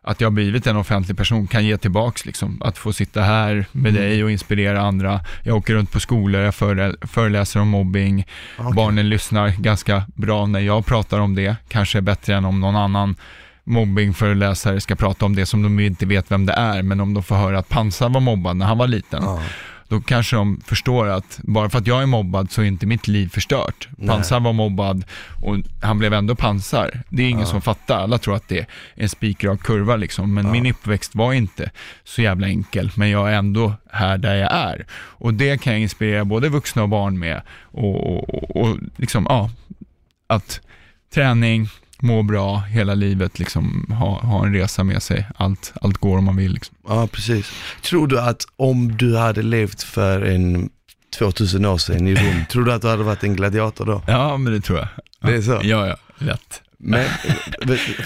att 0.02 0.20
jag 0.20 0.26
har 0.26 0.32
blivit 0.32 0.66
en 0.66 0.76
offentlig 0.76 1.16
person, 1.16 1.46
kan 1.46 1.64
ge 1.66 1.76
tillbaks. 1.76 2.26
Liksom. 2.26 2.62
Att 2.64 2.78
få 2.78 2.92
sitta 2.92 3.22
här 3.22 3.66
med 3.72 3.94
dig 3.94 4.24
och 4.24 4.30
inspirera 4.30 4.80
andra. 4.80 5.20
Jag 5.44 5.56
åker 5.56 5.74
runt 5.74 5.92
på 5.92 6.00
skolor, 6.00 6.40
jag 6.42 6.54
förel- 6.54 7.06
föreläser 7.06 7.60
om 7.60 7.68
mobbing. 7.68 8.26
Okej. 8.58 8.72
Barnen 8.74 9.08
lyssnar 9.08 9.48
ganska 9.48 10.02
bra 10.14 10.46
när 10.46 10.60
jag 10.60 10.86
pratar 10.86 11.20
om 11.20 11.34
det, 11.34 11.56
kanske 11.68 12.00
bättre 12.00 12.34
än 12.34 12.44
om 12.44 12.60
någon 12.60 12.76
annan 12.76 13.16
mobbingföreläsare 13.68 14.80
ska 14.80 14.96
prata 14.96 15.24
om 15.24 15.36
det 15.36 15.46
som 15.46 15.62
de 15.62 15.80
inte 15.80 16.06
vet 16.06 16.30
vem 16.30 16.46
det 16.46 16.52
är, 16.52 16.82
men 16.82 17.00
om 17.00 17.14
de 17.14 17.22
får 17.22 17.36
höra 17.36 17.58
att 17.58 17.68
Pansar 17.68 18.08
var 18.08 18.20
mobbad 18.20 18.56
när 18.56 18.66
han 18.66 18.78
var 18.78 18.86
liten, 18.86 19.22
Ja. 19.24 19.42
då 19.88 20.00
kanske 20.00 20.36
de 20.36 20.60
förstår 20.66 21.06
att 21.08 21.40
bara 21.42 21.70
för 21.70 21.78
att 21.78 21.86
jag 21.86 22.02
är 22.02 22.06
mobbad 22.06 22.50
så 22.50 22.62
är 22.62 22.66
inte 22.66 22.86
mitt 22.86 23.08
liv 23.08 23.28
förstört. 23.28 23.88
Nej. 23.96 24.08
Pansar 24.08 24.40
var 24.40 24.52
mobbad 24.52 25.04
och 25.42 25.56
han 25.82 25.98
blev 25.98 26.12
ändå 26.14 26.34
pansar. 26.34 27.02
Det 27.08 27.22
är 27.22 27.28
ingen 27.28 27.40
Ja. 27.40 27.46
som 27.46 27.60
fattar, 27.60 27.98
alla 27.98 28.18
tror 28.18 28.34
att 28.36 28.48
det 28.48 28.58
är 28.58 28.66
en 28.94 29.08
spikrak 29.08 29.62
kurva 29.62 29.96
liksom, 29.96 30.34
men 30.34 30.46
Ja. 30.46 30.52
min 30.52 30.66
uppväxt 30.66 31.14
var 31.14 31.32
inte 31.32 31.70
så 32.04 32.22
jävla 32.22 32.46
enkel, 32.48 32.90
men 32.94 33.10
jag 33.10 33.32
är 33.32 33.34
ändå 33.36 33.72
här 33.92 34.18
där 34.18 34.34
jag 34.34 34.52
är. 34.52 34.86
Och 34.92 35.34
det 35.34 35.60
kan 35.62 35.72
jag 35.72 35.82
inspirera 35.82 36.24
både 36.24 36.48
vuxna 36.48 36.82
och 36.82 36.88
barn 36.88 37.18
med 37.18 37.42
och, 37.62 38.12
och, 38.12 38.34
och, 38.34 38.56
och 38.56 38.76
liksom, 38.96 39.26
ja, 39.28 39.50
att 40.26 40.60
träning, 41.14 41.68
må 42.02 42.22
bra 42.22 42.58
hela 42.58 42.94
livet, 42.94 43.38
liksom, 43.38 43.86
ha, 43.98 44.20
ha 44.20 44.46
en 44.46 44.54
resa 44.54 44.84
med 44.84 45.02
sig. 45.02 45.26
Allt, 45.36 45.72
allt 45.82 45.98
går 45.98 46.18
om 46.18 46.24
man 46.24 46.36
vill. 46.36 46.52
Liksom. 46.52 46.76
Ja, 46.88 47.06
precis. 47.06 47.52
Tror 47.82 48.06
du 48.06 48.20
att 48.20 48.44
om 48.56 48.96
du 48.96 49.16
hade 49.16 49.42
levt 49.42 49.82
för 49.82 50.22
en 50.22 50.70
2000 51.18 51.64
år 51.64 51.78
sedan 51.78 52.08
i 52.08 52.14
Rom, 52.14 52.44
tror 52.50 52.64
du 52.64 52.72
att 52.72 52.82
du 52.82 52.88
hade 52.88 53.02
varit 53.02 53.24
en 53.24 53.36
gladiator 53.36 53.86
då? 53.86 54.02
Ja, 54.06 54.36
men 54.36 54.52
det 54.52 54.60
tror 54.60 54.78
jag. 54.78 54.88
Det 55.20 55.36
är 55.36 55.42
så? 55.42 55.60
Ja, 55.62 55.86
ja, 55.86 55.96
lätt. 56.18 56.62
Men, 56.84 57.04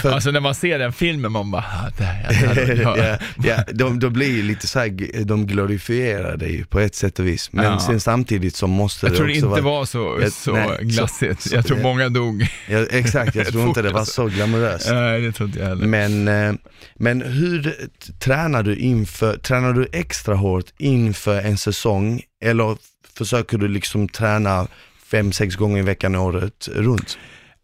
för, 0.03 0.11
Alltså 0.13 0.31
när 0.31 0.41
man 0.41 0.55
ser 0.55 0.79
den 0.79 0.93
filmen, 0.93 1.33
man 1.33 1.51
bara, 1.51 1.63
ah, 1.63 1.91
där, 1.99 2.27
ja, 2.43 2.55
där, 2.55 2.81
ja. 2.83 2.97
ja, 2.97 3.17
ja, 3.45 3.65
de, 3.73 3.99
de 3.99 4.13
blir 4.13 4.37
ju 4.37 4.43
lite 4.43 4.69
så 4.69 4.79
här, 4.79 5.25
de 5.25 5.47
glorifierar 5.47 6.37
det 6.37 6.49
ju 6.49 6.65
på 6.65 6.81
ett 6.81 6.95
sätt 6.95 7.19
och 7.19 7.27
vis. 7.27 7.53
Men 7.53 7.65
Ja. 7.65 7.81
sen 7.81 8.01
samtidigt 8.01 8.57
så 8.57 8.67
måste 8.67 9.07
Jag 9.07 9.13
det 9.13 9.17
tror 9.17 9.27
det 9.27 9.33
också 9.33 9.47
inte 9.47 9.61
vara... 9.63 9.75
var 9.79 9.85
så, 9.85 10.19
Jag- 10.21 10.33
så 10.33 10.53
nej, 10.55 10.79
glassigt. 10.81 11.43
så- 11.43 11.55
jag 11.55 11.67
tror 11.67 11.79
många 11.83 12.09
dog. 12.09 12.47
Ja, 12.69 12.87
exakt, 12.91 13.35
jag 13.35 13.47
tror 13.53 13.69
inte 13.69 13.83
det 13.83 13.91
var 13.91 14.05
så 14.05 14.27
glamoröst. 14.27 14.89
Nej, 14.91 15.21
det 15.21 15.33
tror 15.33 15.49
inte 15.49 15.59
jag 15.61 15.67
heller. 15.69 15.87
Men, 15.87 16.29
eh, 16.29 16.55
men 16.97 17.23
hur 17.23 17.75
tränar 18.19 18.63
du 18.63 18.77
inför, 18.77 19.37
tränar 19.37 19.73
du 19.73 19.87
extra 19.93 20.35
hårt 20.35 20.67
inför 20.79 21.41
en 21.41 21.59
säsong 21.59 22.23
eller 22.45 22.77
försöker 23.19 23.59
du 23.59 23.69
liksom 23.69 24.09
träna 24.09 24.67
fem, 25.11 25.33
sex 25.33 25.57
gånger 25.57 25.79
i 25.79 25.83
veckan 25.83 26.15
året 26.15 26.69
runt? 26.75 27.19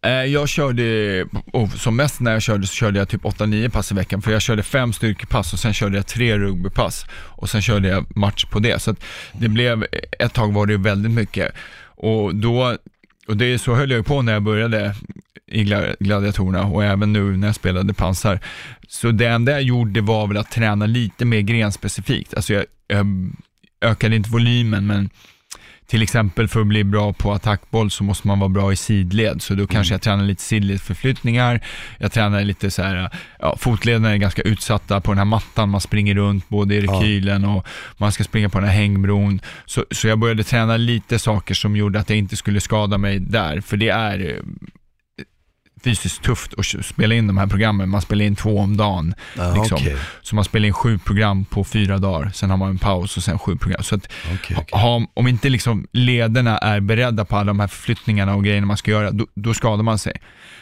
Eh, 0.05 0.11
jag 0.11 0.49
körde, 0.49 1.25
oh, 1.53 1.69
som 1.69 1.95
mest 1.95 2.19
när 2.19 2.31
jag 2.31 2.41
körde 2.41 2.67
så 2.67 2.73
körde 2.73 2.99
jag 2.99 3.09
typ 3.09 3.23
8-9 3.23 3.69
pass 3.69 3.91
i 3.91 3.95
veckan, 3.95 4.21
för 4.21 4.31
jag 4.31 4.41
körde 4.41 4.63
fem 4.63 4.93
styrkepass 4.93 5.53
och 5.53 5.59
sen 5.59 5.73
körde 5.73 5.95
jag 5.95 6.07
tre 6.07 6.37
rugbypass 6.39 7.05
och 7.11 7.49
sen 7.49 7.61
körde 7.61 7.87
jag 7.87 8.17
match 8.17 8.45
på 8.45 8.59
det. 8.59 8.81
Så 8.81 8.91
att 8.91 9.03
det 9.33 9.49
blev, 9.49 9.85
ett 10.19 10.33
tag 10.33 10.53
var 10.53 10.65
det 10.65 10.77
väldigt 10.77 11.11
mycket. 11.11 11.51
Och 11.81 12.35
då, 12.35 12.77
och 13.27 13.37
det 13.37 13.45
är 13.45 13.57
så 13.57 13.75
höll 13.75 13.91
jag 13.91 13.97
ju 13.97 14.03
på 14.03 14.21
när 14.21 14.33
jag 14.33 14.43
började 14.43 14.95
i 15.51 15.63
gladiatorerna 15.99 16.63
och 16.63 16.83
även 16.83 17.13
nu 17.13 17.37
när 17.37 17.47
jag 17.47 17.55
spelade 17.55 17.93
pansar. 17.93 18.39
Så 18.87 19.11
det 19.11 19.27
enda 19.27 19.51
jag 19.51 19.61
gjorde 19.61 20.01
var 20.01 20.27
väl 20.27 20.37
att 20.37 20.51
träna 20.51 20.85
lite 20.85 21.25
mer 21.25 21.41
grenspecifikt. 21.41 22.33
Alltså 22.33 22.53
jag, 22.53 22.65
jag 22.87 23.05
ökade 23.81 24.15
inte 24.15 24.29
volymen 24.29 24.87
men 24.87 25.09
till 25.89 26.01
exempel 26.01 26.47
för 26.47 26.61
att 26.61 26.67
bli 26.67 26.83
bra 26.83 27.13
på 27.13 27.31
attackboll 27.31 27.91
så 27.91 28.03
måste 28.03 28.27
man 28.27 28.39
vara 28.39 28.49
bra 28.49 28.73
i 28.73 28.75
sidled, 28.75 29.41
så 29.41 29.53
då 29.53 29.67
kanske 29.67 29.93
jag 29.93 30.01
tränar 30.01 30.23
lite 30.23 30.41
sidledsförflyttningar, 30.41 31.61
jag 31.97 32.11
tränar 32.11 32.43
lite 32.43 32.71
så 32.71 32.81
här, 32.81 33.09
ja, 33.39 33.57
fotlederna 33.57 34.11
är 34.11 34.17
ganska 34.17 34.41
utsatta 34.41 35.01
på 35.01 35.11
den 35.11 35.17
här 35.17 35.25
mattan, 35.25 35.69
man 35.69 35.81
springer 35.81 36.15
runt 36.15 36.49
både 36.49 36.75
i 36.75 36.81
rekylen 36.81 37.45
och 37.45 37.67
man 37.97 38.11
ska 38.11 38.23
springa 38.23 38.49
på 38.49 38.59
den 38.59 38.69
här 38.69 38.75
hängbron. 38.75 39.41
Så, 39.65 39.85
så 39.91 40.07
jag 40.07 40.19
började 40.19 40.43
träna 40.43 40.77
lite 40.77 41.19
saker 41.19 41.53
som 41.53 41.75
gjorde 41.75 41.99
att 41.99 42.09
jag 42.09 42.17
inte 42.17 42.35
skulle 42.35 42.61
skada 42.61 42.97
mig 42.97 43.19
där, 43.19 43.61
för 43.61 43.77
det 43.77 43.89
är 43.89 44.41
fysiskt 45.83 46.23
tufft 46.23 46.53
att 46.57 46.85
spela 46.85 47.15
in 47.15 47.27
de 47.27 47.37
här 47.37 47.47
programmen. 47.47 47.89
Man 47.89 48.01
spelar 48.01 48.25
in 48.25 48.35
två 48.35 48.59
om 48.59 48.77
dagen. 48.77 49.13
Ja, 49.37 49.53
Liksom. 49.53 49.75
Okej, 49.75 49.95
Så 50.21 50.35
man 50.35 50.43
spelar 50.43 50.67
in 50.67 50.73
sju 50.73 50.97
program 50.97 51.45
på 51.45 51.63
fyra 51.63 51.97
dagar, 51.97 52.31
sen 52.33 52.49
har 52.49 52.57
man 52.57 52.69
en 52.69 52.77
paus 52.77 53.17
och 53.17 53.23
sen 53.23 53.39
sju 53.39 53.55
program. 53.55 53.83
Så 53.83 53.95
att 53.95 54.11
ha, 54.27 54.35
okej. 54.35 54.57
ha, 54.71 55.01
om 55.13 55.27
inte 55.27 55.49
liksom 55.49 55.87
lederna 55.91 56.57
är 56.57 56.79
beredda 56.79 57.25
på 57.25 57.35
alla 57.35 57.45
de 57.47 57.59
här 57.59 57.67
förflyttningarna 57.67 58.35
och 58.35 58.43
grejerna 58.43 58.67
man 58.67 58.77
ska 58.77 58.91
göra, 58.91 59.11
då, 59.11 59.27
då 59.35 59.53
skadar 59.53 59.83
man 59.83 59.97
sig. 59.99 60.13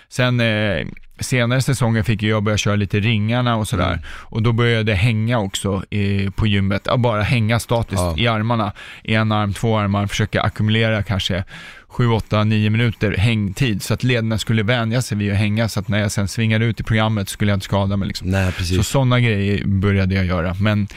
Sen 0.09 0.39
eh, 0.39 0.87
senare 1.19 1.61
säsonger 1.61 2.03
fick 2.03 2.23
jag 2.23 2.43
börja 2.43 2.57
köra 2.57 2.75
lite 2.75 2.99
ringarna 2.99 3.55
och 3.55 3.67
sådär. 3.67 3.87
Mm. 3.87 3.99
Och 4.09 4.41
då 4.43 4.51
började 4.51 4.91
jag 4.91 4.97
hänga 4.97 5.39
också 5.39 5.83
eh, 5.91 6.31
på 6.31 6.47
gymmet. 6.47 6.81
Ja, 6.85 6.97
bara 6.97 7.21
hänga 7.21 7.59
statiskt 7.59 8.01
Ja. 8.01 8.15
i 8.17 8.27
armarna. 8.27 8.71
En 9.03 9.31
arm, 9.31 9.53
två 9.53 9.77
armar, 9.77 10.07
försöka 10.07 10.41
ackumulera 10.41 11.03
kanske 11.03 11.43
7, 11.87 12.07
8, 12.07 12.43
9 12.43 12.69
minuter 12.69 13.17
hängtid. 13.17 13.83
Så 13.83 13.93
att 13.93 14.03
lederna 14.03 14.37
skulle 14.37 14.63
vänja 14.63 15.01
sig 15.01 15.17
vid 15.17 15.31
att 15.31 15.37
hänga. 15.37 15.69
Så 15.69 15.79
att 15.79 15.87
när 15.87 15.99
jag 15.99 16.11
sen 16.11 16.27
svingade 16.27 16.65
ut 16.65 16.79
i 16.79 16.83
programmet 16.83 17.29
skulle 17.29 17.51
jag 17.51 17.55
inte 17.55 17.65
skada 17.65 17.97
mig. 17.97 18.07
Liksom. 18.07 18.29
Nej, 18.31 18.51
Så 18.51 18.83
sådana 18.83 19.19
grejer 19.19 19.65
började 19.65 20.15
jag 20.15 20.25
göra. 20.25 20.53
Men 20.53 20.87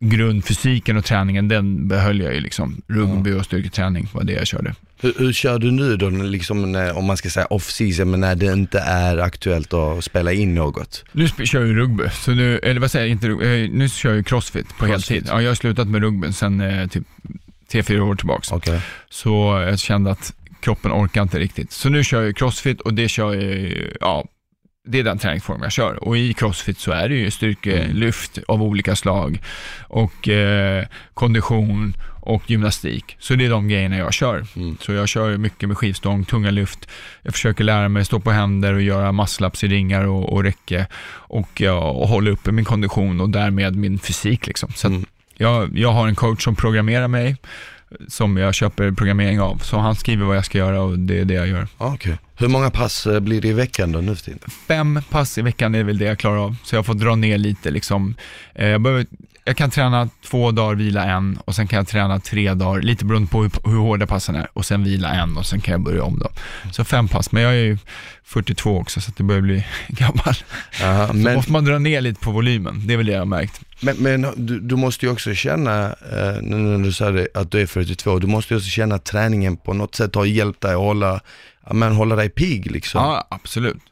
grundfysiken 0.00 0.96
och 0.96 1.04
träningen, 1.04 1.48
den 1.48 1.88
behöll 1.88 2.20
jag 2.20 2.34
ju 2.34 2.40
liksom. 2.40 2.82
Rugby 2.88 3.32
och 3.32 3.44
styrketräning 3.44 4.08
var 4.12 4.24
det 4.24 4.32
jag 4.32 4.46
körde. 4.46 4.74
Hur, 5.00 5.14
hur 5.18 5.32
kör 5.32 5.58
du 5.58 5.70
nu 5.70 5.96
då, 5.96 6.10
liksom, 6.10 6.72
när, 6.72 6.96
om 6.98 7.04
man 7.04 7.16
ska 7.16 7.30
säga 7.30 7.46
off-season, 7.46 8.10
men 8.10 8.20
när 8.20 8.34
det 8.34 8.52
inte 8.52 8.78
är 8.78 9.18
aktuellt 9.18 9.72
att 9.74 10.04
spela 10.04 10.32
in 10.32 10.54
något? 10.54 11.04
Nu 11.12 11.28
kör 11.28 11.58
jag 11.60 11.68
ju 11.68 11.74
rugby, 11.74 12.04
så 12.12 12.30
nu, 12.30 12.58
eller 12.58 12.80
vad 12.80 12.90
säger 12.90 13.06
jag, 13.06 13.10
inte 13.12 13.26
eh, 13.26 13.70
nu 13.70 13.88
kör 13.88 14.08
jag 14.08 14.16
ju 14.16 14.22
crossfit 14.24 14.68
på 14.78 14.86
Crossfit. 14.86 15.10
heltid. 15.10 15.28
Ja, 15.32 15.42
jag 15.42 15.50
har 15.50 15.54
slutat 15.54 15.88
med 15.88 16.00
rugby 16.02 16.32
sen 16.32 16.60
eh, 16.60 16.86
typ 16.88 17.04
3-4 17.74 18.00
år 18.00 18.14
tillbaks. 18.14 18.52
Okej. 18.52 18.80
Så 19.10 19.64
jag 19.66 19.78
kände 19.78 20.10
att 20.10 20.34
kroppen 20.60 20.92
orkar 20.92 21.22
inte 21.22 21.38
riktigt. 21.38 21.72
Så 21.72 21.88
nu 21.88 22.04
kör 22.04 22.22
jag 22.22 22.36
crossfit 22.36 22.80
och 22.80 22.94
det 22.94 23.08
kör 23.08 23.34
jag 23.34 23.72
ja, 24.00 24.24
det 24.86 24.98
är 24.98 25.04
den 25.04 25.18
träningsform 25.18 25.62
jag 25.62 25.72
kör 25.72 26.04
och 26.04 26.18
i 26.18 26.34
crossfit 26.34 26.78
så 26.78 26.92
är 26.92 27.08
det 27.08 27.14
ju 27.14 27.30
styrkelyft 27.30 28.38
av 28.48 28.62
olika 28.62 28.96
slag 28.96 29.40
och 29.88 30.28
eh, 30.28 30.84
kondition 31.14 31.96
och 32.20 32.50
gymnastik. 32.50 33.16
Så 33.18 33.34
det 33.34 33.44
är 33.44 33.50
de 33.50 33.68
grejerna 33.68 33.96
jag 33.96 34.12
kör. 34.12 34.46
Mm. 34.56 34.76
Så 34.80 34.92
jag 34.92 35.08
kör 35.08 35.36
mycket 35.36 35.68
med 35.68 35.78
skivstång, 35.78 36.24
tunga 36.24 36.50
lyft. 36.50 36.88
Jag 37.22 37.32
försöker 37.32 37.64
lära 37.64 37.88
mig 37.88 38.04
stå 38.04 38.20
på 38.20 38.30
händer 38.30 38.74
och 38.74 38.82
göra 38.82 39.12
masslaps 39.12 39.64
i 39.64 39.68
ringar 39.68 40.04
och, 40.04 40.32
och 40.32 40.42
räcke 40.42 40.86
och, 41.06 41.60
ja, 41.60 41.90
och 41.90 42.08
hålla 42.08 42.30
uppe 42.30 42.52
min 42.52 42.64
kondition 42.64 43.20
och 43.20 43.30
därmed 43.30 43.76
min 43.76 43.98
fysik. 43.98 44.46
Liksom. 44.46 44.72
Så 44.74 44.86
Mm. 44.86 45.04
Jag, 45.34 45.78
jag 45.78 45.92
har 45.92 46.08
en 46.08 46.14
coach 46.14 46.44
som 46.44 46.56
programmerar 46.56 47.08
mig, 47.08 47.36
som 48.08 48.36
jag 48.36 48.54
köper 48.54 48.90
programmering 48.92 49.40
av. 49.40 49.56
Så 49.56 49.78
han 49.78 49.94
skriver 49.94 50.24
vad 50.26 50.36
jag 50.36 50.44
ska 50.44 50.58
göra 50.58 50.82
och 50.82 50.98
det 50.98 51.20
är 51.20 51.24
det 51.24 51.34
jag 51.34 51.48
gör. 51.48 51.68
Okej. 51.78 52.18
Hur 52.36 52.48
många 52.48 52.70
pass 52.70 53.06
eh, 53.06 53.20
blir 53.20 53.40
det 53.40 53.48
i 53.48 53.52
veckan 53.52 53.92
då 53.92 54.00
nu 54.00 54.14
för 54.16 54.24
tiden? 54.24 54.40
Fem 54.68 55.00
pass 55.10 55.38
i 55.38 55.42
veckan 55.42 55.74
är 55.74 55.84
väl 55.84 55.98
det 55.98 56.04
jag 56.04 56.18
klarar 56.18 56.38
av, 56.44 56.56
så 56.64 56.76
jag 56.76 56.86
får 56.86 56.94
dra 56.94 57.14
ner 57.14 57.38
lite 57.38 57.70
liksom. 57.70 58.14
Eh, 58.54 58.68
Jag, 58.68 58.80
behöver, 58.80 59.06
jag 59.44 59.56
kan 59.56 59.70
träna 59.70 60.08
två 60.26 60.50
dagar, 60.50 60.74
vila 60.74 61.04
en 61.04 61.38
och 61.44 61.54
sen 61.54 61.66
kan 61.66 61.76
jag 61.76 61.88
träna 61.88 62.20
tre 62.20 62.54
dagar, 62.54 62.82
lite 62.82 63.04
beroende 63.04 63.30
på 63.30 63.42
hur, 63.42 63.50
hur 63.64 63.78
hårda 63.78 64.06
passen 64.06 64.34
är 64.34 64.48
och 64.52 64.64
sen 64.66 64.84
vila 64.84 65.08
en 65.10 65.36
och 65.36 65.46
sen 65.46 65.60
kan 65.60 65.72
jag 65.72 65.80
börja 65.80 66.04
om 66.04 66.18
då. 66.18 66.28
Så 66.72 66.84
fem 66.84 67.08
pass, 67.08 67.32
men 67.32 67.42
jag 67.42 67.52
är 67.52 67.58
ju 67.58 67.78
42 68.24 68.78
också 68.78 69.00
så 69.00 69.12
det 69.16 69.22
börjar 69.22 69.42
bli 69.42 69.64
gammal. 69.88 70.34
Aha, 70.82 71.08
Så 71.08 71.14
men 71.14 71.34
måste 71.34 71.52
man 71.52 71.64
dra 71.64 71.78
ner 71.78 72.00
lite 72.00 72.20
på 72.20 72.30
volymen, 72.30 72.86
det 72.86 72.92
är 72.92 72.96
väl 72.96 73.06
det 73.06 73.12
jag 73.12 73.20
har 73.20 73.26
märkt. 73.26 73.60
men, 73.80 73.96
men 73.96 74.26
du, 74.36 74.60
du 74.60 74.76
måste 74.76 75.06
ju 75.06 75.12
också 75.12 75.34
känna, 75.34 75.86
eh, 75.86 76.42
nu 76.42 76.56
när 76.56 76.84
du 76.84 76.92
sa 76.92 77.10
det, 77.10 77.28
att 77.34 77.50
du 77.50 77.60
är 77.60 77.66
42, 77.66 78.18
du 78.18 78.26
måste 78.26 78.54
ju 78.54 78.58
också 78.58 78.70
känna 78.70 78.94
att 78.94 79.04
träningen 79.04 79.56
på 79.56 79.72
något 79.74 79.94
sätt 79.94 80.14
har 80.14 80.24
hjälpt 80.24 80.60
dig 80.60 80.72
att 80.72 80.78
hålla, 80.78 81.20
men 81.70 81.92
hålla 81.92 82.16
dig 82.16 82.28
pigg 82.28 82.70
liksom. 82.70 83.00
Ja, 83.02 83.26
absolut. 83.30 83.82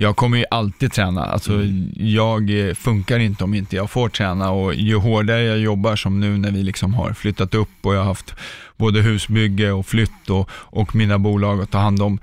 Jag 0.00 0.16
kommer 0.16 0.38
ju 0.38 0.44
alltid 0.50 0.92
träna. 0.92 1.24
Alltså, 1.24 1.52
Jag 1.96 2.68
eh, 2.68 2.74
funkar 2.74 3.18
inte 3.18 3.44
om 3.44 3.54
inte 3.54 3.76
jag 3.76 3.90
får 3.90 4.08
träna 4.08 4.50
och 4.50 4.74
ju 4.74 4.96
hårdare 4.96 5.42
jag 5.42 5.58
jobbar 5.58 5.96
som 5.96 6.20
nu 6.20 6.38
när 6.38 6.50
vi 6.50 6.62
liksom 6.62 6.94
har 6.94 7.12
flyttat 7.12 7.54
upp 7.54 7.68
och 7.82 7.94
jag 7.94 7.98
har 7.98 8.06
haft 8.06 8.34
både 8.76 9.00
husbygge 9.00 9.72
och 9.72 9.86
flytt 9.86 10.30
och, 10.30 10.50
och 10.52 10.94
mina 10.94 11.18
bolag 11.18 11.60
att 11.60 11.70
ta 11.70 11.78
hand 11.78 12.02
om. 12.02 12.18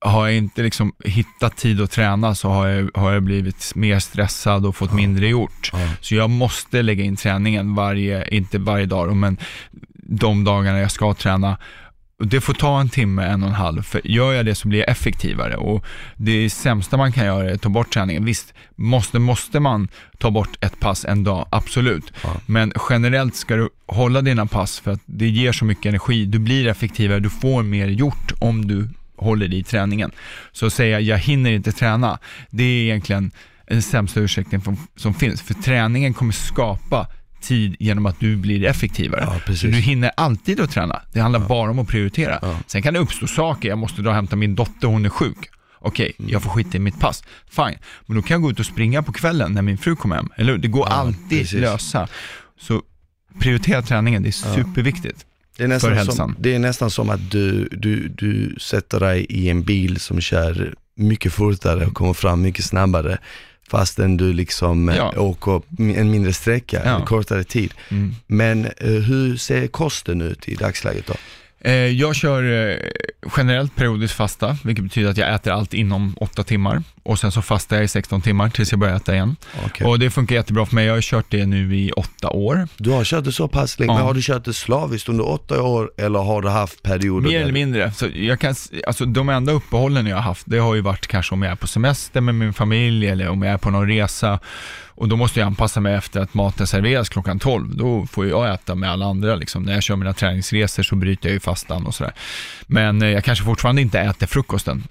Har 0.00 0.26
jag 0.26 0.36
inte 0.36 0.62
liksom 0.62 0.92
hittat 1.04 1.56
tid 1.56 1.80
att 1.80 1.90
träna 1.90 2.34
så 2.34 2.48
har 2.48 2.66
jag, 2.66 2.90
har 2.94 3.12
jag 3.12 3.22
blivit 3.22 3.72
mer 3.74 3.98
stressad 3.98 4.66
och 4.66 4.76
fått 4.76 4.92
mindre 4.92 5.28
gjort. 5.28 5.70
Ja. 5.72 5.78
Så 6.00 6.14
jag 6.14 6.30
måste 6.30 6.82
lägga 6.82 7.04
in 7.04 7.16
träningen 7.16 7.74
varje, 7.74 8.28
inte 8.28 8.58
varje 8.58 8.86
dag, 8.86 9.16
men 9.16 9.36
de 10.06 10.44
dagarna 10.44 10.78
jag 10.80 10.90
ska 10.90 11.14
träna. 11.14 11.58
Det 12.18 12.40
får 12.40 12.54
ta 12.54 12.80
en 12.80 12.88
timme, 12.88 13.24
en 13.24 13.42
och 13.42 13.48
en 13.48 13.54
halv, 13.54 13.82
för 13.82 14.00
gör 14.04 14.32
jag 14.32 14.46
det 14.46 14.54
så 14.54 14.68
blir 14.68 14.78
jag 14.78 14.88
effektivare 14.88 15.56
och 15.56 15.84
det 16.16 16.50
sämsta 16.50 16.96
man 16.96 17.12
kan 17.12 17.26
göra 17.26 17.50
är 17.50 17.54
att 17.54 17.62
ta 17.62 17.68
bort 17.68 17.92
träningen. 17.92 18.24
Visst, 18.24 18.54
måste, 18.74 19.18
måste 19.18 19.60
man 19.60 19.88
ta 20.18 20.30
bort 20.30 20.64
ett 20.64 20.80
pass 20.80 21.04
en 21.04 21.24
dag, 21.24 21.48
absolut. 21.50 22.12
Ja. 22.22 22.36
Men 22.46 22.72
generellt 22.90 23.36
ska 23.36 23.56
du 23.56 23.68
hålla 23.86 24.22
dina 24.22 24.46
pass 24.46 24.80
för 24.80 24.92
att 24.92 25.00
det 25.06 25.28
ger 25.28 25.52
så 25.52 25.64
mycket 25.64 25.86
energi, 25.86 26.26
du 26.26 26.38
blir 26.38 26.66
effektivare, 26.66 27.20
du 27.20 27.30
får 27.30 27.62
mer 27.62 27.86
gjort 27.86 28.32
om 28.38 28.66
du 28.66 28.88
håller 29.16 29.54
i 29.54 29.64
träningen. 29.64 30.10
Så 30.52 30.66
att 30.66 30.72
säga, 30.72 31.00
jag 31.00 31.18
hinner 31.18 31.50
inte 31.50 31.72
träna, 31.72 32.18
det 32.50 32.64
är 32.64 32.82
egentligen 32.82 33.30
den 33.68 33.82
sämsta 33.82 34.20
ursäkten 34.20 34.62
som 34.96 35.14
finns, 35.14 35.42
för 35.42 35.54
träningen 35.54 36.14
kommer 36.14 36.32
skapa 36.32 37.06
tid 37.44 37.76
genom 37.78 38.06
att 38.06 38.20
du 38.20 38.36
blir 38.36 38.64
effektivare. 38.64 39.40
Ja, 39.46 39.54
Så 39.54 39.66
du 39.66 39.72
hinner 39.72 40.10
alltid 40.16 40.60
att 40.60 40.70
träna. 40.70 41.02
Det 41.12 41.20
handlar 41.20 41.40
bara 41.40 41.70
om 41.70 41.78
att 41.78 41.88
prioritera. 41.88 42.38
Ja. 42.42 42.58
Sen 42.66 42.82
kan 42.82 42.94
det 42.94 43.00
uppstå 43.00 43.26
saker, 43.26 43.68
jag 43.68 43.78
måste 43.78 44.02
dra 44.02 44.08
och 44.10 44.16
hämta 44.16 44.36
min 44.36 44.54
dotter, 44.54 44.88
hon 44.88 45.04
är 45.04 45.08
sjuk. 45.08 45.36
Okej, 45.78 46.12
Mm. 46.18 46.30
jag 46.30 46.42
får 46.42 46.50
skita 46.50 46.76
i 46.76 46.80
mitt 46.80 47.00
pass. 47.00 47.24
Fine. 47.50 47.78
Men 48.06 48.16
då 48.16 48.22
kan 48.22 48.34
jag 48.34 48.42
gå 48.42 48.50
ut 48.50 48.60
och 48.60 48.66
springa 48.66 49.02
på 49.02 49.12
kvällen 49.12 49.52
när 49.52 49.62
min 49.62 49.78
fru 49.78 49.96
kommer 49.96 50.16
hem. 50.16 50.28
Eller 50.36 50.52
hur? 50.52 50.58
Det 50.58 50.68
går 50.68 50.86
Ja, 50.88 50.94
alltid 50.94 51.40
precis. 51.40 51.60
lösa. 51.60 52.08
Så 52.60 52.82
prioritera 53.40 53.82
träningen, 53.82 54.22
det 54.22 54.28
är 54.28 54.48
Ja. 54.48 54.54
superviktigt. 54.54 55.26
Det 55.56 55.64
är, 55.64 55.68
nästan 55.68 56.06
som, 56.12 56.36
det 56.38 56.54
är 56.54 56.58
nästan 56.58 56.90
som 56.90 57.10
att 57.10 57.30
du, 57.30 57.68
du, 57.72 58.08
du 58.08 58.56
sätter 58.60 59.00
dig 59.00 59.26
i 59.28 59.48
en 59.50 59.62
bil 59.62 60.00
som 60.00 60.20
kör 60.20 60.74
mycket 60.96 61.32
fortare 61.32 61.86
och 61.86 61.94
kommer 61.94 62.12
fram 62.12 62.42
mycket 62.42 62.64
snabbare 62.64 63.18
fastän 63.70 64.16
du 64.16 64.32
liksom 64.32 64.88
eh, 64.88 64.96
Ja. 64.96 65.12
åker 65.20 65.62
en 65.78 66.10
mindre 66.10 66.32
sträcka, 66.32 66.82
Ja. 66.84 66.96
en 67.00 67.06
kortare 67.06 67.44
tid. 67.44 67.74
Mm. 67.90 68.14
Men 68.26 68.64
eh, 68.64 68.90
hur 68.90 69.36
ser 69.36 69.66
kosten 69.66 70.20
ut 70.20 70.48
i 70.48 70.54
dagsläget 70.54 71.06
då? 71.06 71.14
Eh, 71.64 71.72
Jag 71.74 72.16
kör 72.16 72.70
eh, 72.70 72.76
generellt 73.36 73.76
periodiskt 73.76 74.14
fasta, 74.16 74.56
vilket 74.64 74.84
betyder 74.84 75.10
att 75.10 75.16
jag 75.16 75.34
äter 75.34 75.52
allt 75.52 75.74
inom 75.74 76.14
8 76.20 76.42
timmar 76.44 76.82
och 77.02 77.18
sen 77.18 77.32
så 77.32 77.42
fastar 77.42 77.76
jag 77.76 77.84
i 77.84 77.88
16 77.88 78.22
timmar 78.22 78.48
tills 78.50 78.72
jag 78.72 78.78
börjar 78.78 78.96
äta 78.96 79.14
igen. 79.14 79.36
Okej. 79.66 79.86
Och 79.86 79.98
det 79.98 80.10
funkar 80.10 80.34
jättebra 80.36 80.66
för 80.66 80.74
mig. 80.74 80.86
Jag 80.86 80.94
har 80.94 81.00
kört 81.00 81.26
det 81.28 81.46
nu 81.46 81.76
i 81.76 81.90
8 81.92 82.30
år. 82.30 82.68
Du 82.76 82.90
har 82.90 83.04
kört 83.04 83.24
det 83.24 83.32
så 83.32 83.48
pass 83.48 83.78
länge, 83.78 83.92
Ja. 83.92 83.96
men 83.96 84.06
har 84.06 84.14
du 84.14 84.22
kört 84.22 84.44
det 84.44 84.52
slaviskt 84.54 85.08
under 85.08 85.28
åtta 85.28 85.62
år 85.62 85.90
eller 85.98 86.18
har 86.18 86.42
du 86.42 86.48
haft 86.48 86.82
perioder? 86.82 87.28
Mer 87.28 87.40
eller 87.42 87.52
mindre. 87.52 87.92
Så 87.92 88.06
jag 88.14 88.40
kan, 88.40 88.54
alltså 88.86 89.04
de 89.04 89.28
enda 89.28 89.52
uppehållen 89.52 90.06
jag 90.06 90.16
har 90.16 90.22
haft, 90.22 90.42
det 90.46 90.58
har 90.58 90.74
ju 90.74 90.80
varit 90.80 91.06
kanske 91.06 91.34
om 91.34 91.42
jag 91.42 91.52
är 91.52 91.56
på 91.56 91.66
semester 91.66 92.20
med 92.20 92.34
min 92.34 92.52
familj 92.52 93.06
eller 93.08 93.28
om 93.28 93.42
jag 93.42 93.52
är 93.54 93.58
på 93.58 93.70
någon 93.70 93.88
resa. 93.88 94.38
Och 94.96 95.08
då 95.08 95.16
måste 95.16 95.40
jag 95.40 95.46
anpassa 95.46 95.80
mig 95.80 95.94
efter 95.94 96.20
att 96.20 96.34
maten 96.34 96.66
serveras 96.66 97.08
klockan 97.08 97.38
12. 97.38 97.76
Då 97.76 98.06
får 98.06 98.26
jag 98.26 98.54
äta 98.54 98.74
med 98.74 98.90
alla 98.90 99.06
andra. 99.06 99.34
Liksom. 99.34 99.62
När 99.62 99.74
jag 99.74 99.82
kör 99.82 99.96
mina 99.96 100.12
träningsresor 100.12 100.82
så 100.82 100.96
bryter 100.96 101.28
jag 101.28 101.34
ju 101.34 101.40
fastan 101.40 101.86
och 101.86 101.94
sådär. 101.94 102.12
Men 102.66 103.02
eh, 103.02 103.08
jag 103.08 103.24
kanske 103.24 103.44
fortfarande 103.44 103.82
inte 103.82 104.00
äter 104.00 104.26
frukosten. 104.26 104.82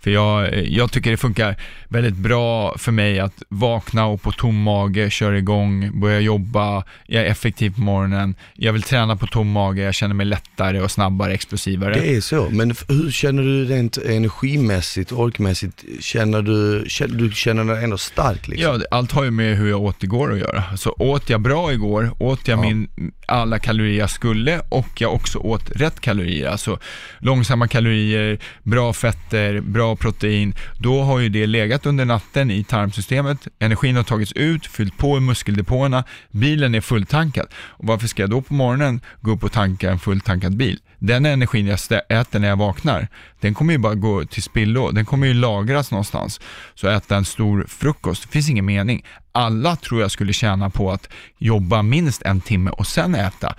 För 0.00 0.10
jag, 0.10 0.66
jag 0.66 0.92
tycker 0.92 1.10
det 1.10 1.16
funkar 1.16 1.56
väldigt 1.88 2.16
bra 2.16 2.78
för 2.78 2.92
mig 2.92 3.20
att 3.20 3.42
vakna 3.48 4.06
och 4.06 4.22
på 4.22 4.32
tom 4.32 4.62
mage, 4.62 5.10
köra 5.10 5.38
igång, 5.38 6.00
börja 6.00 6.20
jobba, 6.20 6.84
jag 7.06 7.22
är 7.22 7.26
effektiv 7.26 7.74
på 7.74 7.80
morgonen, 7.80 8.34
jag 8.54 8.72
vill 8.72 8.82
träna 8.82 9.16
på 9.16 9.26
tom 9.26 9.52
mage, 9.52 9.82
jag 9.82 9.94
känner 9.94 10.14
mig 10.14 10.26
lättare 10.26 10.80
och 10.80 10.90
snabbare, 10.90 11.32
explosivare. 11.32 11.94
Det 11.94 12.16
är 12.16 12.20
så, 12.20 12.48
men 12.50 12.74
hur 12.88 13.10
känner 13.10 13.42
du 13.42 13.64
rent 13.64 13.96
energimässigt, 13.96 15.12
orkmässigt? 15.12 15.84
Känner 16.00 16.42
du, 16.42 16.84
känner, 16.88 17.14
du 17.14 17.32
känner 17.32 17.64
dig 17.64 17.84
ändå 17.84 17.98
stark 17.98 18.48
liksom? 18.48 18.72
Ja, 18.72 18.80
allt 18.90 19.12
har 19.12 19.24
ju 19.24 19.30
med 19.30 19.56
hur 19.56 19.68
jag 19.70 19.80
åt 19.82 20.02
igår 20.02 20.32
att 20.32 20.38
göra. 20.38 20.76
Så 20.76 20.90
åt 20.98 21.30
jag 21.30 21.40
bra 21.40 21.72
igår, 21.72 22.10
åt 22.18 22.48
jag 22.48 22.56
Ja. 22.58 22.62
min, 22.62 22.88
alla 23.28 23.58
kalorier 23.58 23.98
jag 23.98 24.10
skulle 24.10 24.60
och 24.68 24.88
jag 25.00 25.14
också 25.14 25.38
åt 25.38 25.70
rätt 25.70 26.00
kalorier, 26.00 26.48
alltså 26.48 26.78
långsamma 27.18 27.68
kalorier, 27.68 28.38
bra 28.62 28.92
fetter, 28.92 29.60
bra 29.60 29.85
protein, 29.94 30.54
då 30.78 31.02
har 31.02 31.18
ju 31.18 31.28
det 31.28 31.46
legat 31.46 31.86
under 31.86 32.04
natten 32.04 32.50
i 32.50 32.64
tarmsystemet, 32.64 33.48
energin 33.58 33.96
har 33.96 34.02
tagits 34.02 34.32
ut, 34.32 34.66
fyllt 34.66 34.98
på 34.98 35.16
i 35.16 35.20
muskeldepåerna, 35.20 36.04
bilen 36.30 36.74
är 36.74 36.80
fulltankad. 36.80 37.46
Och 37.54 37.86
varför 37.86 38.06
ska 38.06 38.22
jag 38.22 38.30
då 38.30 38.42
på 38.42 38.54
morgonen 38.54 39.00
gå 39.20 39.30
upp 39.30 39.44
och 39.44 39.52
tanka 39.52 39.90
en 39.90 39.98
fulltankad 39.98 40.56
bil? 40.56 40.80
Den 40.98 41.26
energin 41.26 41.66
jag 41.66 41.78
äter 42.08 42.38
när 42.38 42.48
jag 42.48 42.56
vaknar, 42.56 43.08
den 43.40 43.54
kommer 43.54 43.72
ju 43.72 43.78
bara 43.78 43.94
gå 43.94 44.24
till 44.24 44.42
spillo, 44.42 44.90
den 44.90 45.04
kommer 45.04 45.26
ju 45.26 45.34
lagras 45.34 45.90
någonstans. 45.90 46.40
Så 46.74 46.88
äta 46.88 47.16
en 47.16 47.24
stor 47.24 47.66
frukost, 47.68 48.22
det 48.22 48.28
finns 48.28 48.50
ingen 48.50 48.64
mening. 48.64 49.04
Alla 49.32 49.76
tror 49.76 50.00
jag 50.00 50.10
skulle 50.10 50.32
tjäna 50.32 50.70
på 50.70 50.92
att 50.92 51.08
jobba 51.38 51.82
minst 51.82 52.22
en 52.22 52.40
timme 52.40 52.70
och 52.70 52.86
sen 52.86 53.14
äta. 53.14 53.54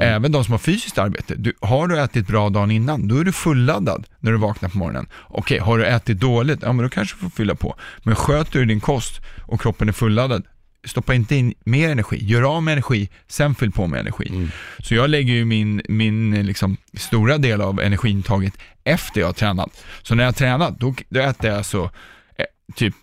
Även 0.00 0.32
de 0.32 0.44
som 0.44 0.52
har 0.52 0.58
fysiskt 0.58 0.98
arbete. 0.98 1.34
Du, 1.34 1.52
har 1.60 1.88
du 1.88 2.00
ätit 2.00 2.26
bra 2.26 2.48
dagen 2.50 2.70
innan, 2.70 3.08
då 3.08 3.18
är 3.18 3.24
du 3.24 3.32
fulladdad 3.32 4.06
när 4.20 4.32
du 4.32 4.38
vaknar 4.38 4.68
på 4.68 4.78
morgonen. 4.78 5.06
Okej, 5.28 5.58
har 5.58 5.78
du 5.78 5.86
ätit 5.86 6.20
dåligt, 6.20 6.58
ja 6.62 6.72
men 6.72 6.82
då 6.82 6.88
kanske 6.88 7.16
du 7.16 7.20
får 7.20 7.30
fylla 7.30 7.54
på. 7.54 7.76
Men 8.02 8.14
sköter 8.14 8.58
du 8.58 8.64
din 8.64 8.80
kost 8.80 9.20
och 9.46 9.60
kroppen 9.60 9.88
är 9.88 9.92
fulladdad, 9.92 10.46
stoppa 10.84 11.14
inte 11.14 11.36
in 11.36 11.54
mer 11.64 11.90
energi. 11.90 12.18
Gör 12.20 12.42
av 12.42 12.62
med 12.62 12.72
energi, 12.72 13.08
sen 13.28 13.54
fyll 13.54 13.72
på 13.72 13.86
med 13.86 14.00
energi. 14.00 14.28
Mm. 14.28 14.50
Så 14.78 14.94
jag 14.94 15.10
lägger 15.10 15.34
ju 15.34 15.44
min, 15.44 15.82
min 15.88 16.46
liksom, 16.46 16.76
stora 16.96 17.38
del 17.38 17.60
av 17.60 17.80
energiintaget 17.80 18.54
efter 18.84 19.20
jag 19.20 19.28
har 19.28 19.32
tränat. 19.32 19.84
Så 20.02 20.14
när 20.14 20.24
jag 20.24 20.28
har 20.28 20.34
tränat, 20.34 20.80
då, 20.80 20.94
då 21.08 21.20
äter 21.20 21.50
jag 21.50 21.56
alltså 21.58 21.90
eh, 22.38 22.44
typ 22.74 22.94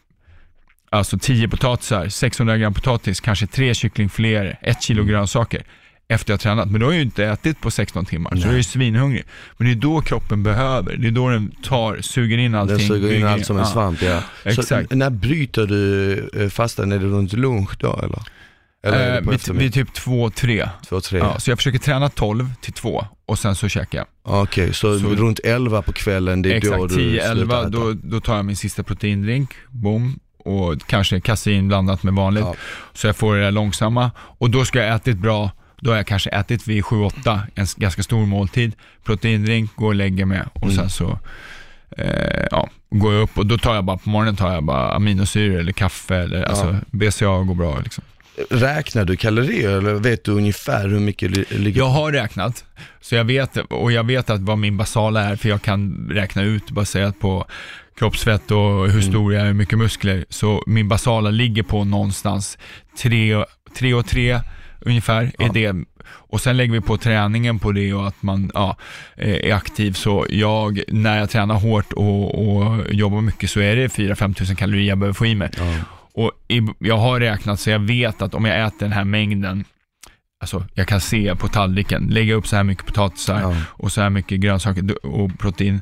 alltså 0.89 1.17
10 1.19 1.47
potatisar, 1.47 2.09
600 2.09 2.57
gram 2.57 2.73
potatis, 2.73 3.19
kanske 3.19 3.47
tre 3.47 3.73
kycklingfiléer, 3.73 4.59
ett 4.61 4.81
kilo 4.81 5.01
Mm. 5.01 5.11
grönsaker 5.11 5.63
efter 6.07 6.31
jag 6.31 6.33
har 6.33 6.39
tränat. 6.39 6.71
Men 6.71 6.79
då 6.79 6.85
har 6.85 6.91
jag 6.91 6.97
ju 6.97 7.05
inte 7.05 7.25
ätit 7.25 7.61
på 7.61 7.71
16 7.71 8.05
timmar, 8.05 8.29
så 8.29 8.35
Nej. 8.35 8.45
jag 8.45 8.53
är 8.53 8.57
ju 8.57 8.63
svinhungrig. 8.63 9.23
Men 9.57 9.67
det 9.67 9.73
är 9.73 9.75
då 9.75 10.01
kroppen 10.01 10.43
behöver, 10.43 10.97
det 10.97 11.07
är 11.07 11.11
då 11.11 11.29
den 11.29 11.51
tar, 11.63 11.97
suger 12.01 12.37
in 12.37 12.55
allting. 12.55 12.77
Den 12.77 12.87
suger 12.87 13.13
in 13.13 13.27
allt 13.27 13.45
som 13.45 13.57
en 13.57 13.63
ja. 13.63 13.69
svamp 13.69 14.01
ja. 14.01 14.21
exakt. 14.43 14.89
Så 14.89 14.95
när 14.95 15.09
bryter 15.09 15.67
du 15.67 16.29
eh, 16.33 16.49
fastan? 16.49 16.91
Är 16.91 16.99
det 16.99 17.05
runt 17.05 17.33
lunch 17.33 17.77
då 17.79 17.99
eller? 18.03 18.19
Eller 18.83 19.17
Eh, 19.17 19.29
vid, 19.29 19.55
vid 19.55 19.73
typ 19.73 19.89
2-3. 19.89 20.69
Två, 20.89 21.01
tre? 21.01 21.19
Ja, 21.19 21.39
så 21.39 21.51
jag 21.51 21.57
försöker 21.57 21.79
träna 21.79 22.09
12 22.09 22.53
till 22.61 22.73
2 22.73 23.05
och 23.25 23.39
sen 23.39 23.55
så 23.55 23.67
käkar 23.69 23.97
jag. 23.97 24.07
Okej, 24.23 24.73
så, 24.73 24.99
Så- 24.99 25.07
runt 25.07 25.39
11 25.43 25.81
på 25.81 25.93
kvällen, 25.93 26.41
det 26.41 26.49
är 26.49 26.61
då 26.61 26.67
Exakt, 26.67 26.95
du 26.95 27.19
10-11, 27.19 27.33
slutar 27.33 27.61
äta? 27.61 27.69
då, 27.69 27.93
då 27.93 28.19
tar 28.19 28.35
jag 28.35 28.45
min 28.45 28.55
sista 28.55 28.83
proteindrink, 28.83 29.49
boom, 29.69 30.19
och 30.37 30.81
kanske 30.87 31.19
kasein 31.19 31.67
blandat 31.67 32.03
med 32.03 32.13
vanligt. 32.13 32.43
Ja. 32.43 32.55
Så 32.93 33.07
jag 33.07 33.15
får 33.15 33.35
det 33.35 33.41
där 33.41 33.51
långsamma 33.51 34.11
och 34.17 34.49
då 34.49 34.65
ska 34.65 34.79
jag 34.79 34.95
ätit 34.95 35.17
bra, 35.17 35.51
då 35.85 35.91
har 35.91 35.97
jag 35.97 36.07
kanske 36.07 36.29
ätit 36.29 36.67
vid 36.67 36.83
7-8, 36.83 37.39
en 37.55 37.65
ganska 37.75 38.03
stor 38.03 38.25
måltid, 38.25 38.73
proteindrink, 39.03 39.75
går 39.75 39.87
och 39.87 39.95
lägger 39.95 40.25
mig 40.25 40.41
och 40.53 40.63
Mm. 40.63 40.75
sen 40.75 40.89
så 40.89 41.19
eh, 41.97 42.45
ja, 42.51 42.69
går 42.89 43.13
jag 43.13 43.21
upp 43.23 43.37
och 43.37 43.45
då 43.45 43.57
tar 43.57 43.75
jag 43.75 43.83
bara, 43.85 43.97
på 43.97 44.09
morgonen 44.09 44.35
tar 44.35 44.53
jag 44.53 44.63
bara 44.63 44.91
aminosyror 44.93 45.59
eller 45.59 45.71
kaffe 45.71 46.15
eller 46.15 46.43
alltså 46.43 46.75
BCA 46.91 47.25
går 47.43 47.55
bra 47.55 47.79
liksom. 47.83 48.03
Räknar 48.49 49.05
du 49.05 49.15
kalorier 49.15 49.69
eller 49.69 49.93
vet 49.93 50.23
du 50.23 50.31
ungefär 50.31 50.87
hur 50.87 50.99
mycket 50.99 51.31
li- 51.31 51.45
ligger? 51.49 51.79
Jag 51.81 51.87
har 51.89 52.11
räknat, 52.11 52.65
så 53.01 53.15
jag 53.15 53.23
vet, 53.23 53.57
och 53.57 53.91
jag 53.91 54.03
vet 54.03 54.29
att 54.29 54.41
vad 54.41 54.57
min 54.57 54.77
basala 54.77 55.21
är, 55.23 55.35
för 55.35 55.49
jag 55.49 55.61
kan 55.61 56.09
räkna 56.11 56.43
ut 56.43 56.71
baserat 56.71 57.19
på 57.19 57.45
kroppsfett 57.99 58.51
och 58.51 58.89
hur 58.89 59.01
stor 59.01 59.33
jag 59.33 59.41
är, 59.41 59.45
hur 59.47 59.53
mycket 59.53 59.77
muskler. 59.77 60.25
Så 60.29 60.63
min 60.67 60.87
basala 60.87 61.29
ligger 61.29 61.63
på 61.63 61.83
någonstans 61.83 62.57
3 63.01 63.35
och 63.93 64.05
3 64.05 64.39
ungefär, 64.85 65.31
är 65.39 65.53
det. 65.53 65.85
Och 66.07 66.41
sen 66.41 66.57
lägger 66.57 66.73
vi 66.73 66.81
på 66.81 66.97
träningen 66.97 67.59
på 67.59 67.71
det 67.71 67.93
och 67.93 68.07
att 68.07 68.23
man 68.23 68.51
ja, 68.53 68.77
är 69.15 69.53
aktiv. 69.53 69.93
Så 69.93 70.25
jag, 70.29 70.81
när 70.87 71.19
jag 71.19 71.29
tränar 71.29 71.55
hårt 71.55 71.93
och, 71.93 72.47
och 72.47 72.93
jobbar 72.93 73.21
mycket 73.21 73.49
så 73.49 73.59
är 73.59 73.75
det 73.75 73.87
4-5 73.87 74.33
tusen 74.33 74.55
kalorier 74.55 74.89
jag 74.89 74.97
behöver 74.97 75.13
få 75.13 75.25
i 75.25 75.35
mig. 75.35 75.49
Ja. 75.57 75.75
Och 76.13 76.31
jag 76.79 76.97
har 76.97 77.19
räknat 77.19 77.59
så 77.59 77.69
jag 77.69 77.79
vet 77.79 78.21
att 78.21 78.33
om 78.33 78.45
jag 78.45 78.67
äter 78.67 78.79
den 78.79 78.91
här 78.91 79.03
mängden, 79.03 79.63
alltså 80.41 80.65
jag 80.73 80.87
kan 80.87 81.01
se 81.01 81.35
på 81.35 81.47
tallriken, 81.47 82.07
lägga 82.07 82.33
upp 82.33 82.47
så 82.47 82.55
här 82.55 82.63
mycket 82.63 82.85
potatisar 82.85 83.41
Ja. 83.41 83.55
och 83.67 83.91
så 83.91 84.01
här 84.01 84.09
mycket 84.09 84.39
grönsaker 84.39 85.05
och 85.05 85.39
protein, 85.39 85.81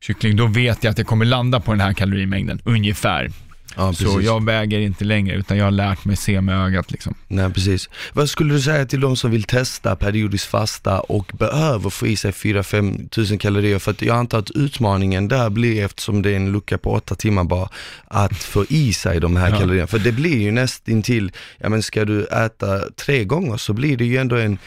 kyckling, 0.00 0.36
då 0.36 0.46
vet 0.46 0.84
jag 0.84 0.90
att 0.90 0.98
jag 0.98 1.06
kommer 1.06 1.24
landa 1.24 1.60
på 1.60 1.70
den 1.70 1.80
här 1.80 1.92
kalorimängden, 1.92 2.60
ungefär. 2.64 3.30
Ja, 3.76 3.92
Så 3.92 4.20
jag 4.22 4.44
väger 4.44 4.80
inte 4.80 5.04
längre, 5.04 5.36
utan 5.36 5.56
jag 5.56 5.64
har 5.64 5.70
lärt 5.70 6.04
mig 6.04 6.16
se 6.16 6.40
med 6.40 6.64
ögat 6.66 6.90
liksom. 6.90 7.14
Nej, 7.28 7.50
precis. 7.52 7.88
Vad 8.12 8.30
skulle 8.30 8.54
du 8.54 8.60
säga 8.60 8.86
till 8.86 9.00
de 9.00 9.16
som 9.16 9.30
vill 9.30 9.42
testa 9.44 9.96
periodiskt 9.96 10.46
fasta 10.46 11.00
och 11.00 11.32
behöver 11.38 11.90
få 11.90 12.06
i 12.06 12.16
sig 12.16 12.30
4-5 12.30 13.08
tusen 13.08 13.38
kalorier? 13.38 13.78
För 13.78 13.90
att 13.90 14.02
jag 14.02 14.16
antar 14.16 14.38
att 14.38 14.50
utmaningen 14.50 15.28
där 15.28 15.50
blir, 15.50 15.84
eftersom 15.84 16.22
det 16.22 16.30
är 16.30 16.36
en 16.36 16.52
lucka 16.52 16.78
på 16.78 16.90
åtta 16.92 17.14
timmar 17.14 17.44
bara, 17.44 17.68
att 18.08 18.36
få 18.36 18.64
i 18.68 18.92
sig 18.92 19.20
de 19.20 19.36
här 19.36 19.50
Ja. 19.50 19.58
kalorierna. 19.58 19.86
För 19.86 19.98
det 19.98 20.12
blir 20.12 20.38
ju 20.38 20.50
nästintill, 20.50 21.32
ja 21.58 21.68
men 21.68 21.82
ska 21.82 22.04
du 22.04 22.24
äta 22.24 22.80
tre 22.96 23.24
gånger 23.24 23.56
så 23.56 23.72
blir 23.72 23.96
det 23.96 24.04
ju 24.04 24.16
ändå 24.16 24.36
en 24.36 24.58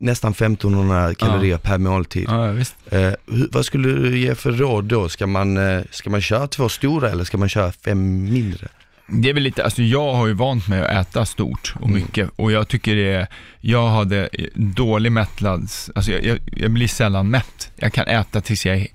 nästan 0.00 0.32
1500 0.32 1.14
kalorier 1.14 1.58
per 1.58 1.78
måltid. 1.78 2.26
Ja. 2.28 2.54
Eh, 2.98 3.12
vad 3.52 3.66
skulle 3.66 3.88
du 3.88 4.18
ge 4.18 4.34
för 4.34 4.52
råd 4.52 4.84
då? 4.84 5.08
Ska 5.08 5.26
man, 5.26 5.56
eh, 5.56 5.82
ska 5.90 6.10
man 6.10 6.20
köra 6.20 6.46
två 6.46 6.68
stora 6.68 7.10
eller 7.10 7.24
ska 7.24 7.38
man 7.38 7.48
köra 7.48 7.72
fem 7.72 8.24
mindre? 8.24 8.68
Det 9.06 9.30
är 9.30 9.34
väl 9.34 9.42
lite, 9.42 9.64
alltså 9.64 9.82
jag 9.82 10.12
har 10.14 10.26
ju 10.26 10.32
vant 10.32 10.68
mig 10.68 10.80
att 10.82 11.08
äta 11.08 11.24
stort 11.24 11.74
och 11.80 11.88
Mm. 11.88 11.94
mycket 12.02 12.30
och 12.36 12.52
jag 12.52 12.68
tycker 12.68 12.94
det 12.96 13.12
är, 13.12 13.26
jag 13.60 13.88
hade 13.88 14.28
dålig 14.54 15.12
mättnads, 15.12 15.90
alltså 15.94 16.12
jag, 16.12 16.24
jag, 16.24 16.38
jag 16.56 16.70
blir 16.70 16.88
sällan 16.88 17.30
mätt. 17.30 17.70
Jag 17.76 17.92
kan 17.92 18.06
äta 18.06 18.40
tills 18.40 18.66
jag 18.66 18.86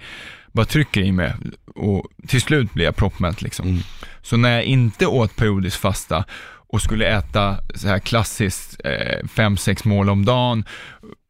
bara 0.51 0.65
trycker 0.65 1.01
i 1.01 1.11
mig 1.11 1.33
och 1.75 2.05
till 2.27 2.41
slut 2.41 2.73
blir 2.73 2.85
jag 2.85 2.95
proppmätt 2.95 3.41
liksom. 3.41 3.67
Mm. 3.67 3.79
Så 4.21 4.37
när 4.37 4.51
jag 4.51 4.63
inte 4.63 5.05
åt 5.07 5.35
periodiskt 5.35 5.77
fasta 5.77 6.25
och 6.69 6.81
skulle 6.81 7.05
äta 7.17 7.57
så 7.75 7.87
här 7.87 7.99
klassiskt 7.99 8.81
eh, 8.83 9.27
fem, 9.27 9.57
sex 9.57 9.85
mål 9.85 10.09
om 10.09 10.25
dagen, 10.25 10.63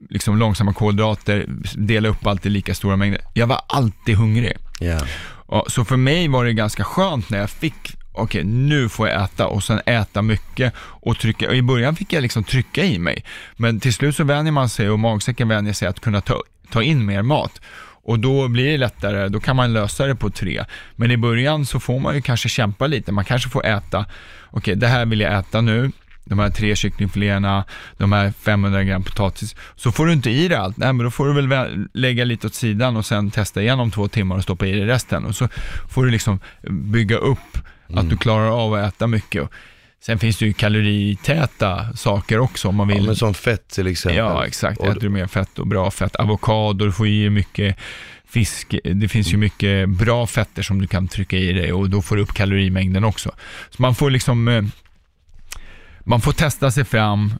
liksom 0.10 0.38
långsamma 0.38 0.74
kolhydrater, 0.74 1.46
dela 1.76 2.10
upp 2.10 2.28
allt 2.28 2.46
i 2.46 2.50
lika 2.50 2.74
stora 2.74 2.96
mängder. 2.96 3.22
Jag 3.34 3.48
var 3.48 3.62
alltid 3.68 4.16
hungrig. 4.16 4.58
Ja. 4.80 5.00
Ja, 5.48 5.66
så 5.68 5.86
för 5.86 5.98
mig 5.98 6.28
var 6.28 6.46
det 6.46 6.54
ganska 6.54 6.84
skönt 6.84 7.30
när 7.30 7.40
jag 7.40 7.50
fick, 7.50 7.96
okej 8.14 8.44
nu 8.44 8.90
får 8.90 9.08
jag 9.08 9.24
äta 9.24 9.48
och 9.48 9.64
sen 9.64 9.82
äta 9.86 10.22
mycket 10.22 10.74
och 10.78 11.20
trycka, 11.20 11.48
och 11.48 11.56
i 11.56 11.62
början 11.62 11.96
fick 11.96 12.14
jag 12.14 12.22
liksom 12.22 12.44
trycka 12.44 12.84
i 12.84 13.00
mig. 13.00 13.26
Men 13.56 13.80
till 13.80 13.94
slut 13.94 14.16
så 14.16 14.24
vänjer 14.24 14.52
man 14.52 14.70
sig 14.70 14.90
och 14.90 15.00
magsäcken 15.00 15.48
vänjer 15.48 15.74
sig 15.74 15.88
att 15.88 16.00
kunna 16.00 16.22
ta, 16.22 16.42
ta 16.72 16.84
in 16.84 17.06
mer 17.06 17.22
mat. 17.22 17.62
Och 18.10 18.20
då 18.20 18.48
blir 18.48 18.72
det 18.72 18.78
lättare, 18.78 19.30
då 19.30 19.40
kan 19.40 19.56
man 19.56 19.74
lösa 19.74 20.06
det 20.06 20.16
på 20.16 20.30
tre. 20.30 20.66
Men 20.96 21.12
i 21.12 21.18
början 21.18 21.66
så 21.66 21.80
får 21.80 22.00
man 22.00 22.16
ju 22.16 22.22
kanske 22.22 22.50
kämpa 22.50 22.88
lite, 22.88 23.12
man 23.12 23.26
kanske 23.26 23.50
får 23.50 23.66
äta, 23.66 24.06
okej 24.50 24.76
det 24.76 24.88
här 24.88 25.06
vill 25.06 25.20
jag 25.20 25.40
äta 25.40 25.62
nu, 25.62 25.92
de 26.26 26.40
här 26.40 26.50
tre 26.50 26.76
kycklingfiléerna, 26.76 27.64
de 27.98 28.12
här 28.12 28.32
500 28.32 28.84
gram 28.84 29.04
potatis, 29.04 29.56
så 29.76 29.92
får 29.92 30.06
du 30.06 30.14
inte 30.14 30.30
i 30.30 30.48
dig 30.48 30.58
allt, 30.58 30.78
nej 30.78 30.94
men 30.94 31.04
då 31.04 31.12
får 31.12 31.28
du 31.28 31.34
väl 31.34 31.48
vä- 31.48 31.88
lägga 31.94 32.24
lite 32.26 32.48
åt 32.48 32.54
sidan 32.54 32.98
och 32.98 33.06
sen 33.06 33.32
testa 33.32 33.62
igen 33.62 33.80
om 33.80 33.92
två 33.92 34.08
timmar 34.08 34.36
och 34.36 34.44
stoppa 34.44 34.68
i 34.68 34.72
dig 34.72 34.86
resten. 34.86 35.26
Och 35.26 35.36
så 35.36 35.48
får 35.90 36.06
du 36.06 36.12
liksom 36.12 36.40
bygga 36.70 37.18
upp 37.18 37.58
att 37.94 38.10
du 38.10 38.18
klarar 38.18 38.66
av 38.66 38.74
att 38.74 38.94
äta 38.94 39.08
mycket. 39.08 39.50
Sen 40.02 40.20
finns 40.20 40.38
det 40.38 40.46
ju 40.46 40.54
kaloritäta 40.54 41.94
saker 41.96 42.40
också 42.40 42.68
om 42.68 42.76
man 42.76 42.90
Ja, 42.90 42.96
vill. 42.96 43.06
men 43.06 43.16
som 43.16 43.34
fett 43.34 43.68
till 43.70 43.88
exempel. 43.88 44.18
Ja, 44.18 44.46
exakt. 44.46 44.82
Äter 44.82 45.00
du 45.00 45.10
mer 45.10 45.28
fett 45.28 45.60
och 45.60 45.68
bra 45.68 45.92
fett. 45.92 46.16
Avokado, 46.16 46.86
du 46.86 46.92
får 46.92 47.08
i 47.08 47.30
mycket 47.30 47.76
fisk. 48.30 48.76
Det 48.84 49.08
finns 49.08 49.34
ju 49.34 49.38
mycket 49.38 49.90
bra 49.90 50.28
fetter 50.28 50.62
som 50.62 50.82
du 50.82 50.88
kan 50.88 51.08
trycka 51.08 51.38
i 51.38 51.54
dig 51.54 51.74
och 51.74 51.90
då 51.90 52.02
får 52.02 52.16
du 52.16 52.22
upp 52.22 52.34
kalorimängden 52.34 53.04
också. 53.04 53.32
Så 53.70 53.82
man 53.82 53.96
får 53.96 54.10
liksom, 54.10 54.48
eh, 54.48 54.64
man 56.06 56.22
får 56.22 56.32
testa 56.32 56.72
sig 56.72 56.86
fram. 56.86 57.34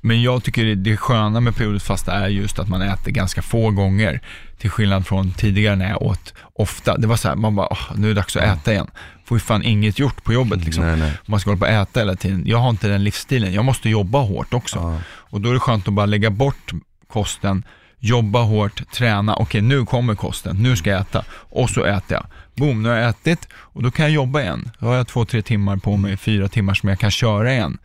Men 0.00 0.22
jag 0.22 0.44
tycker 0.44 0.64
det- 0.64 0.74
det 0.74 0.96
sköna 0.96 1.40
med 1.40 1.56
periodiskt 1.56 1.86
fasta 1.86 2.12
är 2.12 2.28
just 2.28 2.58
att 2.58 2.68
man 2.68 2.82
äter 2.82 3.10
ganska 3.12 3.42
få 3.42 3.70
gånger. 3.70 4.20
Till 4.58 4.70
skillnad 4.70 5.06
från 5.06 5.32
tidigare 5.32 5.76
när 5.76 5.88
jag 5.88 6.02
åt 6.02 6.34
ofta. 6.54 6.96
Det 6.96 7.06
var 7.06 7.16
så 7.16 7.28
här, 7.28 7.36
man 7.36 7.54
bara, 7.56 7.68
"Åh, 7.70 7.92
nu 7.96 8.06
är 8.06 8.08
det 8.08 8.20
dags 8.20 8.36
att 8.36 8.42
äta 8.42 8.72
igen. 8.72 8.86
Får 9.24 9.36
ju 9.36 9.40
fan 9.40 9.62
inget 9.62 9.98
gjort 9.98 10.24
på 10.24 10.32
jobbet 10.32 10.64
liksom. 10.64 10.84
Nej, 10.84 10.96
nej. 10.96 11.12
Man 11.26 11.40
ska 11.40 11.50
hålla 11.50 11.58
på 11.58 11.64
och 11.64 11.72
äta 11.72 12.00
hela 12.00 12.16
tiden. 12.16 12.42
Jag 12.46 12.58
har 12.58 12.70
inte 12.70 12.88
den 12.88 13.04
livsstilen. 13.04 13.54
Jag 13.54 13.64
måste 13.64 13.88
jobba 13.88 14.18
hårt 14.18 14.54
också. 14.54 14.78
Ja. 14.78 14.98
Och 15.06 15.40
då 15.40 15.50
är 15.50 15.54
det 15.54 15.60
skönt 15.60 15.88
att 15.88 15.94
bara 15.94 16.06
lägga 16.06 16.30
bort 16.30 16.72
kosten, 17.06 17.64
jobba 17.98 18.42
hårt, 18.42 18.90
träna. 18.92 19.36
Okej, 19.36 19.60
nu 19.60 19.86
kommer 19.86 20.14
kosten, 20.14 20.56
nu 20.56 20.76
ska 20.76 20.90
jag 20.90 21.00
äta. 21.00 21.24
Och 21.30 21.70
så 21.70 21.84
äter 21.84 22.16
jag. 22.16 22.26
Boom, 22.54 22.82
nu 22.82 22.88
har 22.88 22.96
jag 22.96 23.08
ätit 23.08 23.48
och 23.52 23.82
då 23.82 23.90
kan 23.90 24.04
jag 24.04 24.12
jobba 24.12 24.40
igen. 24.40 24.70
Då 24.78 24.86
har 24.86 24.94
jag 24.94 25.06
två, 25.06 25.24
tre 25.24 25.42
timmar 25.42 25.76
på 25.76 25.96
mig, 25.96 26.16
fyra 26.16 26.48
timmar 26.48 26.74
som 26.74 26.88
jag 26.88 26.98
kan 26.98 27.10
köra 27.10 27.52
igen. 27.52 27.78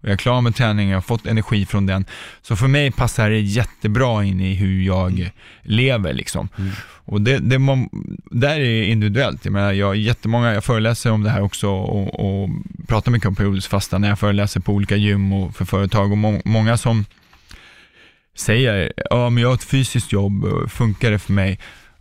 Och 0.00 0.08
jag 0.08 0.12
är 0.12 0.16
klar 0.16 0.40
med 0.40 0.54
träningen, 0.54 0.90
jag 0.90 0.96
har 0.96 1.02
fått 1.02 1.26
energi 1.26 1.66
från 1.66 1.86
den. 1.86 2.04
Så 2.42 2.56
för 2.56 2.68
mig 2.68 2.90
passar 2.90 3.30
det 3.30 3.40
jättebra 3.40 4.24
in 4.24 4.40
i 4.40 4.54
hur 4.54 4.82
jag 4.82 5.30
lever 5.62 6.12
liksom. 6.12 6.48
Och 7.04 7.20
det, 7.20 7.38
det 7.38 7.58
må, 7.58 7.88
där 8.30 8.60
är 8.60 8.82
individuellt. 8.82 9.44
Jag 9.44 9.52
menar, 9.52 9.72
jag 9.72 9.96
jättemånga, 9.96 10.54
jag 10.54 10.64
föreläser 10.64 11.12
om 11.12 11.22
det 11.22 11.30
här 11.30 11.42
också 11.42 11.68
och, 11.68 12.20
och 12.20 12.50
pratar 12.88 13.12
mycket 13.12 13.28
om 13.28 13.34
periodisk 13.36 13.70
fasta 13.70 13.98
när 13.98 14.08
jag 14.08 14.18
föreläser 14.18 14.60
på 14.60 14.72
olika 14.72 14.96
gym 14.96 15.32
och 15.32 15.56
för 15.56 15.64
företag 15.64 16.12
och 16.12 16.18
må, 16.18 16.40
många 16.44 16.76
som 16.76 17.04
säger, 18.36 18.92
ja 19.10 19.30
men 19.30 19.42
jag 19.42 19.48
har 19.48 19.54
ett 19.54 19.64
fysiskt 19.64 20.12
jobb, 20.12 20.70
funkar 20.70 21.10
det 21.10 21.18
för 21.18 21.32
mig? 21.32 21.58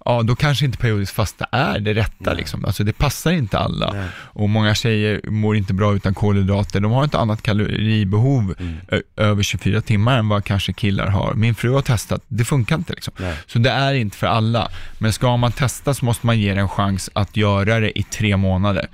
Ja, 0.10 0.22
då 0.24 0.36
kanske 0.36 0.66
inte 0.66 0.78
periodisk 0.78 1.14
fasta 1.16 1.45
är 1.51 1.80
det 1.80 1.93
rätta 1.93 2.14
Nej. 2.20 2.36
liksom. 2.36 2.66
Alltså 2.66 2.84
det 2.84 2.93
passar 2.93 3.32
inte 3.32 3.57
alla. 3.60 3.93
Nej. 3.93 4.07
Och 4.16 4.49
många 4.49 4.76
tjejer 4.76 5.22
mår 5.30 5.55
inte 5.55 5.74
bra 5.74 5.95
utan 5.95 6.14
kolhydrater. 6.14 6.80
De 6.80 6.91
har 6.91 7.05
ett 7.05 7.16
annat 7.16 7.41
kaloribehov 7.41 8.55
Mm. 8.60 8.76
över 9.18 9.43
24 9.43 9.82
timmar 9.82 10.18
än 10.20 10.28
vad 10.30 10.43
kanske 10.43 10.74
killar 10.74 11.07
har. 11.07 11.34
Min 11.34 11.55
fru 11.55 11.72
har 11.72 11.82
testat, 11.82 12.22
det 12.28 12.45
funkar 12.45 12.76
inte 12.76 12.93
liksom. 12.93 13.14
Så 13.47 13.60
det 13.60 13.70
är 13.70 13.93
inte 13.93 14.18
för 14.18 14.28
alla. 14.28 14.72
Men 14.99 15.14
ska 15.14 15.38
man 15.38 15.51
testa 15.51 15.93
så 15.93 16.05
måste 16.05 16.26
man 16.26 16.39
ge 16.39 16.53
det 16.53 16.60
en 16.62 16.70
chans 16.70 17.10
att 17.14 17.38
göra 17.38 17.80
det 17.80 17.99
i 17.99 18.03
tre 18.03 18.38
månader. 18.38 18.88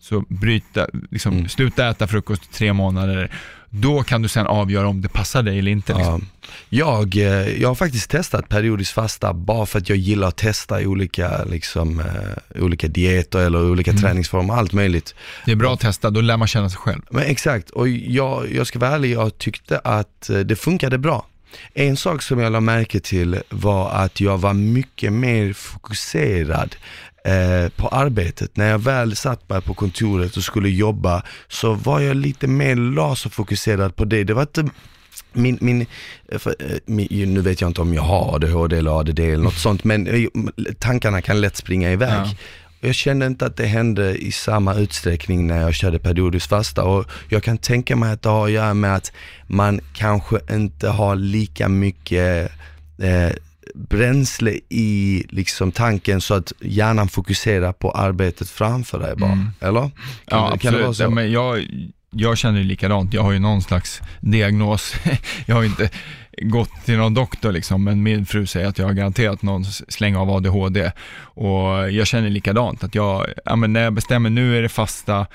Så 0.00 0.24
bryta, 0.28 0.86
liksom, 1.10 1.32
Mm. 1.32 1.48
sluta 1.48 1.88
äta 1.88 2.06
frukost 2.06 2.44
i 2.44 2.48
tre 2.52 2.72
månader. 2.72 3.30
Då 3.72 4.02
kan 4.02 4.22
du 4.22 4.28
sen 4.28 4.46
avgöra 4.46 4.88
om 4.88 5.00
det 5.00 5.08
passar 5.08 5.42
dig 5.42 5.58
eller 5.58 5.70
inte. 5.70 5.94
Liksom. 5.94 6.26
Ja. 6.40 6.48
Jag, 6.68 7.16
eh, 7.16 7.60
jag 7.60 7.68
har 7.68 7.74
faktiskt 7.74 8.10
testat 8.10 8.48
periodiskt 8.48 8.92
fasta 8.92 9.32
bara 9.34 9.66
för 9.66 9.78
att 9.78 9.88
jag 9.88 9.98
gillar 9.98 10.28
att 10.28 10.36
testa 10.36 10.78
olika, 10.80 11.44
liksom, 11.44 12.00
eh, 12.00 12.62
olika 12.62 12.88
dieter 12.88 13.38
eller 13.38 13.70
olika 13.70 13.90
Mm. 13.90 14.02
träningsformer, 14.02 14.54
allt 14.54 14.72
möjligt. 14.72 15.14
Det 15.46 15.52
är 15.52 15.56
bra 15.56 15.74
att 15.74 15.80
testa, 15.80 16.10
då 16.10 16.20
lär 16.20 16.36
man 16.36 16.48
känna 16.48 16.70
sig 16.70 16.78
själv. 16.78 17.02
Men 17.10 17.22
exakt, 17.24 17.70
och 17.70 17.88
jag, 17.88 18.52
jag 18.52 18.66
ska 18.66 18.78
vara 18.78 18.90
ärlig, 18.94 19.12
jag 19.12 19.38
tyckte 19.38 19.78
att 19.78 20.30
eh, 20.30 20.38
det 20.38 20.56
funkade 20.56 20.98
bra. 20.98 21.26
En 21.74 21.96
sak 21.96 22.22
som 22.22 22.38
jag 22.38 22.52
la 22.52 22.60
märke 22.60 23.00
till 23.00 23.40
var 23.50 23.90
att 23.90 24.20
jag 24.20 24.38
var 24.38 24.52
mycket 24.54 25.12
mer 25.12 25.52
fokuserad 25.52 26.76
eh, 27.24 27.68
på 27.76 27.88
arbetet. 27.88 28.56
När 28.56 28.70
jag 28.70 28.78
väl 28.78 29.16
satt 29.16 29.48
mig 29.48 29.60
på 29.60 29.74
kontoret 29.74 30.36
och 30.36 30.42
skulle 30.42 30.68
jobba 30.68 31.22
så 31.48 31.74
var 31.74 32.00
jag 32.00 32.16
lite 32.16 32.46
mer 32.46 32.76
laserfokuserad 32.76 33.96
på 33.96 34.04
det. 34.04 34.24
Det 34.24 34.34
var 34.34 34.42
inte 34.42 34.68
min, 35.32 35.58
min, 35.60 35.86
eh, 36.28 36.38
för, 36.38 36.54
eh, 36.58 36.78
min, 36.86 37.34
nu 37.34 37.40
vet 37.40 37.60
jag 37.60 37.70
inte 37.70 37.80
om 37.80 37.94
jag 37.94 38.02
har 38.02 38.34
ADHD 38.34 38.76
eller 38.76 39.00
ADD 39.00 39.20
eller 39.20 39.44
något 39.44 39.54
sånt, 39.58 39.84
men 39.84 40.06
eh, 40.06 40.26
tankarna 40.78 41.22
kan 41.22 41.40
lätt 41.40 41.56
springa 41.56 41.92
iväg. 41.92 42.26
Ja. 42.26 42.34
Jag 42.82 42.94
kände 42.94 43.26
inte 43.26 43.46
att 43.46 43.56
det 43.56 43.66
hände 43.66 44.16
i 44.16 44.32
samma 44.32 44.74
utsträckning 44.74 45.46
när 45.46 45.60
jag 45.60 45.74
körde 45.74 45.98
periodiskt 45.98 46.48
fasta 46.48 46.84
och 46.84 47.04
jag 47.28 47.42
kan 47.42 47.58
tänka 47.58 47.96
mig 47.96 48.12
att 48.12 48.22
det 48.22 48.28
har 48.28 48.46
att 48.46 48.52
göra 48.52 48.74
med 48.74 48.94
att 48.94 49.12
man 49.46 49.80
kanske 49.94 50.40
inte 50.50 50.88
har 50.88 51.16
lika 51.16 51.68
mycket 51.68 52.50
eh, 52.98 53.30
bränsle 53.74 54.50
i 54.68 55.24
liksom 55.28 55.72
tanken 55.72 56.20
så 56.20 56.34
att 56.34 56.52
hjärnan 56.60 57.08
fokuserar 57.08 57.72
på 57.72 57.90
arbetet 57.90 58.48
framför 58.50 58.98
dig 58.98 59.16
bara, 59.16 59.32
Mm. 59.32 59.50
eller? 59.60 59.80
Kan, 59.80 59.90
Ja, 60.26 60.56
kan 60.56 60.72
det 60.72 60.78
vara 60.78 60.88
absolut. 60.88 60.96
så? 60.96 61.02
Ja, 61.02 61.10
men 61.10 61.32
jag, 61.32 61.66
jag 62.10 62.38
känner 62.38 62.64
likadant, 62.64 63.14
jag 63.14 63.22
har 63.22 63.32
ju 63.32 63.38
någon 63.38 63.62
slags 63.62 64.00
diagnos. 64.20 64.94
jag 65.46 65.54
har 65.54 65.62
ju 65.62 65.68
inte 65.68 65.90
gått 66.42 66.70
till 66.84 66.96
någon 66.96 67.14
doktor 67.14 67.52
liksom, 67.52 67.84
men 67.84 68.02
min 68.02 68.26
fru 68.26 68.46
säger 68.46 68.66
att 68.66 68.78
jag 68.78 68.86
har 68.86 68.92
garanterat 68.92 69.42
någon 69.42 69.64
släng 69.64 70.16
av 70.16 70.30
ADHD. 70.30 70.92
Och 71.18 71.92
jag 71.92 72.06
känner 72.06 72.30
likadant, 72.30 72.84
att 72.84 72.94
jag, 72.94 73.26
ja, 73.44 73.56
men 73.56 73.72
när 73.72 73.82
jag 73.82 73.92
bestämmer 73.92 74.30
nu 74.30 74.58
är 74.58 74.62
det 74.62 74.68
fasta, 74.68 75.26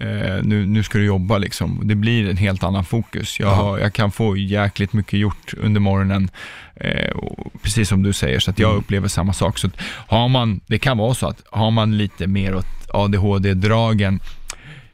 eh, 0.00 0.42
nu, 0.42 0.66
nu 0.66 0.82
ska 0.82 0.98
du 0.98 1.04
jobba 1.04 1.38
liksom. 1.38 1.80
Det 1.84 1.94
blir 1.94 2.30
en 2.30 2.36
helt 2.36 2.62
annan 2.62 2.84
fokus. 2.84 3.40
Jag, 3.40 3.48
har, 3.54 3.78
jag 3.78 3.92
kan 3.92 4.12
få 4.12 4.36
jäkligt 4.36 4.92
mycket 4.92 5.18
gjort 5.20 5.54
under 5.56 5.80
morgonen, 5.80 6.30
eh, 6.74 7.10
och, 7.10 7.52
precis 7.62 7.88
som 7.88 8.02
du 8.02 8.12
säger, 8.12 8.40
så 8.40 8.50
att 8.50 8.58
jag 8.58 8.70
Mm. 8.70 8.78
upplever 8.84 9.08
samma 9.08 9.32
sak. 9.32 9.58
Så 9.58 9.70
har 10.08 10.28
man, 10.28 10.60
det 10.66 10.78
kan 10.78 10.98
vara 10.98 11.14
så 11.14 11.26
att 11.28 11.42
har 11.50 11.70
man 11.70 11.96
lite 11.98 12.26
mer 12.26 12.54
åt 12.54 12.66
ADHD-dragen, 12.88 14.20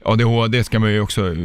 ADHD 0.05 0.64
ska 0.64 0.78
man 0.78 0.92
ju 0.92 1.01
också, 1.01 1.32
eh, 1.32 1.36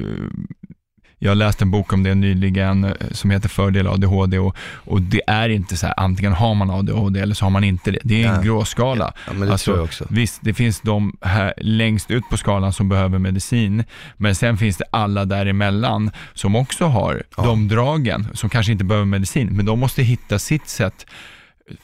jag 1.23 1.37
läste 1.37 1.63
en 1.63 1.71
bok 1.71 1.93
om 1.93 2.03
det 2.03 2.15
nyligen 2.15 2.83
eh, 2.83 2.91
som 3.11 3.29
heter 3.29 3.49
Fördel 3.49 3.87
ADHD 3.87 4.39
och, 4.39 4.55
och 4.75 5.01
det 5.01 5.21
är 5.27 5.49
inte 5.49 5.77
så 5.77 5.85
här, 5.87 5.93
antingen 5.99 6.33
har 6.33 6.55
man 6.55 6.69
ADHD 6.69 7.19
eller 7.19 7.35
så 7.35 7.45
har 7.45 7.49
man 7.49 7.63
inte 7.63 7.91
det. 7.91 7.99
Det 8.03 8.23
är 8.23 8.33
en 8.35 8.43
gråskala. 8.43 9.13
Ja, 9.27 9.33
men 9.33 9.47
det 9.47 9.51
Alltså, 9.51 9.65
tror 9.65 9.77
jag 9.77 9.83
också. 9.83 10.05
Visst, 10.09 10.39
det 10.41 10.53
finns 10.53 10.81
de 10.81 11.17
här 11.21 11.53
längst 11.57 12.11
ut 12.11 12.23
på 12.29 12.37
skalan 12.37 12.73
som 12.73 12.89
behöver 12.89 13.19
medicin, 13.19 13.83
men 14.17 14.35
sen 14.35 14.57
finns 14.57 14.77
det 14.77 14.85
alla 14.91 15.25
däremellan 15.25 16.11
som 16.33 16.55
också 16.55 16.85
har 16.85 17.23
Ja. 17.37 17.43
de 17.43 17.67
dragen, 17.67 18.27
som 18.33 18.49
kanske 18.49 18.71
inte 18.71 18.83
behöver 18.83 19.05
medicin, 19.05 19.47
men 19.51 19.65
de 19.65 19.79
måste 19.79 20.03
hitta 20.03 20.39
sitt 20.39 20.67
sätt 20.69 21.05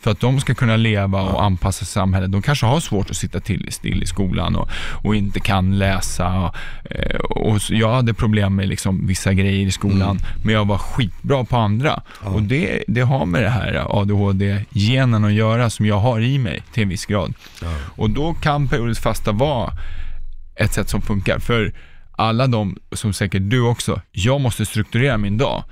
för 0.02 0.12
att 0.12 0.20
de 0.20 0.40
ska 0.40 0.56
kunna 0.56 0.76
leva 0.76 1.22
och 1.22 1.44
anpassa 1.44 1.86
samhället. 1.86 2.32
De 2.32 2.42
kanske 2.42 2.66
har 2.66 2.80
svårt 2.80 3.10
att 3.10 3.16
sitta 3.18 3.40
till 3.40 3.68
still 3.72 4.04
i 4.04 4.06
skolan 4.06 4.56
och, 4.56 4.70
och 5.04 5.16
inte 5.16 5.40
kan 5.40 5.78
läsa. 5.78 6.54
eh, 6.90 7.20
Och 7.20 7.62
så- 7.62 7.74
jag 7.74 7.94
hade 7.94 8.14
problem 8.14 8.56
med 8.56 8.68
liksom 8.68 9.08
vissa 9.08 9.34
grejer 9.34 9.68
i 9.68 9.72
skolan, 9.72 10.02
Mm. 10.02 10.24
men 10.44 10.54
jag 10.54 10.66
var 10.68 10.78
skitbra 10.78 11.44
på 11.44 11.58
andra. 11.58 12.02
Ja. 12.24 12.30
Och 12.30 12.42
det, 12.44 12.84
det 12.88 13.02
har 13.02 13.26
med 13.26 13.44
det 13.44 13.50
här 13.50 13.86
ADHD-genen 14.02 15.26
att 15.26 15.34
göra 15.34 15.70
som 15.70 15.86
jag 15.86 16.00
har 16.00 16.20
i 16.20 16.38
mig 16.38 16.64
till 16.74 16.84
en 16.84 16.90
viss 16.90 17.06
grad. 17.06 17.34
Ja. 17.62 17.68
Och 17.96 18.10
då 18.10 18.34
kan 18.34 18.68
periodiskt 18.68 19.04
fasta 19.04 19.32
vara 19.32 19.72
ett 20.56 20.74
sätt 20.74 20.90
som 20.90 21.02
funkar. 21.02 21.40
För 21.40 21.74
alla 22.12 22.48
de, 22.48 22.78
som 22.92 23.14
säkert 23.14 23.42
du 23.46 23.62
också, 23.62 24.02
jag 24.12 24.42
måste 24.42 24.66
strukturera 24.66 25.18
min 25.18 25.38
dag. 25.38 25.64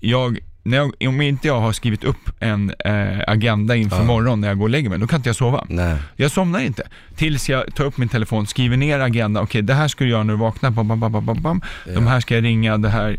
Jag, 0.00 0.38
när 0.64 0.76
jag, 0.76 0.94
om 1.08 1.20
inte 1.20 1.48
jag 1.48 1.60
har 1.60 1.72
skrivit 1.72 2.04
upp 2.04 2.30
en 2.40 2.72
eh, 2.84 3.20
agenda 3.26 3.76
inför 3.76 3.96
Ja. 3.96 4.04
morgon 4.04 4.40
när 4.40 4.48
jag 4.48 4.58
går 4.58 4.64
och 4.64 4.70
lägger 4.70 4.90
mig, 4.90 4.98
då 4.98 5.06
kan 5.06 5.16
inte 5.16 5.28
jag 5.28 5.36
sova. 5.36 5.64
Nej. 5.68 5.96
Jag 6.16 6.30
somnar 6.30 6.60
inte. 6.60 6.82
Tills 7.16 7.48
jag 7.48 7.74
tar 7.74 7.84
upp 7.84 7.96
min 7.96 8.08
telefon, 8.08 8.46
skriver 8.46 8.76
ner 8.76 9.00
agenda, 9.00 9.40
okej 9.40 9.62
det 9.62 9.74
här 9.74 9.88
ska 9.88 10.04
du 10.04 10.10
göra 10.10 10.22
när 10.22 10.34
du 10.34 10.38
vaknar, 10.40 10.70
bam, 10.70 10.88
bam, 10.88 11.00
bam, 11.00 11.12
bam, 11.12 11.24
bam, 11.26 11.42
bam. 11.42 11.60
de 11.94 12.06
här 12.06 12.20
ska 12.20 12.34
jag 12.34 12.44
ringa, 12.44 12.78
det 12.78 12.88
här. 12.88 13.16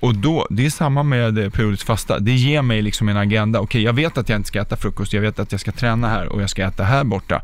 Och 0.00 0.14
då, 0.14 0.46
det 0.50 0.66
är 0.66 0.70
samma 0.70 1.02
med 1.02 1.38
eh, 1.38 1.50
periodiskt 1.50 1.86
fasta, 1.86 2.18
det 2.18 2.32
ger 2.32 2.62
mig 2.62 2.82
liksom 2.82 3.08
en 3.08 3.16
agenda, 3.16 3.60
okej 3.60 3.82
jag 3.82 3.92
vet 3.92 4.18
att 4.18 4.28
jag 4.28 4.38
inte 4.38 4.48
ska 4.48 4.60
äta 4.60 4.76
frukost, 4.76 5.12
jag 5.12 5.20
vet 5.20 5.38
att 5.38 5.52
jag 5.52 5.60
ska 5.60 5.72
träna 5.72 6.08
här 6.08 6.26
och 6.28 6.42
jag 6.42 6.50
ska 6.50 6.62
äta 6.64 6.84
här 6.84 7.04
borta. 7.04 7.42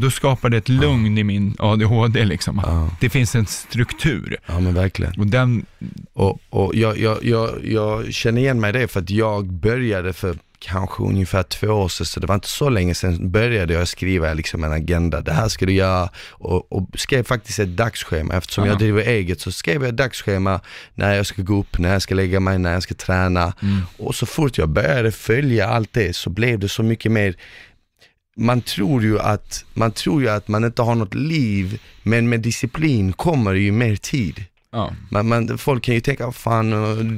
Då 0.00 0.10
skapar 0.10 0.50
det 0.50 0.56
ett 0.56 0.68
lugn 0.68 1.18
i 1.18 1.24
min 1.24 1.56
ADHD 1.58 2.24
liksom. 2.24 2.60
Ja. 2.64 2.90
Det 3.00 3.10
finns 3.10 3.34
en 3.34 3.46
struktur. 3.46 4.36
ja, 4.46 4.60
men 4.60 4.74
verkligen. 4.74 5.12
Och 5.20 5.26
den, 5.26 5.66
Och, 6.12 6.38
och 6.50 6.74
jag, 6.74 6.98
jag, 6.98 7.24
jag, 7.24 7.50
jag 7.64 8.14
känner 8.14 8.40
igen 8.40 8.60
mig 8.60 8.68
i 8.70 8.72
det 8.72 8.88
för 8.88 9.00
att 9.00 9.10
jag 9.10 9.46
började 9.46 10.12
för 10.12 10.38
kanske 10.60 11.02
ungefär 11.02 11.42
två 11.42 11.66
år 11.66 11.88
sedan, 11.88 12.06
så 12.06 12.20
det 12.20 12.26
var 12.26 12.34
inte 12.34 12.48
så 12.48 12.68
länge 12.68 12.94
sedan 12.94 13.30
började 13.30 13.74
jag 13.74 13.88
skriva 13.88 14.34
liksom 14.34 14.64
en 14.64 14.72
agenda. 14.72 15.20
Det 15.20 15.32
här 15.32 15.48
ska 15.48 15.66
du 15.66 15.72
göra 15.72 16.10
och, 16.30 16.72
och 16.72 16.88
skrev 16.94 17.24
faktiskt 17.24 17.58
ett 17.58 17.76
dagsschema. 17.76 18.34
Eftersom 18.34 18.64
Aha. 18.64 18.72
jag 18.72 18.78
driver 18.78 19.02
eget 19.02 19.40
så 19.40 19.52
skrev 19.52 19.82
jag 19.82 19.88
ett 19.88 19.96
dagsschema 19.96 20.60
när 20.94 21.14
jag 21.14 21.26
ska 21.26 21.42
gå 21.42 21.60
upp, 21.60 21.78
när 21.78 21.92
jag 21.92 22.02
ska 22.02 22.14
lägga 22.14 22.40
mig, 22.40 22.58
när 22.58 22.72
jag 22.72 22.82
ska 22.82 22.94
träna. 22.94 23.52
Och 23.96 24.14
så 24.14 24.26
fort 24.26 24.58
jag 24.58 24.68
började 24.68 25.12
följa 25.12 25.68
allt 25.68 25.92
det 25.92 26.16
så 26.16 26.30
blev 26.30 26.58
det 26.58 26.68
så 26.68 26.82
mycket 26.82 27.12
mer 27.12 27.34
man 28.38 28.60
tror 28.60 29.02
ju 29.02 29.18
att 29.20 29.64
man 29.74 29.92
tror 29.92 30.22
ju 30.22 30.28
att 30.28 30.48
man 30.48 30.64
inte 30.64 30.82
har 30.82 30.94
något 30.94 31.14
liv, 31.14 31.80
men 32.02 32.28
med 32.28 32.40
disciplin 32.40 33.12
kommer 33.12 33.54
ju 33.54 33.72
mer 33.72 33.96
tid. 33.96 34.44
ja. 34.72 34.92
Man, 35.10 35.28
man, 35.28 35.58
folk 35.58 35.84
kan 35.84 35.94
ju 35.94 36.00
tänka, 36.00 36.24
"Vad 36.24 36.34
fan, 36.34 36.70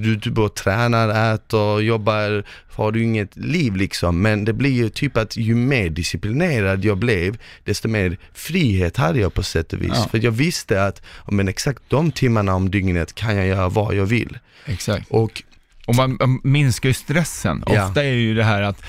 du, 0.03 0.17
du 0.17 0.31
bara 0.31 0.49
tränar, 0.49 1.35
äter, 1.35 1.81
jobbar, 1.83 2.45
har 2.73 2.93
du 2.93 3.03
inget 3.03 3.37
liv 3.37 3.77
liksom. 3.77 4.23
Men 4.23 4.45
det 4.45 4.53
blir 4.53 4.71
ju 4.73 4.89
typ 4.89 5.17
att 5.17 5.37
ju 5.37 5.55
mer 5.55 5.91
disciplinerad 5.91 6.85
jag 6.85 6.99
blev, 6.99 7.39
desto 7.65 7.89
mer 7.89 8.19
frihet 8.35 8.97
hade 8.97 9.21
jag 9.21 9.35
på 9.35 9.43
sätt 9.43 9.73
och 9.73 9.83
vis. 9.83 9.91
Ja. 9.95 10.07
För 10.11 10.25
jag 10.25 10.31
visste 10.33 10.85
att, 10.85 11.03
men 11.31 11.49
exakt 11.49 11.83
de 11.89 12.11
timmarna 12.13 12.55
om 12.55 12.71
dygnet 12.71 13.15
kan 13.15 13.37
jag 13.37 13.47
göra 13.47 13.69
vad 13.69 13.95
jag 13.95 14.07
vill. 14.07 14.39
exakt. 14.67 15.07
Och 15.11 15.43
Och 15.91 15.97
man, 15.97 16.17
man 16.21 16.41
minskar 16.45 16.89
ju 16.89 16.95
stressen. 16.95 17.65
Ja. 17.67 17.87
Ofta 17.87 18.05
är 18.05 18.13
ju 18.13 18.35
det 18.35 18.45
här 18.45 18.63
att 18.63 18.83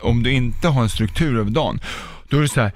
om 0.00 0.22
du 0.22 0.32
inte 0.32 0.68
har 0.68 0.82
en 0.82 0.88
struktur 0.88 1.38
över 1.38 1.50
dagen, 1.50 1.80
då 2.28 2.36
är 2.36 2.42
det 2.42 2.48
så 2.48 2.60
här, 2.60 2.72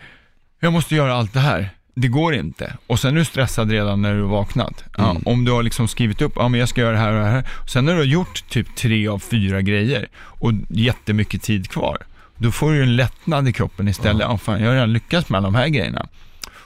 jag 0.61 0.72
måste 0.72 0.95
göra 0.95 1.14
allt 1.14 1.33
det 1.33 1.41
här. 1.41 1.70
Det 1.95 2.09
går 2.09 2.35
inte. 2.35 2.76
Och 2.87 3.01
sen 3.01 3.14
är 3.14 3.18
du 3.18 3.24
stressad 3.24 3.70
redan 3.70 4.03
när 4.03 4.14
du 4.14 4.20
har 4.22 4.28
vaknat. 4.28 4.85
Ja, 4.97 5.11
Mm. 5.11 5.22
Om 5.26 5.45
du 5.45 5.53
har 5.53 5.62
liksom 5.62 5.89
skrivit 5.89 6.22
upp, 6.22 6.33
ja 6.37 6.49
men 6.49 6.61
jag 6.61 6.68
ska 6.68 6.80
göra 6.80 6.93
det 6.93 6.99
här 6.99 7.12
och 7.12 7.20
det 7.24 7.30
här. 7.30 7.45
Sen 7.68 7.85
när 7.85 7.93
du 7.93 7.99
har 7.99 8.05
gjort 8.05 8.49
typ 8.49 8.74
tre 8.76 9.09
av 9.09 9.18
fyra 9.18 9.62
grejer 9.62 10.09
och 10.16 10.53
jättemycket 10.68 11.43
tid 11.43 11.70
kvar, 11.70 11.99
då 12.37 12.51
får 12.53 12.72
du 12.72 12.83
en 12.83 12.97
lättnad 12.97 13.49
i 13.49 13.53
kroppen 13.53 13.89
istället. 13.89 14.22
Ja, 14.22 14.39
fan, 14.39 14.61
jag 14.61 14.66
har 14.68 14.74
redan 14.74 14.93
lyckats 14.93 15.28
med 15.28 15.39
alla 15.39 15.47
de 15.47 15.55
här 15.55 15.68
grejerna. 15.68 16.07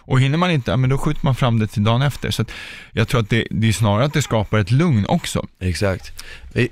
Och 0.07 0.20
hinner 0.20 0.38
man 0.38 0.50
inte, 0.50 0.76
men 0.76 0.90
då 0.90 0.98
skjuter 0.98 1.20
man 1.24 1.34
fram 1.34 1.59
det 1.59 1.66
till 1.66 1.84
dagen 1.84 2.02
efter. 2.02 2.30
Så 2.30 2.44
jag 2.92 3.09
tror 3.09 3.20
att 3.20 3.30
det, 3.30 3.46
det 3.50 3.68
är 3.68 3.72
snarare 3.72 4.04
att 4.04 4.12
det 4.12 4.22
skapar 4.22 4.59
ett 4.59 4.70
lugn 4.70 5.07
också. 5.09 5.46
Exakt. 5.61 6.24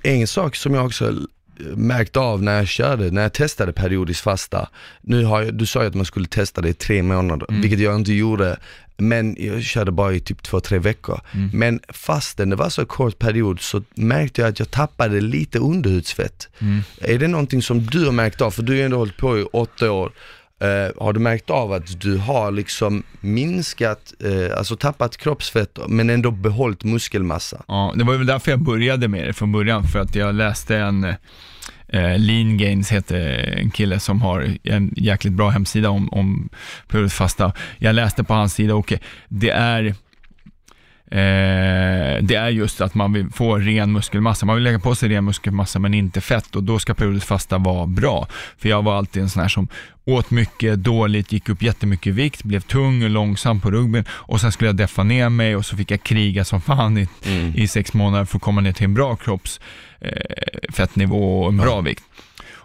En 0.03 0.27
sak 0.27 0.57
som 0.57 0.75
jag 0.75 0.87
också 0.87 1.15
märkte 1.75 2.21
av 2.21 2.43
när 2.43 2.57
jag 2.57 2.69
körde, 2.69 3.11
när 3.11 3.23
jag 3.23 3.33
testade 3.33 3.73
periodiskt 3.73 4.21
fasta. 4.21 4.69
Nu 5.01 5.25
har 5.25 5.43
jag, 5.43 5.55
du 5.55 5.67
sa 5.67 5.83
ju 5.83 5.89
att 5.89 5.95
man 5.95 6.05
skulle 6.05 6.27
testa 6.27 6.61
det 6.61 6.69
i 6.69 6.75
tre 6.75 7.03
månader, 7.03 7.47
Mm. 7.49 7.61
vilket 7.61 7.81
jag 7.81 7.97
inte 7.97 8.13
gjorde. 8.13 8.57
Men 8.97 9.37
jag 9.39 9.63
körde 9.63 9.91
bara 9.93 10.15
i 10.15 10.21
typ 10.21 10.43
två, 10.43 10.61
tre 10.61 10.79
veckor. 10.79 11.21
Mm. 11.33 11.51
Men 11.53 11.81
fastän 11.89 12.51
det 12.51 12.57
var 12.57 12.69
så 12.69 12.87
kort 12.87 13.19
period 13.19 13.61
så 13.61 13.83
märkte 13.95 14.41
jag 14.41 14.49
att 14.49 14.59
jag 14.59 14.71
tappade 14.71 15.21
lite 15.21 15.59
underhudsfett. 15.59 16.49
Mm. 16.59 16.81
Är 17.01 17.19
det 17.19 17.29
någonting 17.29 17.63
som 17.63 17.87
du 17.87 18.05
har 18.05 18.13
märkt 18.13 18.41
av? 18.41 18.51
För 18.51 18.63
du 18.63 18.73
har 18.73 18.77
ju 18.77 18.85
ändå 18.85 18.97
hållit 18.97 19.17
på 19.17 19.39
i 19.39 19.43
åtta 19.43 19.91
år. 19.93 20.13
Eh, 20.65 21.03
har 21.03 21.13
du 21.13 21.21
märkt 21.21 21.51
av 21.51 21.73
att 21.73 22.01
du 22.01 22.17
har 22.17 22.51
liksom 22.51 23.03
minskat, 23.21 24.15
eh, 24.25 24.59
alltså 24.59 24.77
tappat 24.77 25.17
kroppsfett 25.17 25.79
men 25.89 26.11
ändå 26.11 26.31
behållit 26.31 26.85
muskelmassa? 26.85 27.63
Ja, 27.69 27.93
det 27.97 28.05
var 28.05 28.15
väl 28.15 28.27
därför 28.27 28.51
jag 28.51 28.61
började 28.61 29.09
med 29.09 29.27
det 29.27 29.33
från 29.33 29.53
början, 29.53 29.85
för 29.85 29.99
att 29.99 30.15
jag 30.15 30.35
läste 30.35 30.77
en 30.77 31.05
eh, 31.89 32.19
Lean 32.19 32.59
Gains 32.59 32.93
heter 32.93 33.21
en 33.59 33.71
kille 33.71 34.01
som 34.01 34.23
har 34.23 34.57
en 34.63 34.95
jäkligt 34.97 35.33
bra 35.33 35.49
hemsida 35.49 35.91
om, 35.91 36.13
om 36.13 36.49
periodfasta. 36.89 37.53
Jag 37.79 37.95
läste 37.95 38.25
på 38.25 38.35
hans 38.35 38.55
sida 38.55 38.75
och 38.75 38.93
det 39.29 39.51
är 39.51 39.95
Eh, 41.11 42.23
det 42.23 42.35
är 42.35 42.49
just 42.49 42.81
att 42.81 42.95
man 42.95 43.13
vill 43.13 43.31
få 43.31 43.57
ren 43.59 43.93
muskelmassa. 43.93 44.47
Man 44.47 44.57
vill 44.57 44.65
lägga 44.65 44.79
på 44.79 44.95
sig 44.95 45.09
ren 45.09 45.25
muskelmassa 45.25 45.79
men 45.79 45.95
inte 45.95 46.21
fett 46.21 46.57
och 46.57 46.63
då 46.63 46.79
ska 46.79 46.95
periodiskt 46.95 47.27
fasta 47.27 47.59
vara 47.59 47.87
bra. 47.87 48.29
För 48.59 48.69
jag 48.69 48.83
var 48.83 48.99
alltid 48.99 49.23
en 49.23 49.31
sån 49.31 49.43
här 49.43 49.49
som 49.49 49.69
åt 50.07 50.31
mycket, 50.31 50.85
dåligt, 50.85 51.33
gick 51.33 51.49
upp 51.49 51.63
jättemycket 51.63 52.15
vikt, 52.15 52.45
blev 52.45 52.61
tung 52.61 53.05
och 53.05 53.11
långsam 53.11 53.61
på 53.61 53.71
ruggen 53.71 54.05
och 54.11 54.41
sen 54.41 54.53
skulle 54.53 54.69
jag 54.69 54.77
deffa 54.77 55.03
ner 55.03 55.29
mig 55.29 55.57
och 55.57 55.67
så 55.67 55.77
fick 55.77 55.91
jag 55.91 56.03
kriga 56.03 56.45
som 56.45 56.61
fan 56.61 56.99
i, 56.99 57.09
i 57.55 57.69
sex 57.69 57.95
månader 57.95 58.25
för 58.25 58.37
att 58.37 58.43
komma 58.43 58.61
ner 58.61 58.73
till 58.73 58.85
en 58.85 58.95
bra 58.95 59.17
kroppsfettnivå 59.17 60.63
eh, 60.63 60.73
fettnivå 60.73 61.43
och 61.43 61.49
en 61.49 61.57
bra 61.57 61.81
vikt. 61.81 62.05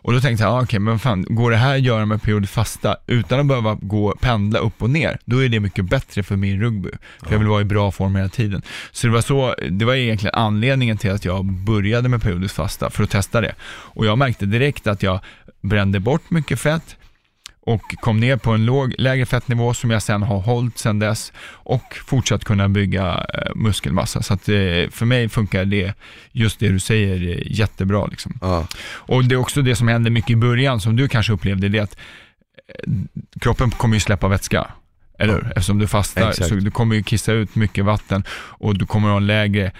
Och 0.01 0.13
då 0.13 0.21
tänkte 0.21 0.43
jag, 0.43 0.53
ah, 0.53 0.61
okej, 0.61 0.79
men 0.79 0.99
fan, 0.99 1.25
går 1.29 1.51
det 1.51 1.57
här 1.57 1.75
att 1.75 1.81
göra 1.81 2.05
med 2.05 2.21
periodiskt 2.21 2.53
fasta 2.53 2.97
utan 3.07 3.39
att 3.39 3.45
behöva 3.45 3.77
gå 3.81 4.15
pendla 4.21 4.59
upp 4.59 4.81
och 4.81 4.89
ner, 4.89 5.19
då 5.25 5.43
är 5.43 5.49
det 5.49 5.59
mycket 5.59 5.85
bättre 5.85 6.23
för 6.23 6.35
min 6.35 6.61
rugby. 6.61 6.89
För 7.23 7.31
jag 7.31 7.39
vill 7.39 7.47
vara 7.47 7.61
i 7.61 7.65
bra 7.65 7.91
form 7.91 8.15
hela 8.15 8.29
tiden. 8.29 8.61
Så 8.91 9.07
det 9.07 9.13
var 9.13 9.21
så, 9.21 9.55
det 9.69 9.85
var 9.85 9.95
egentligen 9.95 10.35
anledningen 10.35 10.97
till 10.97 11.11
att 11.11 11.25
jag 11.25 11.45
började 11.45 12.09
med 12.09 12.21
periodiskt 12.21 12.55
fasta, 12.55 12.89
för 12.89 13.03
att 13.03 13.09
testa 13.09 13.41
det. 13.41 13.55
Och 13.61 14.05
jag 14.05 14.17
märkte 14.17 14.45
direkt 14.45 14.87
att 14.87 15.03
jag 15.03 15.19
brände 15.61 15.99
bort 15.99 16.29
mycket 16.29 16.59
fett, 16.59 16.95
och 17.69 17.95
kom 18.01 18.19
ner 18.19 18.37
på 18.37 18.51
en 18.51 18.65
låg, 18.65 18.95
lägre 18.97 19.25
fettnivå 19.25 19.73
som 19.73 19.91
jag 19.91 20.01
sen 20.01 20.23
har 20.23 20.39
hållit 20.39 20.77
sen 20.77 20.99
dess 20.99 21.33
och 21.49 21.83
fortsatt 22.05 22.43
kunna 22.43 22.69
bygga 22.69 23.25
eh, 23.33 23.55
muskelmassa. 23.55 24.21
Så 24.21 24.33
att 24.33 24.49
eh, 24.49 24.55
för 24.91 25.05
mig 25.05 25.29
funkar 25.29 25.65
det, 25.65 25.93
just 26.31 26.59
det 26.59 26.69
du 26.69 26.79
säger, 26.79 27.29
eh, 27.29 27.51
jättebra. 27.51 28.05
Liksom. 28.05 28.37
Ja, 28.41 28.67
Och 28.83 29.25
det 29.25 29.35
är 29.35 29.39
också 29.39 29.61
det 29.61 29.75
som 29.75 29.87
hände 29.87 30.09
mycket 30.09 30.29
i 30.29 30.35
början, 30.35 30.79
som 30.79 30.95
du 30.95 31.07
kanske 31.07 31.33
upplevde, 31.33 31.69
det 31.69 31.77
är 31.77 31.83
att 31.83 31.97
kroppen 33.39 33.71
kommer 33.71 33.95
ju 33.95 33.99
släppa 33.99 34.27
vätska. 34.27 34.67
Eller 35.19 35.33
hur? 35.33 35.47
Eftersom 35.47 35.79
du 35.79 35.87
fastar, 35.87 36.29
Exakt. 36.29 36.49
så 36.49 36.55
du 36.55 36.71
kommer 36.71 36.95
ju 36.95 37.03
kissa 37.03 37.31
ut 37.31 37.55
mycket 37.55 37.85
vatten 37.85 38.23
och 38.33 38.77
du 38.77 38.85
kommer 38.85 39.09
ha 39.09 39.17
en 39.17 39.27
lägre 39.27 39.71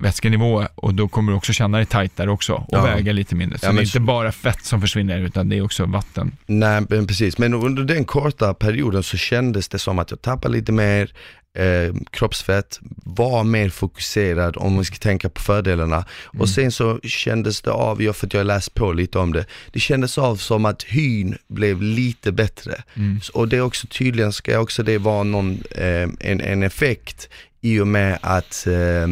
vätskenivå 0.00 0.66
och 0.74 0.94
då 0.94 1.08
kommer 1.08 1.32
du 1.32 1.36
också 1.38 1.52
känna 1.52 1.76
dig 1.78 1.86
tajtare 1.86 2.30
också 2.30 2.52
och 2.52 2.66
Ja. 2.70 2.82
väga 2.84 3.12
lite 3.12 3.34
mindre. 3.34 3.58
Så 3.58 3.66
Ja, 3.66 3.72
det 3.72 3.78
är 3.78 3.80
inte 3.80 3.90
så- 3.92 4.00
bara 4.00 4.32
fett 4.32 4.64
som 4.64 4.80
försvinner 4.80 5.18
utan 5.18 5.48
det 5.48 5.56
är 5.56 5.62
också 5.62 5.84
vatten. 5.86 6.32
Nej, 6.46 6.82
men 6.88 7.06
precis. 7.06 7.38
Men 7.38 7.54
under 7.54 7.82
den 7.84 8.04
korta 8.04 8.54
perioden 8.54 9.02
så 9.02 9.16
kändes 9.16 9.68
det 9.68 9.78
som 9.78 9.98
att 9.98 10.10
jag 10.10 10.22
tappade 10.22 10.54
lite 10.54 10.72
mer 10.72 11.10
eh, 11.58 11.94
kroppsfett, 12.10 12.78
var 13.04 13.44
mer 13.44 13.68
fokuserad 13.70 14.56
om 14.56 14.74
man 14.74 14.84
ska 14.84 14.96
tänka 14.96 15.28
på 15.28 15.40
fördelarna. 15.40 16.04
Och 16.38 16.48
sen 16.48 16.72
så 16.72 17.00
kändes 17.02 17.60
det 17.62 17.70
av, 17.70 18.02
ja, 18.02 18.12
för 18.12 18.26
att 18.26 18.34
jag 18.34 18.46
läst 18.46 18.74
på 18.74 18.92
lite 18.92 19.18
om 19.18 19.32
det, 19.32 19.46
det 19.72 19.80
kändes 19.80 20.18
av 20.18 20.36
som 20.36 20.64
att 20.64 20.82
hyn 20.82 21.36
blev 21.48 21.82
lite 21.82 22.32
bättre. 22.32 22.82
Så- 23.22 23.32
Och 23.32 23.48
det 23.48 23.56
är 23.56 23.60
också 23.60 23.86
tydligen, 23.86 24.32
ska 24.32 24.58
också 24.58 24.82
det 24.82 24.98
vara 24.98 25.22
någon, 25.22 25.62
eh, 25.70 26.08
en, 26.20 26.40
en 26.40 26.62
effekt 26.62 27.28
i 27.60 27.80
och 27.80 27.86
med 27.88 28.18
att 28.22 28.66
eh, 28.66 29.06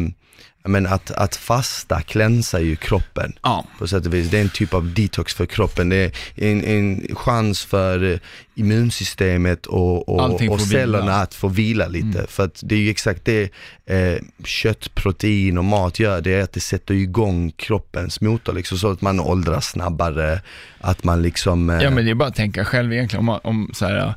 men 0.65 0.87
att, 0.87 1.11
att 1.11 1.35
fasta 1.35 2.01
klänsar 2.01 2.59
ju 2.59 2.75
kroppen 2.75 3.33
Ja. 3.43 3.65
på 3.79 3.87
sätt 3.87 4.05
och 4.05 4.13
vis. 4.13 4.29
Det 4.29 4.37
är 4.37 4.41
en 4.41 4.49
typ 4.49 4.73
av 4.73 4.93
detox 4.93 5.33
för 5.33 5.45
kroppen. 5.45 5.89
Det 5.89 5.97
är 6.35 6.51
en, 6.51 6.63
en 6.63 7.07
chans 7.15 7.63
för 7.65 8.11
eh, 8.13 8.19
immunsystemet 8.55 9.65
och, 9.65 10.09
och, 10.09 10.41
och 10.51 10.61
cellerna 10.61 11.01
vila. 11.05 11.15
att 11.15 11.33
få 11.33 11.47
vila 11.47 11.87
lite. 11.87 12.25
För 12.27 12.43
att 12.45 12.59
det 12.63 12.75
är 12.75 12.79
ju 12.79 12.89
exakt 12.89 13.25
det 13.25 13.49
eh, 13.85 14.15
kött, 14.45 14.95
protein 14.95 15.57
och 15.57 15.65
mat 15.65 15.99
gör. 15.99 16.21
Det 16.21 16.33
är 16.33 16.43
att 16.43 16.53
det 16.53 16.59
sätter 16.59 16.93
igång 16.93 17.51
kroppens 17.51 18.21
motor 18.21 18.53
liksom, 18.53 18.77
så 18.77 18.91
att 18.91 19.01
man 19.01 19.19
åldras 19.19 19.67
snabbare. 19.67 20.41
Att 20.79 21.03
man 21.03 21.21
liksom... 21.21 21.69
Eh, 21.69 21.81
Ja 21.83 21.89
men 21.89 22.05
det 22.05 22.11
är 22.11 22.15
bara 22.15 22.29
att 22.29 22.35
tänka 22.35 22.65
själv 22.65 22.93
egentligen 22.93 23.19
om, 23.19 23.25
man- 23.25 23.39
om 23.43 23.69
så 23.73 23.85
här, 23.85 23.97
eh, 24.07 24.13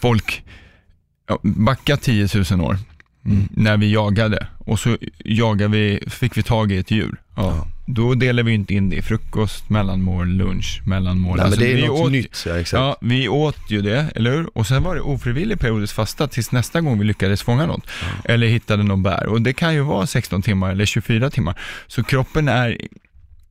folk, 0.00 0.42
backa 1.42 1.96
10 1.96 2.28
000 2.50 2.60
år, 2.60 2.78
Mm. 3.26 3.48
när 3.50 3.76
vi 3.76 3.92
jagade 3.92 4.46
och 4.58 4.78
så 4.80 4.96
jagade 5.24 5.68
vi, 5.76 6.02
fick 6.06 6.36
vi 6.36 6.42
tag 6.42 6.72
i 6.72 6.76
ett 6.78 6.90
djur. 6.90 7.16
Ja. 7.36 7.66
Då 7.86 8.14
delade 8.14 8.42
vi 8.48 8.54
inte 8.54 8.74
in 8.74 8.90
det 8.90 8.96
i 8.96 9.02
frukost, 9.02 9.70
mellanmål, 9.70 10.28
lunch, 10.28 10.80
mellanmål. 10.86 11.36
nej, 11.36 11.44
Alltså, 11.46 11.60
men 11.60 11.68
det 11.68 11.72
är 11.72 11.76
vi 11.82 11.86
något 11.86 12.00
åt, 12.00 12.12
nytt. 12.12 12.44
Ja, 12.46 12.58
exakt. 12.58 12.80
Ja, 12.80 12.96
vi 13.00 13.28
åt 13.28 13.58
ju 13.68 13.82
det, 13.82 14.10
eller 14.14 14.30
hur? 14.30 14.58
Och 14.58 14.66
sen 14.66 14.82
var 14.82 14.94
det 14.94 15.00
ofrivillig 15.00 15.60
periodisk 15.60 15.94
fasta 15.94 16.28
tills 16.28 16.52
nästa 16.52 16.80
gång 16.80 16.98
vi 16.98 17.04
lyckades 17.04 17.42
fånga 17.42 17.66
något. 17.66 17.86
Eller 18.24 18.46
hittade 18.46 18.82
någon 18.82 19.02
bär. 19.02 19.26
Och 19.26 19.42
det 19.42 19.52
kan 19.52 19.74
ju 19.74 19.80
vara 19.80 20.06
16 20.06 20.42
timmar 20.42 20.70
eller 20.70 20.86
24 20.86 21.30
timmar. 21.30 21.58
Så 21.86 22.04
kroppen 22.04 22.48
är, 22.48 22.78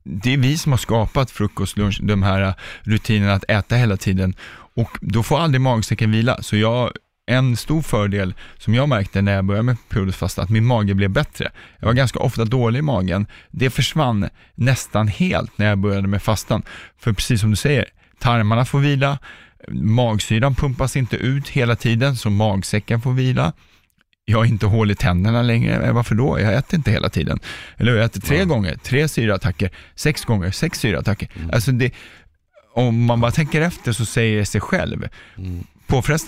det 0.04 0.32
är 0.32 0.38
vi 0.38 0.58
som 0.58 0.72
har 0.72 0.78
skapat 0.78 1.30
frukost, 1.30 1.76
lunch, 1.76 2.00
de 2.02 2.22
här 2.22 2.54
rutinerna 2.82 3.32
att 3.34 3.44
äta 3.48 3.76
hela 3.76 3.96
tiden. 3.96 4.34
Och 4.76 4.98
då 5.00 5.22
får 5.22 5.38
aldrig 5.40 5.60
magsäcken 5.60 6.10
vila. 6.10 6.42
Så 6.42 6.56
jag, 6.56 6.90
en 7.26 7.56
stor 7.56 7.82
fördel 7.82 8.34
som 8.58 8.74
jag 8.74 8.88
märkte 8.88 9.22
när 9.22 9.34
jag 9.34 9.44
började 9.44 9.62
med 9.62 9.76
periodisk 9.88 10.18
fasta, 10.18 10.42
att 10.42 10.50
min 10.50 10.64
mage 10.64 10.94
blev 10.94 11.10
bättre. 11.10 11.50
Jag 11.78 11.86
var 11.86 11.94
ganska 11.94 12.18
ofta 12.18 12.44
dålig 12.44 12.78
i 12.78 12.82
magen. 12.82 13.26
Det 13.50 13.70
försvann 13.70 14.28
nästan 14.54 15.08
helt 15.08 15.58
när 15.58 15.66
jag 15.66 15.78
började 15.78 16.08
med 16.08 16.22
fastan. 16.22 16.62
För 16.98 17.12
precis 17.12 17.40
som 17.40 17.50
du 17.50 17.56
säger, 17.56 17.84
tarmarna 18.18 18.64
får 18.64 18.78
vila, 18.78 19.18
magsyran 19.68 20.54
pumpas 20.54 20.96
inte 20.96 21.16
ut 21.16 21.48
hela 21.48 21.76
tiden, 21.76 22.16
så 22.16 22.30
magsäcken 22.30 23.00
får 23.00 23.12
vila. 23.12 23.52
Jag 24.24 24.38
har 24.38 24.44
inte 24.44 24.66
hål 24.66 24.90
i 24.90 24.94
tänderna 24.94 25.42
längre, 25.42 25.86
Eh, 25.86 25.92
varför 25.92 26.14
då? 26.14 26.40
Jag 26.40 26.54
äter 26.54 26.76
inte 26.76 26.90
hela 26.90 27.08
tiden. 27.08 27.38
Eller 27.76 27.96
jag 27.96 28.04
äter 28.04 28.20
tre 28.20 28.44
gånger, 28.44 28.76
tre 28.76 29.08
syraattacker, 29.08 29.70
sex 29.94 30.24
gånger, 30.24 30.50
sex 30.50 30.78
syraattacker. 30.78 31.28
Alltså 31.52 31.72
det, 31.72 31.92
om 32.74 33.04
man 33.04 33.20
bara 33.20 33.30
tänker 33.30 33.60
efter 33.60 33.92
så 33.92 34.04
säger 34.04 34.38
det 34.38 34.44
sig 34.44 34.60
själv. 34.60 35.08
Påfrestar 35.36 35.73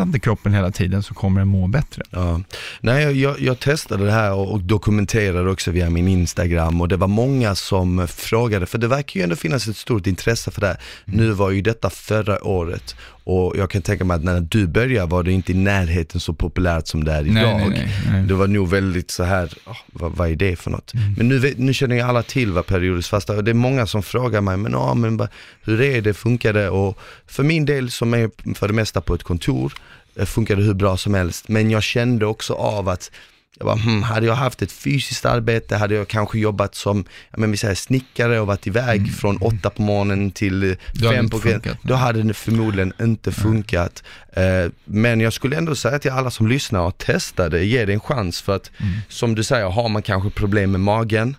inte 0.00 0.18
kroppen 0.18 0.54
hela 0.54 0.70
tiden 0.70 1.02
så 1.02 1.14
kommer 1.14 1.40
den 1.40 1.48
må 1.48 1.66
bättre. 1.66 2.02
Ja. 2.10 2.40
Nej, 2.80 3.02
jag, 3.02 3.12
jag, 3.12 3.40
jag 3.40 3.60
testade 3.60 4.04
det 4.04 4.12
här 4.12 4.32
och, 4.32 4.52
och 4.52 4.60
dokumenterade 4.60 5.50
också 5.50 5.70
via 5.70 5.90
min 5.90 6.08
Instagram 6.08 6.80
och 6.80 6.88
det 6.88 6.96
var 6.96 7.08
många 7.08 7.54
som 7.54 8.08
frågade, 8.08 8.66
för 8.66 8.78
det 8.78 8.88
verkar 8.88 9.20
ju 9.20 9.24
ändå 9.24 9.36
finnas 9.36 9.68
ett 9.68 9.76
stort 9.76 10.06
intresse 10.06 10.50
för 10.50 10.60
det 10.60 10.66
här. 10.66 10.80
Nu 11.04 11.30
var 11.30 11.50
ju 11.50 11.62
detta 11.62 11.90
förra 11.90 12.44
året 12.44 12.96
och 13.28 13.54
jag 13.56 13.70
kan 13.70 13.82
tänka 13.82 14.04
mig 14.04 14.14
att 14.14 14.24
när 14.24 14.40
du 14.40 14.66
började 14.66 15.10
var 15.10 15.22
det 15.22 15.32
inte 15.32 15.52
i 15.52 15.54
närheten 15.54 16.20
så 16.20 16.32
populärt 16.32 16.86
som 16.88 17.04
det 17.04 17.12
är 17.12 17.20
idag. 17.22 17.34
Nej, 17.34 17.68
nej, 17.70 17.88
nej. 18.10 18.22
Det 18.22 18.34
var 18.34 18.46
nog 18.46 18.68
väldigt 18.68 19.10
så 19.10 19.22
här, 19.24 19.52
"Ah, 19.64 19.76
vad, 19.92 20.12
vad 20.12 20.30
är 20.30 20.36
det 20.36 20.56
för 20.56 20.70
något? 20.70 20.92
Men 21.16 21.28
nu, 21.28 21.54
nu 21.56 21.74
känner 21.74 21.96
ju 21.96 22.02
alla 22.02 22.22
till 22.22 22.52
vad 22.52 22.66
periodiskt 22.66 23.08
fasta 23.10 23.36
och 23.36 23.44
det 23.44 23.50
är 23.50 23.54
många 23.54 23.86
som 23.86 24.02
frågar 24.02 24.40
mig, 24.40 24.56
men, 24.56 24.72
ja, 24.72 24.94
men 24.94 25.28
hur 25.62 25.80
är 25.80 26.00
det, 26.02 26.14
funkar 26.14 26.52
det? 26.52 26.68
Och 26.70 26.98
för 27.26 27.42
min 27.42 27.64
del 27.64 27.90
som 27.90 28.14
är 28.14 28.54
för 28.54 28.68
det 28.68 28.74
mesta 28.74 29.00
på 29.00 29.14
ett 29.14 29.22
kontor, 29.22 29.72
eh, 30.16 30.24
funkar 30.24 30.56
det 30.56 30.62
hur 30.62 30.74
bra 30.74 30.96
som 30.96 31.14
helst. 31.14 31.48
Men 31.48 31.70
jag 31.70 31.82
kände 31.82 32.26
också 32.26 32.54
av 32.54 32.88
att 32.88 33.10
jag 33.58 33.66
bara, 33.66 33.76
hmm, 33.76 34.02
hade 34.02 34.26
jag 34.26 34.34
haft 34.34 34.62
ett 34.62 34.72
fysiskt 34.72 35.24
arbete, 35.24 35.76
hade 35.76 35.94
jag 35.94 36.08
kanske 36.08 36.38
jobbat 36.38 36.74
som, 36.74 37.04
men 37.36 37.50
vi 37.50 37.56
säger 37.56 37.74
snickare 37.74 38.40
och 38.40 38.46
varit 38.46 38.66
iväg 38.66 39.12
från 39.14 39.36
åtta 39.36 39.70
på 39.70 39.82
morgonen 39.82 40.30
till 40.30 40.62
eh, 40.62 40.66
Mm. 40.66 40.78
Det 40.92 41.08
fem 41.08 41.30
på 41.30 41.38
kvällen, 41.38 41.76
då 41.82 41.94
hade 41.94 42.22
det 42.22 42.34
förmodligen 42.34 42.92
inte 43.00 43.32
funkat. 43.32 44.02
Eh, 44.32 44.70
Men 44.84 45.20
jag 45.20 45.32
skulle 45.32 45.56
ändå 45.56 45.74
säga 45.74 45.98
till 45.98 46.10
alla 46.10 46.30
som 46.30 46.46
lyssnar 46.48 46.80
och 46.80 46.98
testa 46.98 47.48
det, 47.48 47.64
ge 47.64 47.84
det 47.84 47.92
en 47.92 48.00
chans 48.00 48.40
för 48.42 48.56
att 48.56 48.70
Mm. 48.80 48.92
som 49.08 49.34
du 49.34 49.42
säger, 49.44 49.66
har 49.66 49.88
man 49.88 50.02
kanske 50.02 50.30
problem 50.30 50.70
med 50.70 50.80
magen 50.80 51.36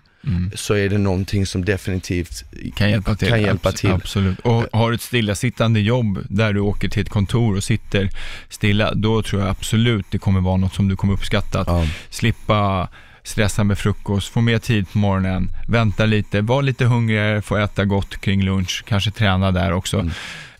så 0.54 0.74
är 0.74 0.88
det 0.88 0.98
någonting 0.98 1.46
som 1.46 1.64
definitivt 1.64 2.44
Kan 2.74 2.90
hjälpa 2.90 3.14
till. 3.14 3.28
Kan 3.28 3.42
hjälpa 3.42 3.72
till. 3.72 3.90
Absolut. 3.90 4.38
Och 4.40 4.64
har 4.72 4.88
du 4.88 4.94
ett 4.94 5.00
stillasittande 5.02 5.80
jobb 5.80 6.18
där 6.28 6.52
du 6.52 6.60
åker 6.60 6.88
till 6.88 7.02
ett 7.02 7.08
kontor 7.10 7.56
och 7.56 7.64
sitter 7.64 8.10
stilla, 8.48 8.94
då 8.94 9.22
tror 9.22 9.42
jag 9.42 9.50
absolut 9.50 10.06
det 10.10 10.18
kommer 10.18 10.40
vara 10.40 10.56
något 10.56 10.74
som 10.74 10.88
du 10.88 10.96
kommer 10.96 11.12
uppskatta. 11.14 11.60
Att 11.60 11.68
Ja. 11.68 11.86
slippa 12.10 12.88
stressa 13.22 13.64
med 13.64 13.78
frukost, 13.78 14.28
få 14.28 14.40
mer 14.40 14.58
tid 14.58 14.90
på 14.92 14.98
morgonen, 14.98 15.50
vänta 15.68 16.06
lite, 16.06 16.40
vara 16.40 16.60
lite 16.60 16.84
hungrigare, 16.84 17.42
få 17.42 17.56
äta 17.56 17.84
gott 17.84 18.16
kring 18.20 18.42
lunch, 18.44 18.84
kanske 18.86 19.10
träna 19.10 19.50
där 19.50 19.72
också. 19.72 19.98
Mm. 19.98 20.10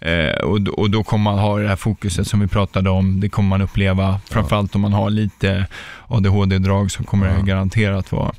Eh, 0.00 0.34
och, 0.34 0.60
då- 0.62 0.72
och 0.72 0.90
då 0.90 1.02
kommer 1.02 1.24
man 1.24 1.38
ha 1.38 1.58
det 1.58 1.68
här 1.68 1.76
fokuset 1.76 2.26
som 2.28 2.40
vi 2.40 2.46
pratade 2.46 2.90
om, 2.90 3.20
det 3.20 3.28
kommer 3.28 3.48
man 3.48 3.62
uppleva, 3.62 4.20
framförallt 4.30 4.74
om 4.74 4.80
man 4.80 4.92
har 4.92 5.10
lite 5.10 5.66
ADHD-drag 6.08 6.90
så 6.90 7.04
kommer 7.04 7.26
Ja. 7.26 7.34
det 7.34 7.42
garanterat 7.46 8.12
vara 8.12 8.32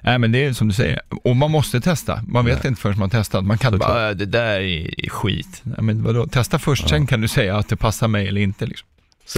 Nej 0.00 0.18
men 0.18 0.32
det 0.32 0.44
är 0.44 0.52
som 0.52 0.68
du 0.68 0.74
säger, 0.74 1.00
och 1.24 1.36
man 1.36 1.50
måste 1.50 1.80
testa. 1.80 2.22
Man 2.28 2.44
vet 2.44 2.64
inte 2.64 2.80
förrän 2.80 2.98
man 2.98 3.10
testat. 3.10 3.44
Man 3.44 3.58
kan 3.58 3.72
Såklart. 3.72 3.88
bara, 3.90 4.08
"Äh, 4.10 4.16
det 4.16 4.26
där 4.26 4.60
är 4.60 5.08
skit. 5.10 5.60
Nej, 5.62 5.76
men 5.82 6.02
vadå? 6.02 6.26
Testa 6.26 6.58
först, 6.58 6.88
sen 6.88 7.06
kan 7.06 7.20
du 7.20 7.28
säga 7.28 7.56
att 7.56 7.68
det 7.68 7.76
passar 7.76 8.08
mig 8.08 8.28
eller 8.28 8.40
inte. 8.40 8.66
Liksom. 8.66 8.88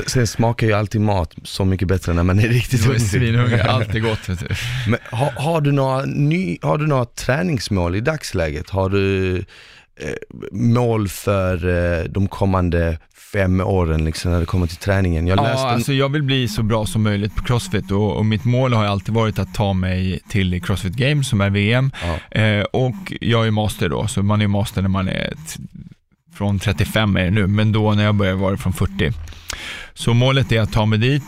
Sen, 0.07 0.27
smakar 0.27 0.67
ju 0.67 0.73
alltid 0.73 1.01
mat 1.01 1.35
så 1.43 1.65
mycket 1.65 1.89
bättre 1.89 2.13
när 2.13 2.23
man 2.23 2.39
är 2.39 2.49
riktigt 2.49 2.87
är 2.87 2.99
svinhungrig, 2.99 3.61
allt 3.61 3.95
är 3.95 4.01
gott. 4.01 4.29
Men 4.89 4.99
har, 5.11 5.31
har, 5.31 5.61
du 5.61 5.73
några 5.73 6.05
ny, 6.05 6.59
har 6.63 6.79
du 6.79 6.87
några 6.87 7.05
träningsmål 7.05 7.97
i 7.97 8.01
dagsläget? 8.01 8.71
Har 8.71 8.89
du 8.89 9.37
eh, 10.01 10.11
mål 10.53 11.09
för 11.09 11.69
eh, 11.69 12.05
de 12.05 12.29
kommande 12.29 12.99
fem 13.33 13.61
åren 13.61 14.05
liksom, 14.05 14.33
när 14.33 14.41
det 14.41 14.47
kommer 14.47 14.67
till 14.67 14.77
träningen? 14.77 15.27
Jag 15.27 15.37
läste 15.37 15.63
Ja, 15.63 15.71
alltså 15.71 15.93
jag 15.93 16.09
vill 16.09 16.23
bli 16.23 16.49
så 16.49 16.63
bra 16.63 16.87
som 16.87 17.03
möjligt 17.03 17.37
på 17.37 17.43
Crossfit 17.43 17.91
och, 17.91 18.17
och 18.17 18.27
mitt 18.27 18.45
mål 18.45 18.73
har 18.73 18.85
alltid 18.85 19.15
varit 19.15 19.39
att 19.39 19.55
ta 19.55 19.73
mig 19.73 20.21
till 20.29 20.63
Crossfit 20.63 20.93
Games 20.93 21.29
som 21.29 21.41
är 21.41 21.51
VM. 21.51 21.91
Ja. 22.03 22.41
Eh, 22.41 22.63
och 22.63 23.13
jag 23.21 23.47
är 23.47 23.51
master 23.51 23.89
då, 23.89 24.07
så 24.07 24.23
man 24.23 24.43
är 24.43 24.47
master 24.47 24.83
när 24.83 24.89
man 24.89 25.09
är 25.09 25.33
från 26.35 26.59
35 26.59 27.17
är 27.17 27.25
det 27.25 27.31
nu, 27.31 27.47
men 27.47 27.73
då 27.73 27.93
när 27.93 28.05
jag 28.05 28.15
började 28.15 28.39
var 28.39 28.53
det 28.53 28.59
från 28.59 28.73
40. 28.73 29.13
Så 29.95 30.15
målet 30.15 30.53
är 30.53 30.61
att 30.61 30.73
ta 30.73 30.87
mig 30.87 30.99
dit 30.99 31.25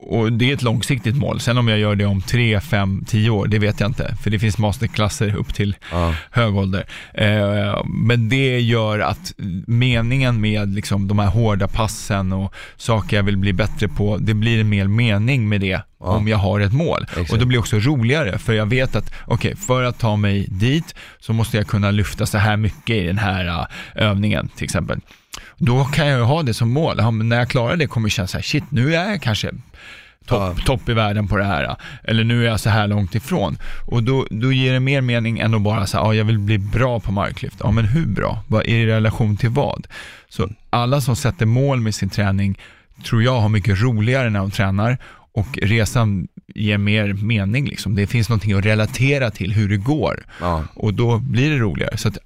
och 0.00 0.32
det 0.32 0.50
är 0.50 0.54
ett 0.54 0.62
långsiktigt 0.62 1.16
mål. 1.16 1.40
Sen 1.40 1.58
om 1.58 1.68
jag 1.68 1.78
gör 1.78 1.94
det 1.94 2.06
om 2.06 2.22
3, 2.22 2.60
5, 2.60 3.04
10 3.06 3.30
år, 3.30 3.46
det 3.46 3.58
vet 3.58 3.80
jag 3.80 3.88
inte. 3.88 4.16
För 4.22 4.30
det 4.30 4.38
finns 4.38 4.58
masterklasser 4.58 5.36
upp 5.36 5.54
till 5.54 5.76
ja. 5.92 6.14
hög 6.30 6.56
ålder. 6.56 6.86
Eh, 7.14 7.84
men 7.86 8.28
det 8.28 8.60
gör 8.60 8.98
att 8.98 9.32
meningen 9.66 10.40
med 10.40 10.74
liksom 10.74 11.08
de 11.08 11.18
här 11.18 11.26
hårda 11.26 11.68
passen 11.68 12.32
och 12.32 12.54
saker 12.76 13.16
jag 13.16 13.24
vill 13.24 13.36
bli 13.36 13.52
bättre 13.52 13.88
på, 13.88 14.16
det 14.16 14.34
blir 14.34 14.60
en 14.60 14.68
mer 14.68 14.86
mening 14.86 15.48
med 15.48 15.60
det 15.60 15.82
Ja. 16.00 16.06
om 16.06 16.28
jag 16.28 16.38
har 16.38 16.60
ett 16.60 16.72
mål. 16.72 17.02
Exakt. 17.10 17.32
Och 17.32 17.38
det 17.38 17.46
blir 17.46 17.58
också 17.58 17.78
roligare, 17.78 18.38
för 18.38 18.52
jag 18.52 18.66
vet 18.66 18.96
att 18.96 19.14
okej, 19.26 19.56
för 19.56 19.82
att 19.82 19.98
ta 19.98 20.16
mig 20.16 20.46
dit 20.48 20.94
så 21.18 21.32
måste 21.32 21.56
jag 21.56 21.66
kunna 21.66 21.90
lyfta 21.90 22.26
så 22.26 22.38
här 22.38 22.56
mycket 22.56 22.96
i 22.96 23.06
den 23.06 23.18
här 23.18 23.46
uh, 23.46 23.66
övningen 23.94 24.48
till 24.56 24.64
exempel. 24.64 25.00
Då 25.56 25.84
kan 25.84 26.06
jag 26.06 26.18
ju 26.18 26.24
ha 26.24 26.42
det 26.42 26.54
som 26.54 26.70
mål. 26.70 26.96
Ja, 26.98 27.10
men 27.10 27.28
när 27.28 27.36
jag 27.38 27.48
klarar 27.48 27.76
det 27.76 27.86
kommer 27.86 28.06
jag 28.08 28.12
känna 28.12 28.28
så 28.28 28.36
här, 28.38 28.42
shit, 28.42 28.64
nu 28.70 28.94
är 28.94 29.10
jag 29.10 29.22
kanske 29.22 29.50
topp 30.26 30.54
Ja. 30.58 30.64
topp 30.66 30.88
i 30.88 30.92
världen 30.92 31.28
på 31.28 31.36
det 31.36 31.44
här. 31.44 31.76
Eller 32.04 32.24
nu 32.24 32.42
är 32.44 32.48
jag 32.50 32.60
så 32.60 32.70
här 32.70 32.86
långt 32.86 33.14
ifrån. 33.14 33.58
Och 33.86 34.02
då, 34.02 34.26
då 34.30 34.52
ger 34.52 34.72
det 34.72 34.80
mer 34.80 35.00
mening 35.00 35.38
än 35.38 35.54
att 35.54 35.62
bara 35.62 35.86
säga, 35.86 36.02
ja 36.02 36.14
jag 36.14 36.24
vill 36.24 36.38
bli 36.38 36.58
bra 36.58 37.00
på 37.00 37.12
marklyft. 37.12 37.56
Ja 37.60 37.70
men 37.70 37.84
hur 37.84 38.06
bra? 38.06 38.42
Vad 38.48 38.62
är 38.66 38.74
i 38.76 38.86
relation 38.86 39.36
till 39.36 39.50
vad? 39.50 39.86
Så 40.28 40.48
alla 40.70 41.00
som 41.00 41.16
sätter 41.16 41.46
mål 41.46 41.80
med 41.80 41.94
sin 41.94 42.08
träning 42.10 42.58
tror 43.04 43.22
jag 43.22 43.40
har 43.40 43.48
mycket 43.48 43.80
roligare 43.82 44.30
när 44.30 44.38
de 44.40 44.50
tränar 44.50 44.98
och 45.32 45.58
resan 45.62 46.28
ger 46.54 46.78
mer 46.78 47.12
mening 47.12 47.66
liksom. 47.66 47.94
Det 47.94 48.06
finns 48.06 48.28
någonting 48.28 48.52
att 48.52 48.64
relatera 48.64 49.30
till 49.30 49.52
hur 49.52 49.68
det 49.68 49.76
går 49.76 50.24
Ja. 50.40 50.64
och 50.74 50.94
då 50.94 51.18
blir 51.18 51.50
det 51.50 51.58
roligare. 51.58 51.96
Så 51.96 52.08
att 52.08 52.18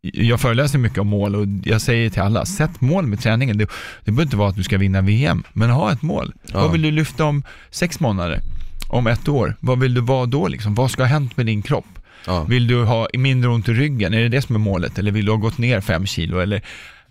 jag 0.00 0.40
föreläser 0.40 0.78
mycket 0.78 0.98
om 0.98 1.06
mål 1.06 1.36
och 1.36 1.46
jag 1.64 1.80
säger 1.80 2.10
till 2.10 2.22
alla, 2.22 2.44
sätt 2.44 2.80
mål 2.80 3.06
med 3.06 3.20
träningen. 3.20 3.58
Det, 3.58 3.64
det 4.04 4.10
behöver 4.10 4.22
inte 4.22 4.36
vara 4.36 4.48
att 4.48 4.56
du 4.56 4.62
ska 4.62 4.78
vinna 4.78 5.00
VM, 5.00 5.44
men 5.52 5.70
ha 5.70 5.92
ett 5.92 6.02
mål. 6.02 6.34
Ja. 6.52 6.60
Vad 6.60 6.72
vill 6.72 6.82
du 6.82 6.90
lyfta 6.90 7.24
om 7.24 7.42
sex 7.70 8.00
månader? 8.00 8.42
om 8.88 9.06
ett 9.06 9.28
år, 9.28 9.56
vad 9.60 9.80
vill 9.80 9.94
du 9.94 10.00
vara 10.00 10.26
då 10.26 10.48
liksom? 10.48 10.74
Vad 10.74 10.90
ska 10.90 11.02
ha 11.02 11.08
hänt 11.08 11.36
med 11.36 11.46
din 11.46 11.62
kropp? 11.62 11.86
Ja. 12.26 12.44
Vill 12.44 12.66
du 12.66 12.84
ha 12.84 13.08
mindre 13.14 13.50
ont 13.50 13.68
i 13.68 13.72
ryggen? 13.72 14.14
Är 14.14 14.22
det 14.22 14.28
det 14.28 14.42
som 14.42 14.54
är 14.54 14.60
målet? 14.60 14.98
Eller 14.98 15.10
vill 15.10 15.24
du 15.24 15.30
ha 15.32 15.38
gått 15.38 15.58
ner 15.58 15.80
fem 15.80 16.06
kilo? 16.06 16.38
Eller, 16.38 16.62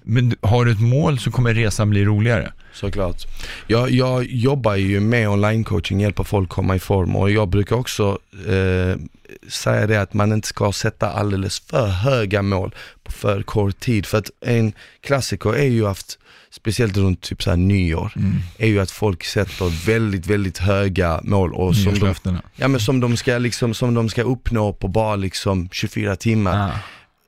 men 0.06 0.36
har 0.42 0.66
du 0.66 0.72
ett 0.72 0.82
mål 0.82 1.20
så 1.20 1.32
kommer 1.32 1.54
resan 1.54 1.90
bli 1.90 2.06
roligare. 2.06 2.52
Såklart. 2.74 3.28
Jag, 3.68 3.92
jag 3.92 4.26
jobbar 4.26 4.76
ju 4.76 5.00
med 5.00 5.30
online-coaching, 5.30 6.02
hjälper 6.02 6.24
folk 6.24 6.50
komma 6.50 6.76
i 6.76 6.80
form 6.80 7.16
och 7.16 7.32
jag 7.32 7.48
brukar 7.48 7.76
också 7.76 8.20
eh, 8.48 9.00
säga 9.48 9.88
det 9.88 10.02
att 10.02 10.14
man 10.14 10.34
inte 10.34 10.48
ska 10.48 10.72
sätta 10.72 11.10
alldeles 11.10 11.60
för 11.60 11.88
höga 11.88 12.42
mål 12.42 12.76
på 13.04 13.12
för 13.12 13.42
kort 13.42 13.80
tid. 13.80 14.06
För 14.06 14.18
att 14.18 14.30
en 14.42 14.74
klassiker 15.02 15.56
är 15.56 15.68
ju 15.68 15.86
haft, 15.86 16.20
speciellt 16.52 16.98
runt 16.98 17.22
typ 17.22 17.44
så 17.44 17.50
här 17.50 17.58
nyår, 17.58 18.14
är 18.58 18.68
ju 18.68 18.80
att 18.80 18.92
folk 18.92 19.24
sätter 19.24 19.86
väldigt, 19.86 20.28
väldigt 20.28 20.58
höga 20.58 21.20
mål 21.24 21.54
och 21.54 21.76
som 21.76 22.00
de, 22.00 22.40
ja, 22.56 22.68
men 22.68 22.80
som, 22.80 23.00
de 23.00 23.18
ska 23.18 23.38
liksom, 23.38 23.74
som 23.74 23.94
de 23.94 24.10
ska 24.10 24.24
uppnå 24.24 24.74
på 24.74 24.88
bara 24.88 25.16
liksom 25.16 25.70
24 25.72 26.16
timmar. 26.16 26.68
Ah. 26.68 26.80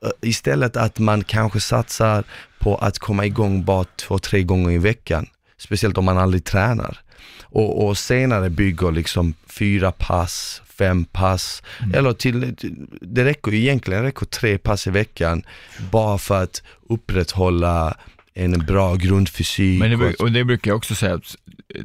Eh, 0.04 0.10
Istället 0.22 0.76
att 0.76 0.98
man 0.98 1.24
kanske 1.24 1.60
satsar 1.60 2.24
på 2.58 2.76
att 2.76 2.98
komma 2.98 3.26
igång 3.26 3.64
bara 3.64 3.84
två, 3.84 4.18
tre 4.18 4.42
gånger 4.42 4.70
i 4.70 4.78
veckan. 4.78 5.26
Speciellt 5.58 5.98
om 5.98 6.04
man 6.04 6.18
aldrig 6.18 6.44
tränar. 6.44 6.98
Och, 7.42 7.86
och 7.86 7.98
senare 7.98 8.50
bygger 8.50 8.92
liksom 8.92 9.34
fyra 9.46 9.92
pass, 9.92 10.62
fem 10.78 11.04
pass, 11.04 11.62
eller 11.94 12.12
till, 12.12 12.54
det 13.00 13.24
räcker 13.24 13.54
egentligen 13.54 14.02
räcker 14.02 14.26
tre 14.26 14.58
pass 14.58 14.86
i 14.86 14.90
veckan 14.90 15.42
bara 15.90 16.18
för 16.18 16.42
att 16.42 16.62
upprätthålla 16.88 17.96
en 18.34 18.52
bra 18.66 18.94
grundfysik. 18.94 19.80
Men 19.80 19.90
det, 19.98 20.14
och- 20.14 20.32
det 20.32 20.44
brukar 20.44 20.70
jag 20.70 20.76
också 20.76 20.94
säga 20.94 21.20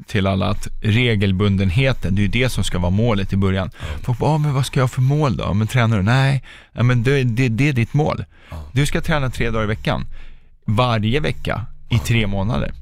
till 0.07 0.27
alla 0.27 0.49
att 0.49 0.67
regelbundenheten, 0.81 2.15
det 2.15 2.21
är 2.21 2.23
ju 2.23 2.27
det 2.27 2.49
som 2.49 2.63
ska 2.63 2.79
vara 2.79 2.91
målet 2.91 3.33
i 3.33 3.37
början. 3.37 3.71
Folk 4.01 4.19
bara, 4.19 4.31
ah, 4.31 4.37
men 4.37 4.53
vad 4.53 4.65
ska 4.65 4.79
jag 4.79 4.83
ha 4.83 4.87
för 4.87 5.01
mål 5.01 5.37
då? 5.37 5.53
Men 5.53 5.67
tränar 5.67 5.97
du? 5.97 6.03
Nej, 6.03 6.43
ja, 6.71 6.83
men 6.83 7.03
det, 7.03 7.23
det, 7.23 7.49
det 7.49 7.69
är 7.69 7.73
ditt 7.73 7.93
mål. 7.93 8.25
Du 8.71 8.85
ska 8.85 9.01
träna 9.01 9.29
tre 9.29 9.49
dagar 9.49 9.63
i 9.63 9.67
veckan, 9.67 10.05
varje 10.65 11.19
vecka 11.19 11.65
i 11.89 11.99
tre 11.99 12.27
månader. 12.27 12.73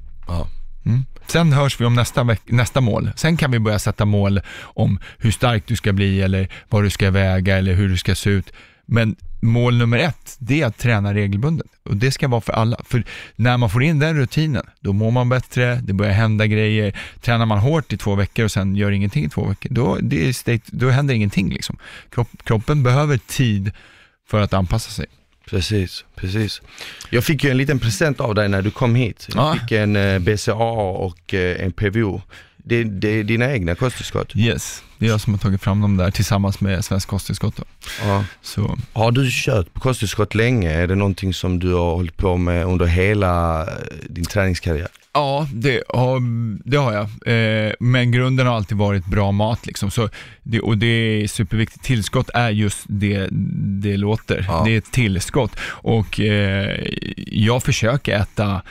Mm. 0.86 1.06
Sen 1.28 1.54
hörs 1.54 1.82
vi 1.82 1.86
om 1.86 1.95
nästa, 1.95 2.28
nästa 2.45 2.82
mål. 2.82 3.12
Sen 3.16 3.38
kan 3.38 3.52
vi 3.52 3.60
börja 3.60 3.80
sätta 3.80 4.06
mål 4.06 4.41
om 4.62 4.99
hur 5.18 5.32
stark 5.32 5.64
du 5.68 5.76
ska 5.76 5.93
bli 5.93 6.22
eller 6.22 6.47
vad 6.70 6.84
du 6.84 6.89
ska 6.89 7.12
väga 7.12 7.58
eller 7.58 7.74
hur 7.74 7.89
du 7.89 7.97
ska 7.97 8.16
se 8.16 8.30
ut. 8.30 8.54
Men 8.86 9.16
mål 9.42 9.78
nummer 9.78 9.98
ett, 9.98 10.36
det 10.39 10.62
är 10.62 10.66
att 10.66 10.78
träna 10.78 11.14
regelbundet. 11.14 11.68
Och 11.84 11.98
det 11.98 12.12
ska 12.12 12.28
vara 12.28 12.42
för 12.42 12.54
alla. 12.54 12.78
För 12.86 13.04
när 13.36 13.58
man 13.58 13.70
får 13.70 13.84
in 13.84 14.00
den 14.00 14.18
rutinen, 14.18 14.66
då 14.80 14.94
mår 14.94 15.12
man 15.12 15.30
bättre, 15.30 15.76
det 15.76 15.94
börjar 15.94 16.14
hända 16.14 16.48
grejer. 16.48 17.00
Tränar 17.22 17.46
man 17.46 17.58
hårt 17.60 17.94
i 17.94 17.98
två 17.98 18.16
veckor 18.16 18.46
och 18.46 18.52
sen 18.52 18.76
gör 18.76 18.92
ingenting 18.92 19.26
i 19.26 19.30
två 19.30 19.46
veckor, 19.48 19.70
då, 19.74 19.98
det 20.02 20.30
är 20.30 20.34
state, 20.34 20.62
då 20.66 20.89
händer 20.89 21.14
ingenting. 21.14 21.50
Liksom. 21.50 21.78
Kropp, 22.10 22.30
kroppen 22.44 22.84
behöver 22.84 23.18
tid 23.18 23.72
för 24.30 24.42
att 24.42 24.54
anpassa 24.54 24.92
sig. 24.92 25.06
Precis, 25.50 26.06
precis. 26.16 26.62
Jag 27.10 27.24
fick 27.24 27.44
ju 27.44 27.50
en 27.50 27.58
liten 27.58 27.80
present 27.80 28.20
av 28.20 28.36
dig 28.36 28.50
när 28.50 28.62
du 28.62 28.72
kom 28.72 28.96
hit. 28.96 29.28
Jag 29.36 29.44
Ja. 29.46 29.54
fick 29.54 29.72
en 29.72 29.96
eh, 29.96 30.20
BCA 30.20 30.54
och 30.54 31.34
eh, 31.34 31.66
en 31.66 31.72
PVO. 31.72 32.22
Det, 32.64 32.84
det 32.84 33.07
är 33.07 33.24
dina 33.24 33.51
egna 33.51 33.76
kosttillskott. 33.76 34.36
Yes, 34.36 34.84
det 34.97 35.05
är 35.05 35.09
jag 35.09 35.22
som 35.22 35.34
har 35.34 35.38
tagit 35.38 35.62
fram 35.62 35.82
dem 35.82 35.97
där 35.97 36.12
tillsammans 36.12 36.62
med 36.62 36.86
Svensk 36.86 37.07
Kosttillskott. 37.07 37.59
Ja. 38.03 38.24
Så 38.41 38.78
Har 38.93 39.12
du 39.12 39.30
kört 39.32 39.74
på 39.74 39.80
kosttillskott 39.80 40.36
länge? 40.36 40.72
Är 40.72 40.88
det 40.88 40.95
någonting 40.95 41.34
som 41.34 41.59
du 41.59 41.74
har 41.74 41.95
hållit 41.95 42.18
på 42.18 42.38
med 42.38 42.66
under 42.66 42.86
hela 42.86 43.62
eh, 43.62 43.68
din 44.09 44.26
träningskarriär? 44.26 44.88
Ja, 45.14 45.47
det 45.53 45.84
har, 45.89 46.22
det 46.70 46.78
har 46.78 46.93
jag. 46.93 47.03
Eh, 47.68 47.74
men 47.80 48.12
grunden 48.12 48.47
har 48.47 48.55
alltid 48.55 48.78
varit 48.78 49.05
bra 49.05 49.32
mat. 49.32 49.66
Liksom. 49.66 49.91
Så 49.91 50.09
det, 50.43 50.59
och 50.59 50.78
det 50.78 50.86
är 50.88 51.28
superviktigt. 51.28 51.84
Tillskott 51.84 52.30
är 52.34 52.49
just 52.49 52.86
det 52.88 53.28
det 53.82 53.97
låter. 53.97 54.45
Ja. 54.47 54.62
Det 54.66 54.72
är 54.72 54.78
ett 54.78 54.91
tillskott. 54.91 55.51
Och 55.64 56.20
eh, 56.20 56.88
jag 57.28 57.64
försöker 57.64 58.16
äta 58.16 58.62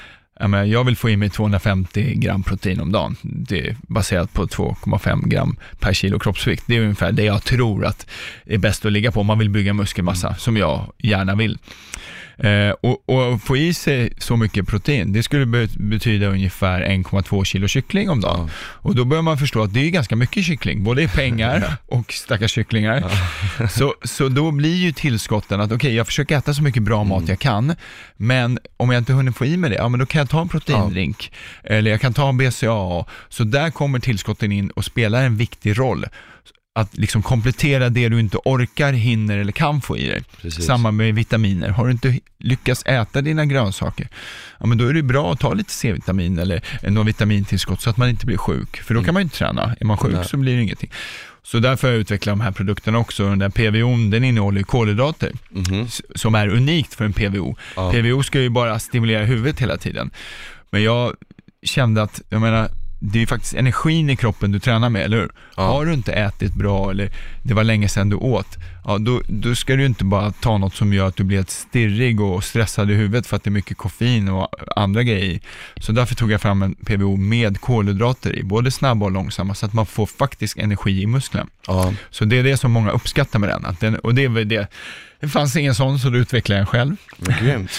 jag, 0.67 0.85
vill 0.85 0.97
få 0.97 1.11
i 1.11 1.17
mig 1.17 1.31
250 1.31 2.15
gram 2.15 2.43
protein 2.43 2.81
om 2.81 2.93
dagen. 2.93 3.17
Det 3.23 3.69
är 3.69 3.77
baserat 3.83 4.33
på 4.33 4.47
2,5 4.47 5.29
gram 5.29 5.57
per 5.79 5.93
kilo 5.93 6.19
kroppsvikt. 6.19 6.65
Det 6.67 6.77
är 6.77 6.81
ungefär 6.81 7.13
det 7.13 7.25
jag 7.25 7.45
tror 7.45 7.85
att 7.85 8.07
är 8.45 8.59
bäst 8.59 8.85
att 8.85 8.93
ligga 8.93 9.13
på 9.13 9.21
om 9.21 9.27
man 9.27 9.39
vill 9.39 9.51
bygga 9.51 9.73
muskelmassa, 9.73 10.35
som 10.35 10.57
jag 10.57 10.93
gärna 10.99 11.35
vill. 11.35 11.59
Eh, 12.43 12.71
och, 12.81 13.09
och 13.09 13.43
få 13.43 13.57
i 13.57 13.75
sig 13.75 14.13
så 14.19 14.37
mycket 14.37 14.67
protein, 14.69 15.13
det 15.13 15.23
skulle 15.23 15.47
be- 15.47 15.69
betyda 15.79 16.27
ungefär 16.27 16.83
1,2 16.83 17.45
kilo 17.45 17.69
kyckling 17.69 18.11
om 18.11 18.21
dagen. 18.21 18.51
Och 18.57 18.95
då 18.95 19.05
börjar 19.05 19.23
man 19.23 19.39
förstå 19.39 19.63
att 19.63 19.75
det 19.75 19.81
är 19.87 19.91
ganska 19.91 20.17
mycket 20.17 20.45
kyckling, 20.45 20.85
både 20.85 21.03
i 21.03 21.09
pengar 21.09 21.73
och 21.87 22.13
stackars 22.13 22.51
kycklingar. 22.53 23.05
Så, 23.71 23.95
så 24.05 24.29
då 24.29 24.51
blir 24.51 24.75
ju 24.77 24.93
tillskotten 24.93 25.61
att 25.61 25.73
okej, 25.73 25.95
jag 25.95 26.07
försöker 26.07 26.39
äta 26.39 26.55
så 26.55 26.63
mycket 26.63 26.83
bra 26.83 27.05
mat 27.05 27.29
jag 27.29 27.39
kan, 27.39 27.75
men 28.17 28.59
om 28.77 28.91
jag 28.91 29.01
inte 29.01 29.13
hunnit 29.13 29.37
få 29.37 29.45
i 29.47 29.57
mig 29.57 29.71
det, 29.71 29.77
ja 29.77 29.89
men 29.89 30.01
då 30.01 30.07
kan 30.07 30.19
jag 30.19 30.31
ta 30.31 30.41
en 30.41 30.49
proteindrink, 30.49 31.33
eller 31.65 31.91
jag 31.91 32.01
kan 32.01 32.15
ta 32.15 32.29
en 32.29 32.37
BCAA. 32.37 33.05
Så 33.29 33.45
där 33.45 33.71
kommer 33.71 33.99
tillskotten 33.99 34.53
in 34.53 34.71
och 34.71 34.85
spelar 34.85 35.23
en 35.25 35.37
viktig 35.37 35.79
roll. 35.79 36.07
Att 36.75 36.97
liksom 36.99 37.23
komplettera 37.23 37.89
det 37.89 38.09
du 38.09 38.21
inte 38.21 38.37
orkar, 38.45 38.93
hinner 38.93 39.39
eller 39.39 39.53
kan 39.53 39.81
få 39.81 39.97
i 39.99 40.09
dig. 40.09 40.23
Precis. 40.43 40.65
Samma 40.67 40.91
med 40.91 41.15
vitaminer. 41.15 41.69
Har 41.69 41.85
du 41.87 41.93
inte 41.93 42.19
lyckats 42.39 42.83
äta 42.87 43.21
dina 43.21 43.47
grönsaker, 43.47 44.09
ja 44.61 44.67
men 44.67 44.79
då 44.79 44.87
är 44.87 44.93
det 44.95 45.03
bra 45.03 45.33
att 45.33 45.41
ta 45.41 45.53
lite 45.55 45.73
C-vitamin 45.73 46.39
eller 46.39 46.63
någon 46.91 47.07
vitamintillskott 47.07 47.81
så 47.81 47.91
att 47.91 47.97
man 47.97 48.09
inte 48.09 48.27
blir 48.27 48.37
sjuk. 48.37 48.77
För 48.83 48.95
då 48.95 49.05
kan 49.05 49.15
man 49.15 49.21
ju 49.21 49.25
inte 49.25 49.37
träna. 49.37 49.77
Är 49.81 49.85
man 49.85 49.97
sjuk 49.99 50.13
Nej. 50.15 50.25
så 50.25 50.37
blir 50.37 50.57
det 50.57 50.63
ingenting. 50.63 50.91
Så 51.43 51.59
därför 51.59 51.89
har 51.89 51.93
jag 51.93 52.01
utvecklat 52.01 52.33
de 52.33 52.41
här 52.41 52.53
produkterna 52.53 52.99
också. 52.99 53.29
Den 53.29 53.39
där 53.39 53.49
PVOn, 53.49 54.11
den 54.11 54.25
innehåller 54.25 54.63
kolhydrater 54.63 55.33
s- 55.87 56.03
som 56.15 56.35
är 56.35 56.49
unikt 56.49 56.95
för 56.95 57.05
en 57.05 57.13
PVO. 57.13 57.57
Ja. 57.77 57.93
PVO 57.93 58.23
ska 58.23 58.41
ju 58.41 58.49
bara 58.49 58.79
stimulera 58.79 59.25
huvudet 59.25 59.61
hela 59.61 59.77
tiden. 59.77 60.11
Men 60.71 60.83
jag 60.83 61.15
kände 61.63 62.03
att, 62.03 62.21
jag 62.29 62.41
menar, 62.41 62.69
det 63.03 63.23
är 63.23 63.27
faktiskt 63.27 63.55
energin 63.55 64.11
i 64.11 64.17
kroppen 64.17 64.53
du 64.53 64.61
tränar 64.61 64.89
med, 64.89 65.03
eller 65.03 65.17
hur? 65.17 65.31
Ja. 65.57 65.63
Har 65.63 65.87
du 65.87 65.93
inte 65.93 66.13
ätit 66.13 66.55
bra 66.55 66.91
eller 66.91 67.11
det 67.43 67.55
var 67.55 67.65
länge 67.65 67.89
sedan 67.89 68.09
du 68.09 68.17
åt, 68.17 68.59
ja 68.85 68.99
då, 68.99 69.23
då 69.29 69.55
ska 69.55 69.77
du 69.77 69.87
inte 69.87 70.05
bara 70.05 70.33
ta 70.33 70.59
något 70.59 70.75
som 70.75 70.93
gör 70.93 71.09
att 71.09 71.17
du 71.17 71.25
blir 71.25 71.39
helt 71.39 71.51
stirrig 71.51 72.21
och 72.21 72.45
stressad 72.45 72.91
i 72.91 72.95
huvudet 72.95 73.27
för 73.27 73.37
att 73.37 73.45
det 73.45 73.49
är 73.49 73.53
mycket 73.53 73.77
koffein 73.77 74.29
och 74.29 74.49
andra 74.77 75.03
grejer 75.03 75.25
i. 75.25 75.41
Så 75.77 75.93
därför 75.93 76.15
tog 76.15 76.31
jag 76.31 76.41
fram 76.41 76.63
en 76.63 76.75
PVO 76.75 77.17
med 77.17 77.61
kolhydrater 77.61 78.37
i, 78.37 78.43
både 78.43 78.71
snabba 78.71 79.07
och 79.07 79.13
långsamma, 79.13 79.55
så 79.55 79.67
att 79.67 79.73
man 79.73 79.87
får 79.87 80.07
faktisk 80.07 80.59
energi 80.59 81.03
i 81.03 81.07
musklerna. 81.07 81.47
Ja. 81.67 81.93
Så 82.11 82.25
det 82.25 82.39
är 82.39 82.43
det 82.43 82.57
som 82.57 82.73
många 82.73 82.91
uppskattar 82.91 83.39
med 83.39 83.49
den. 83.49 83.77
Den 83.81 83.97
och 83.97 84.15
det 84.15 84.25
är 84.25 84.29
väl 84.29 84.49
det. 84.49 84.69
Det 85.21 85.29
fanns 85.29 85.57
ingen 85.57 85.75
sån, 85.75 85.99
så 85.99 86.11
då 86.11 86.19
utvecklade 86.19 86.59
jag 86.59 86.61
en 86.61 86.67
själv. 86.67 86.97
Grymt. 87.41 87.71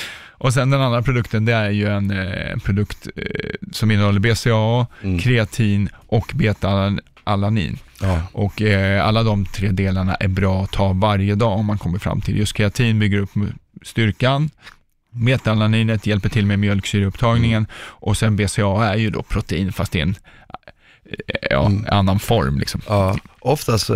Och 0.44 0.54
sen 0.54 0.70
den 0.70 0.82
andra 0.82 1.02
produkten, 1.02 1.46
det 1.46 1.54
är 1.54 1.70
ju 1.70 1.88
en 1.88 2.12
eh, 2.12 2.58
produkt 2.58 3.08
eh, 3.16 3.24
som 3.72 3.92
innehåller 3.92 4.20
BCAA, 4.20 4.88
Mm. 5.04 5.20
kreatin 5.20 5.90
och 6.08 6.32
beta-alanin. 6.36 7.78
Ja. 8.02 8.22
Och 8.34 8.62
eh, 8.62 9.08
alla 9.08 9.24
de 9.24 9.46
tre 9.46 9.68
delarna 9.72 10.16
är 10.16 10.28
bra 10.28 10.64
att 10.64 10.72
ta 10.72 10.94
varje 10.94 11.36
dag 11.36 11.60
om 11.60 11.66
man 11.66 11.78
kommer 11.78 12.00
fram 12.00 12.22
till. 12.22 12.38
Just 12.38 12.54
kreatin 12.54 13.00
bygger 13.00 13.18
upp 13.20 13.30
styrkan, 13.86 14.50
beta-alaninet 15.12 16.08
hjälper 16.08 16.30
till 16.30 16.46
med 16.46 16.60
mjölksyreupptagningen 16.60 17.68
och 17.84 18.18
sen 18.18 18.36
BCAA 18.36 18.94
är 18.94 18.98
ju 18.98 19.10
då 19.10 19.24
protein 19.24 19.74
fast 19.74 19.96
i 19.96 20.00
en 20.00 20.10
eh, 20.10 20.71
ja, 21.50 21.66
Mm. 21.66 21.86
annan 21.90 22.20
form. 22.20 22.60
Liksom. 22.60 22.82
Ja, 22.88 23.18
oftast 23.40 23.90
eh, 23.90 23.96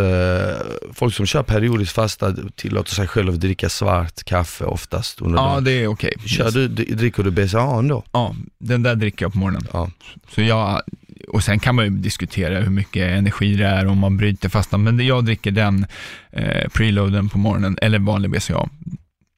folk 0.93 1.13
som 1.13 1.25
kör 1.25 1.43
periodiskt 1.43 1.95
fasta 1.95 2.35
tillåter 2.55 2.91
sig 2.91 3.07
själv 3.07 3.33
att 3.33 3.39
dricka 3.39 3.69
svart 3.69 4.23
kaffe 4.23 4.63
oftast 4.65 5.21
under 5.21 5.39
Ja, 5.39 5.43
dagen. 5.45 5.63
det 5.63 5.71
är 5.71 5.87
okej. 5.87 6.13
Kör 6.25 6.51
du, 6.51 6.67
dricker 6.67 7.23
du 7.23 7.31
BCAA 7.31 7.81
då? 7.81 8.03
Ja, 8.11 8.35
den 8.59 8.83
där 8.83 8.95
dricker 8.95 9.25
jag 9.25 9.31
på 9.33 9.39
morgonen. 9.39 9.67
Ja. 9.73 9.89
Så 10.29 10.41
jag, 10.41 10.81
och 11.27 11.43
sen 11.43 11.59
kan 11.59 11.75
man 11.75 11.85
ju 11.85 11.91
diskutera 11.91 12.59
hur 12.59 12.69
mycket 12.71 13.11
energi 13.11 13.55
det 13.55 13.65
är 13.67 13.85
om 13.87 13.97
man 13.97 14.17
bryter 14.17 14.49
fastan, 14.49 14.83
men 14.83 14.99
jag 15.05 15.25
dricker 15.25 15.51
den 15.51 15.85
eh, 16.31 16.67
preloaden 16.73 17.29
på 17.29 17.37
morgonen, 17.37 17.77
eller 17.81 17.99
vanlig 17.99 18.31
BCA. 18.31 18.69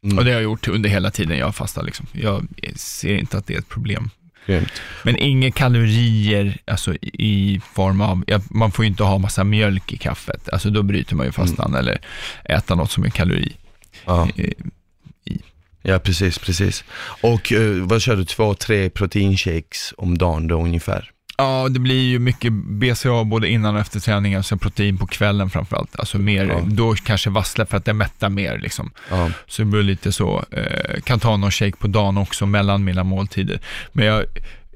Mm. 0.03 0.17
Och 0.17 0.25
det 0.25 0.31
har 0.31 0.35
jag 0.35 0.43
gjort 0.43 0.67
under 0.67 0.89
hela 0.89 1.11
tiden 1.11 1.37
jag 1.37 1.55
fastar. 1.55 1.83
Liksom. 1.83 2.05
Jag 2.11 2.47
ser 2.75 3.17
inte 3.17 3.37
att 3.37 3.47
det 3.47 3.53
är 3.55 3.59
ett 3.59 3.69
problem. 3.69 4.09
Grymt. 4.47 4.81
Men 5.03 5.17
inga 5.17 5.51
kalorier 5.51 6.57
alltså, 6.65 6.95
i- 7.01 7.61
form 7.73 8.01
av, 8.01 8.23
ja, 8.27 8.39
man 8.49 8.71
får 8.71 8.85
ju 8.85 8.91
inte 8.91 9.03
ha 9.03 9.17
massa 9.17 9.43
mjölk 9.43 9.93
i 9.93 9.97
kaffet, 9.97 10.49
alltså 10.49 10.69
då 10.69 10.83
bryter 10.83 11.15
man 11.15 11.25
ju 11.25 11.31
fastan, 11.31 11.75
eller 11.75 11.99
äta 12.43 12.75
något 12.75 12.91
som 12.91 13.03
är 13.05 13.09
kalori. 13.09 13.55
Ja. 14.05 14.29
Eh, 14.35 14.49
ja, 15.81 15.99
precis, 15.99 16.37
precis. 16.37 16.83
Och 17.21 17.51
eh, 17.53 17.71
vad 17.75 18.01
kör 18.01 18.15
du? 18.15 18.25
Två, 18.25 18.53
tre 18.53 18.89
proteinshakes 18.89 19.93
om 19.97 20.17
dagen 20.17 20.47
då 20.47 20.61
ungefär? 20.63 21.11
Ja, 21.37 21.67
det 21.69 21.79
blir 21.79 22.01
ju 22.03 22.19
mycket 22.19 22.53
BCA 22.53 23.23
både 23.23 23.49
innan 23.49 23.75
och 23.75 23.81
efter 23.81 23.99
träningen, 23.99 24.43
så 24.43 24.57
protein 24.57 24.97
på 24.97 25.07
kvällen 25.07 25.49
framförallt. 25.49 25.99
Alltså 25.99 26.17
mer, 26.19 26.45
Ja. 26.45 26.61
då 26.65 26.95
kanske 26.95 27.29
vassla 27.29 27.65
för 27.65 27.77
att 27.77 27.85
det 27.85 27.93
mättar 27.93 28.29
mer 28.29 28.57
liksom. 28.59 28.91
Ja. 29.09 29.29
Så 29.47 29.61
det 29.61 29.65
blir 29.65 29.83
lite 29.83 30.11
så, 30.11 30.45
eh, 30.51 31.01
kan 31.03 31.19
ta 31.19 31.37
någon 31.37 31.51
shake 31.51 31.77
på 31.77 31.87
dagen 31.87 32.17
också 32.17 32.45
mellan 32.45 32.83
mina 32.83 33.03
måltider. 33.03 33.59
Men 33.91 34.05
jag, 34.05 34.23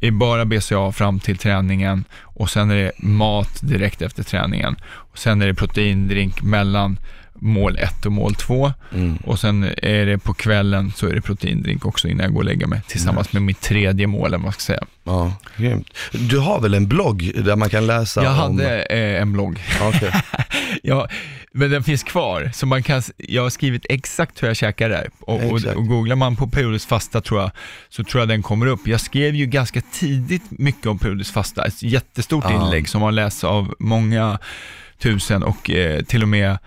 är 0.01 0.12
bara 0.12 0.45
BCA 0.45 0.91
fram 0.91 1.20
till 1.20 1.38
träningen 1.38 2.03
och 2.22 2.49
sen 2.49 2.72
är 2.72 2.76
det 2.76 2.91
mat 2.97 3.59
direkt 3.62 4.01
efter 4.01 4.24
träningen. 4.24 4.76
Och 4.84 5.18
sen 5.18 5.41
är 5.41 5.47
det 5.47 5.53
proteindrink 5.53 6.41
mellan 6.41 6.97
mål 7.43 7.77
1 7.77 8.05
och 8.05 8.11
mål 8.11 8.35
2 8.35 8.73
Mm. 8.93 9.17
och 9.17 9.39
sen 9.39 9.63
är 9.77 10.05
det 10.05 10.17
på 10.17 10.33
kvällen 10.33 10.91
så 10.95 11.07
är 11.07 11.13
det 11.13 11.21
proteindrink 11.21 11.85
också 11.85 12.07
innan 12.07 12.23
jag 12.23 12.33
går 12.33 12.39
och 12.39 12.45
lägger 12.45 12.67
mig 12.67 12.81
tillsammans 12.87 13.33
med 13.33 13.41
mitt 13.41 13.61
tredje 13.61 14.07
mål, 14.07 14.31
vad 14.31 14.39
man 14.41 14.51
ska 14.51 14.59
säga. 14.59 14.83
Ja, 15.03 15.33
grymt. 15.57 15.87
Du 16.11 16.37
har 16.39 16.61
väl 16.61 16.73
en 16.73 16.87
blogg 16.87 17.31
där 17.45 17.55
man 17.55 17.69
kan 17.69 17.87
läsa 17.87 18.23
Jag 18.23 18.31
om... 18.31 18.37
hade 18.37 18.81
eh, 18.81 19.21
en 19.21 19.33
blogg, 19.33 19.59
okej. 19.81 20.11
ja, 20.83 21.07
men 21.53 21.71
den 21.71 21.83
finns 21.83 22.03
kvar, 22.03 22.51
så 22.53 22.65
man 22.65 22.83
kan, 22.83 23.01
jag 23.17 23.41
har 23.43 23.49
skrivit 23.49 23.85
exakt 23.89 24.43
hur 24.43 24.47
jag 24.47 24.55
käkar 24.57 24.89
där. 24.89 25.09
Och, 25.19 25.43
och, 25.43 25.65
och 25.75 25.87
googlar 25.87 26.15
man 26.15 26.35
på 26.35 26.47
periodisk 26.47 26.87
fasta 26.87 27.21
tror 27.21 27.41
jag, 27.41 27.51
så 27.89 28.03
tror 28.03 28.21
jag 28.21 28.27
den 28.29 28.43
kommer 28.43 28.65
upp. 28.65 28.87
Jag 28.87 29.01
skrev 29.01 29.35
ju 29.35 29.45
ganska 29.45 29.81
tidigt 29.93 30.43
mycket 30.49 30.85
om 30.87 30.99
periodisk 30.99 31.33
fasta, 31.33 31.65
ett 31.65 31.83
jättestort 31.83 32.45
Ja. 32.49 32.63
inlägg 32.65 32.89
som 32.89 33.01
har 33.01 33.11
lästs 33.11 33.43
av 33.43 33.75
många 33.79 34.39
tusen 34.99 35.43
och 35.43 35.69
eh, 35.69 36.01
till 36.03 36.21
och 36.23 36.29
med 36.29 36.57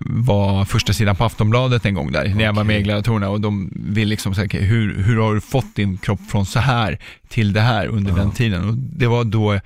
var 0.00 0.64
första 0.64 0.92
sidan 0.92 1.16
på 1.16 1.24
Aftonbladet 1.24 1.86
en 1.86 1.94
gång 1.94 2.12
där, 2.12 2.34
när 2.34 2.44
jag 2.44 2.52
var 2.52 2.64
med 2.64 2.80
i. 2.80 2.82
Gladiatorerna 2.82 3.28
och 3.28 3.40
de 3.40 3.72
vill 3.76 4.08
liksom 4.08 4.34
säga, 4.34 4.46
okej, 4.46 4.64
hur, 4.64 5.02
hur 5.02 5.16
har 5.16 5.34
du 5.34 5.40
fått 5.40 5.74
din 5.74 5.98
kropp 5.98 6.20
från 6.30 6.46
så 6.46 6.58
här 6.58 6.98
till 7.28 7.52
det 7.52 7.60
här 7.60 7.86
under 7.86 8.10
Ja. 8.10 8.16
den 8.16 8.30
tiden? 8.32 8.68
Och 8.68 8.74
det 8.76 9.06
var 9.06 9.24
då 9.24 9.60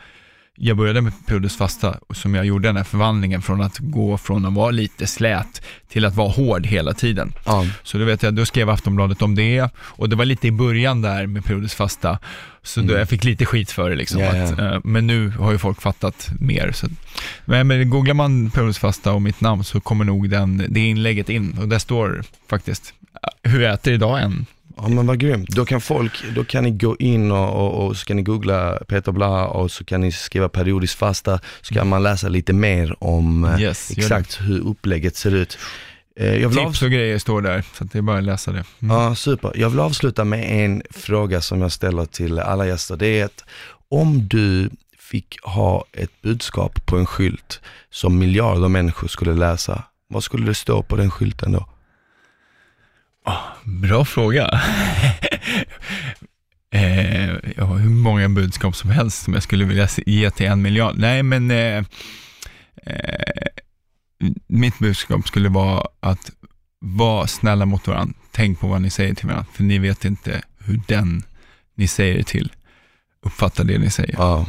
jag 0.56 0.76
började 0.76 1.00
med 1.00 1.12
periodisk 1.26 1.58
fasta, 1.58 1.98
som 2.14 2.34
jag 2.34 2.44
gjorde 2.46 2.68
den 2.68 2.76
här 2.76 2.84
förvandlingen 2.84 3.42
från 3.42 3.60
att 3.60 3.78
gå 3.78 4.18
från 4.18 4.44
att 4.46 4.52
vara 4.52 4.70
lite 4.70 5.06
slät 5.06 5.62
till 5.88 6.04
att 6.04 6.14
vara 6.14 6.28
hård 6.28 6.66
hela 6.66 6.94
tiden. 6.94 7.32
Ja, 7.46 7.66
Så 7.82 7.98
då 7.98 8.04
vet 8.04 8.22
jag, 8.22 8.34
då 8.34 8.44
skrev 8.46 8.70
Aftonbladet 8.70 9.22
om 9.22 9.34
det 9.34 9.68
och 9.76 10.08
det 10.08 10.16
var 10.16 10.24
lite 10.24 10.46
i 10.46 10.50
början 10.52 11.02
där 11.02 11.26
med 11.26 11.44
periodisk 11.44 11.76
fasta. 11.76 12.18
Så 12.62 12.80
då 12.80 12.84
Mm. 12.86 12.98
jag 12.98 13.08
fick 13.08 13.24
lite 13.24 13.46
skit 13.46 13.70
för 13.70 13.90
det 13.90 13.96
liksom. 13.96 14.20
Ja, 14.20 14.28
Att, 14.44 14.58
ja. 14.58 14.74
eh, 14.74 14.80
men 14.84 15.06
nu 15.06 15.28
har 15.30 15.52
ju 15.52 15.58
folk 15.58 15.80
fattat 15.82 16.30
mer. 16.40 16.72
Så. 16.72 16.86
Men, 17.44 17.66
men 17.66 17.90
googlar 17.90 18.14
man 18.14 18.50
periodisk 18.50 18.80
fasta 18.80 19.12
och 19.12 19.22
mitt 19.22 19.40
namn 19.40 19.64
så 19.64 19.80
kommer 19.80 20.04
nog 20.04 20.30
den, 20.30 20.66
det 20.68 20.80
inlägget 20.80 21.28
in 21.28 21.58
och 21.60 21.68
där 21.68 21.78
står 21.78 22.22
faktiskt, 22.50 22.94
hur 23.42 23.60
jag 23.60 23.74
äter 23.74 23.92
idag 23.92 24.22
än. 24.22 24.46
Ja 24.76 24.88
men 24.88 25.06
vad 25.06 25.18
grymt. 25.18 25.48
Då 25.48 25.64
kan 25.64 25.80
folk, 25.80 26.24
då 26.34 26.44
kan 26.44 26.64
ni 26.64 26.70
gå 26.70 26.96
in 26.96 27.32
och, 27.32 27.52
och, 27.54 27.86
och 27.86 27.96
så 27.96 28.06
kan 28.06 28.16
ni 28.16 28.22
googla 28.22 28.78
Peter 28.88 29.12
Blaha 29.12 29.46
och 29.46 29.70
så 29.70 29.84
kan 29.84 30.00
ni 30.00 30.12
skriva 30.12 30.48
periodisk 30.48 30.98
fasta, 30.98 31.40
så 31.60 31.74
kan 31.74 31.88
man 31.88 32.02
läsa 32.02 32.28
lite 32.28 32.52
mer 32.52 32.96
om 33.04 33.44
eh, 33.44 33.60
Yes, 33.60 33.90
exakt 33.90 34.40
hur 34.40 34.60
upplägget 34.60 35.16
ser 35.16 35.34
ut. 35.34 35.58
Eh, 36.16 36.50
Tips 36.50 36.82
och 36.82 36.90
grejer 36.90 37.18
står 37.18 37.42
där, 37.42 37.64
så 37.74 37.84
att 37.84 37.92
det 37.92 37.98
är 37.98 38.02
bara 38.02 38.18
att 38.18 38.24
läsa 38.24 38.52
det. 38.52 38.64
Mm. 38.82 38.96
Ja, 38.96 39.14
super. 39.14 39.52
Jag 39.54 39.70
vill 39.70 39.80
avsluta 39.80 40.24
med 40.24 40.64
en 40.64 40.82
fråga 40.90 41.40
som 41.40 41.60
jag 41.60 41.72
ställer 41.72 42.04
till 42.04 42.38
alla 42.38 42.66
gäster. 42.66 42.96
Det 42.96 43.20
är 43.20 43.24
att 43.24 43.44
om 43.88 44.28
du 44.28 44.70
fick 44.98 45.38
ha 45.42 45.84
ett 45.92 46.22
budskap 46.22 46.86
på 46.86 46.96
en 46.96 47.06
skylt 47.06 47.60
som 47.90 48.18
miljarder 48.18 48.68
människor 48.68 49.08
skulle 49.08 49.34
läsa, 49.34 49.82
vad 50.08 50.24
skulle 50.24 50.46
det 50.46 50.54
stå 50.54 50.82
på 50.82 50.96
den 50.96 51.10
skylten 51.10 51.52
då? 51.52 51.68
Bra 53.64 54.04
fråga. 54.04 54.48
eh, 56.70 57.30
jag 57.56 57.64
har 57.64 57.78
hur 57.78 57.90
många 57.90 58.28
budskap 58.28 58.76
som 58.76 58.90
helst 58.90 59.24
som 59.24 59.34
jag 59.34 59.42
skulle 59.42 59.64
vilja 59.64 59.88
ge 60.06 60.30
till 60.30 60.46
en 60.46 60.62
miljard. 60.62 60.94
Nej, 60.98 61.22
men 61.22 61.50
eh, 61.50 61.84
eh, 62.82 63.46
mitt 64.46 64.78
budskap 64.78 65.28
skulle 65.28 65.48
vara 65.48 65.86
att 66.00 66.30
vara 66.80 67.26
snälla 67.26 67.66
mot 67.66 67.86
varandra. 67.86 68.14
Tänk 68.32 68.60
på 68.60 68.68
vad 68.68 68.82
ni 68.82 68.90
säger 68.90 69.14
till 69.14 69.26
varandra, 69.26 69.46
för 69.52 69.62
ni 69.62 69.78
vet 69.78 70.04
inte 70.04 70.42
hur 70.58 70.80
den 70.86 71.22
ni 71.74 71.88
säger 71.88 72.18
det 72.18 72.24
till 72.24 72.52
uppfattar 73.24 73.64
det 73.64 73.78
ni 73.78 73.90
säger. 73.90 74.14
Ja, 74.18 74.46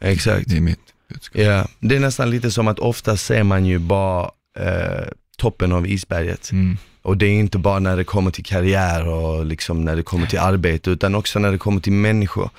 exakt. 0.00 0.48
Det 0.48 0.56
är 0.56 0.60
mitt 0.60 0.94
budskap. 1.08 1.42
Ja, 1.42 1.68
det 1.80 1.96
är 1.96 2.00
nästan 2.00 2.30
lite 2.30 2.50
som 2.50 2.68
att 2.68 2.78
ofta 2.78 3.16
ser 3.16 3.42
man 3.42 3.66
ju 3.66 3.78
bara 3.78 4.30
eh, 4.58 5.08
toppen 5.36 5.72
av 5.72 5.86
isberget. 5.86 6.52
Mm. 6.52 6.78
Och 7.08 7.16
det 7.16 7.26
är 7.26 7.32
inte 7.32 7.58
bara 7.58 7.78
när 7.78 7.96
det 7.96 8.04
kommer 8.04 8.30
till 8.30 8.44
karriär 8.44 9.08
och 9.08 9.46
liksom 9.46 9.84
när 9.84 9.96
det 9.96 10.02
kommer 10.02 10.26
till 10.26 10.38
arbete, 10.38 10.90
utan 10.90 11.14
också 11.14 11.38
när 11.38 11.52
det 11.52 11.58
kommer 11.58 11.80
till 11.80 11.92
människor. 11.92 12.50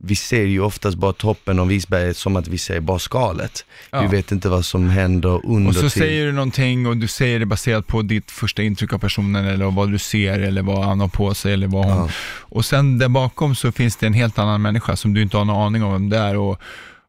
Vi 0.00 0.16
ser 0.16 0.44
ju 0.44 0.60
oftast 0.60 0.96
bara 0.96 1.12
toppen 1.12 1.58
av 1.58 1.72
isberget 1.72 2.16
som 2.16 2.36
att 2.36 2.48
vi 2.48 2.58
ser 2.58 2.80
bara 2.80 2.98
skalet. 2.98 3.64
Ja. 3.90 4.00
Vi 4.00 4.06
vet 4.16 4.32
inte 4.32 4.48
vad 4.48 4.64
som 4.64 4.88
händer 4.90 5.46
under 5.46 5.68
Och 5.68 5.74
så 5.74 5.80
till. 5.80 5.90
säger 5.90 6.26
du 6.26 6.32
någonting 6.32 6.86
och 6.86 6.96
du 6.96 7.08
säger 7.08 7.38
det 7.38 7.46
baserat 7.46 7.86
på 7.86 8.02
ditt 8.02 8.30
första 8.30 8.62
intryck 8.62 8.92
av 8.92 8.98
personen 8.98 9.44
eller 9.46 9.70
vad 9.70 9.92
du 9.92 9.98
ser 9.98 10.38
eller 10.40 10.62
vad 10.62 10.84
han 10.84 11.00
har 11.00 11.08
på 11.08 11.34
sig 11.34 11.52
eller 11.52 11.66
vad 11.66 11.84
hon 11.84 11.96
Ja. 11.96 12.08
Och 12.40 12.64
sen 12.64 12.98
där 12.98 13.08
bakom 13.08 13.54
så 13.54 13.72
finns 13.72 13.96
det 13.96 14.06
en 14.06 14.12
helt 14.14 14.38
annan 14.38 14.62
människa 14.62 14.96
som 14.96 15.14
du 15.14 15.22
inte 15.22 15.36
har 15.36 15.44
någon 15.44 15.66
aning 15.66 15.82
om 15.82 15.92
vem 15.92 16.08
det 16.08 16.18
är 16.18 16.36
och, 16.36 16.60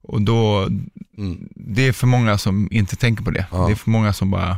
och 0.01 0.21
då, 0.21 0.67
Mm. 1.17 1.37
det 1.55 1.87
är 1.87 1.91
för 1.91 2.07
många 2.07 2.37
som 2.37 2.67
inte 2.71 2.95
tänker 2.95 3.23
på 3.23 3.31
det. 3.31 3.45
Ja. 3.51 3.65
Det 3.65 3.71
är 3.71 3.75
för 3.75 3.89
många 3.89 4.13
som 4.13 4.31
bara, 4.31 4.57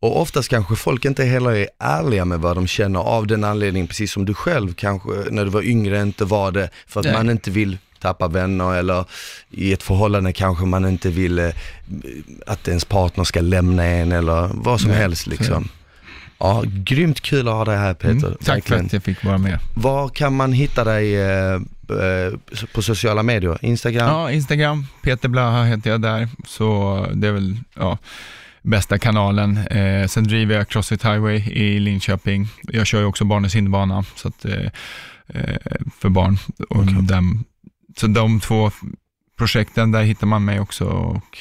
Och 0.00 0.20
oftast 0.20 0.48
kanske 0.48 0.76
folk 0.76 1.04
inte 1.04 1.24
heller 1.24 1.50
är 1.50 1.68
ärliga 1.78 2.24
med 2.24 2.40
vad 2.40 2.56
de 2.56 2.66
känner 2.66 3.00
av 3.00 3.26
den 3.26 3.44
anledningen, 3.44 3.86
precis 3.86 4.12
som 4.12 4.24
du 4.24 4.34
själv 4.34 4.74
kanske 4.74 5.10
när 5.30 5.44
du 5.44 5.50
var 5.50 5.62
yngre 5.62 6.02
inte 6.02 6.24
var 6.24 6.52
det, 6.52 6.70
för 6.86 7.00
att 7.00 7.06
Nej. 7.06 7.14
man 7.14 7.30
inte 7.30 7.50
vill 7.50 7.78
tappa 8.00 8.28
vänner 8.28 8.74
eller 8.74 9.04
i 9.50 9.72
ett 9.72 9.82
förhållande 9.82 10.32
kanske 10.32 10.64
man 10.64 10.86
inte 10.86 11.10
vill 11.10 11.38
eh, 11.38 11.50
att 12.46 12.68
ens 12.68 12.84
partner 12.84 13.24
ska 13.24 13.40
lämna 13.40 13.84
en 13.84 14.12
eller 14.12 14.50
vad 14.52 14.80
som 14.80 14.90
Nej, 14.90 14.98
helst 14.98 15.26
liksom. 15.26 15.68
Ja, 16.40 16.62
grymt 16.66 17.20
kul 17.20 17.48
att 17.48 17.54
ha 17.54 17.64
dig 17.64 17.76
här 17.76 17.94
Peter. 17.94 18.10
mm, 18.10 18.20
tack 18.20 18.38
för 18.44 18.52
Verkligen. 18.52 18.86
att 18.86 18.92
jag 18.92 19.02
fick 19.02 19.24
vara 19.24 19.38
med. 19.38 19.58
Var 19.74 20.08
kan 20.08 20.36
man 20.36 20.52
hitta 20.52 20.84
dig 20.84 21.16
eh, 21.16 21.54
eh, 21.54 22.32
på 22.74 22.82
sociala 22.82 23.22
medier? 23.22 23.58
Instagram? 23.60 24.08
Ja, 24.08 24.30
Instagram, 24.32 24.86
Peter 25.02 25.28
Blaha 25.28 25.64
heter 25.64 25.90
jag 25.90 26.00
där, 26.02 26.28
så 26.46 27.06
det 27.14 27.28
är 27.28 27.32
väl, 27.32 27.56
ja, 27.74 27.98
bästa 28.62 28.98
kanalen. 28.98 29.56
Eh, 29.56 30.06
sen 30.06 30.24
driver 30.24 30.54
jag 30.54 30.68
Crossfit 30.68 31.04
Highway 31.04 31.36
i 31.36 31.80
Linköping. 31.80 32.48
Jag 32.62 32.86
kör 32.86 33.00
ju 33.00 33.04
också 33.04 33.24
barnens 33.24 33.56
hinderbana, 33.56 34.04
så 34.14 34.28
att, 34.28 34.44
eh, 34.44 34.70
eh, 35.26 35.56
för 35.98 36.08
barn. 36.08 36.38
Och 36.68 36.86
dem, 36.86 37.44
så 37.96 38.06
de 38.06 38.40
två 38.40 38.70
projekten, 39.38 39.92
där 39.92 40.02
hittar 40.02 40.26
man 40.26 40.44
mig 40.44 40.60
också. 40.60 40.84
Och, 40.84 41.38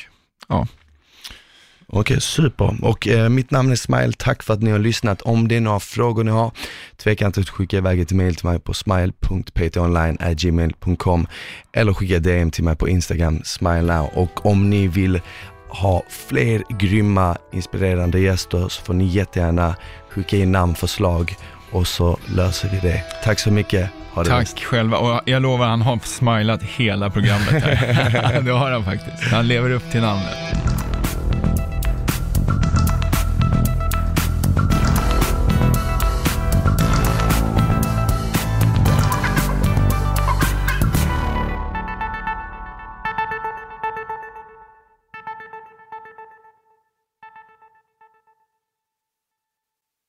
Okej, 1.90 2.22
super. 2.22 2.76
Och 2.82 3.08
eh, 3.08 3.30
mitt 3.30 3.52
namn 3.52 3.72
är 3.72 3.76
Smile. 3.76 4.14
Tack 4.18 4.44
för 4.44 4.54
att 4.54 4.62
ni 4.62 4.72
har 4.72 4.80
lyssnat. 4.80 5.22
Om 5.22 5.48
det 5.48 5.56
är 5.56 5.62
några 5.62 5.80
frågor 5.80 6.24
ni 6.24 6.32
har, 6.32 6.52
tveka 6.98 7.26
inte 7.26 7.40
att 7.40 7.50
skicka 7.50 7.78
iväg 7.78 8.00
ett 8.00 8.12
mail 8.12 8.36
till 8.36 8.46
mig 8.46 8.60
på 8.60 8.74
smile.ptonline.gmail.com 8.74 11.28
eller 11.74 11.94
skicka 11.94 12.20
DM 12.20 12.52
till 12.52 12.64
mig 12.64 12.76
på 12.76 12.90
Instagram, 12.90 13.42
smile 13.44 13.82
now. 13.82 14.10
Och 14.14 14.46
om 14.46 14.70
ni 14.70 14.88
vill 14.88 15.22
ha 15.70 16.04
fler 16.10 16.64
grymma, 16.70 17.38
inspirerande 17.52 18.20
gäster 18.20 18.68
så 18.70 18.82
får 18.82 18.94
ni 18.94 19.06
jättegärna 19.06 19.76
skicka 20.10 20.38
in 20.38 20.52
namnförslag 20.52 21.36
och 21.72 21.88
så 21.88 22.18
löser 22.26 22.70
vi 22.70 22.80
det. 22.90 23.04
Tack 23.24 23.40
så 23.40 23.52
mycket. 23.52 23.90
Ha 24.14 24.24
det 24.24 24.30
Tack 24.30 24.40
bäst. 24.40 24.60
själva. 24.60 24.98
Och 24.98 25.22
jag 25.26 25.42
lovar, 25.42 25.68
han 25.68 25.82
har 25.82 26.00
smilat 26.04 26.64
hela 26.64 27.10
programmet 27.10 27.50
här. 27.64 28.42
det 28.46 28.52
har 28.52 28.72
han 28.72 28.86
faktiskt. 28.86 29.24
Han 29.32 29.48
lever 29.48 29.70
upp 29.72 29.92
till 29.92 30.02
namnet. 30.02 30.38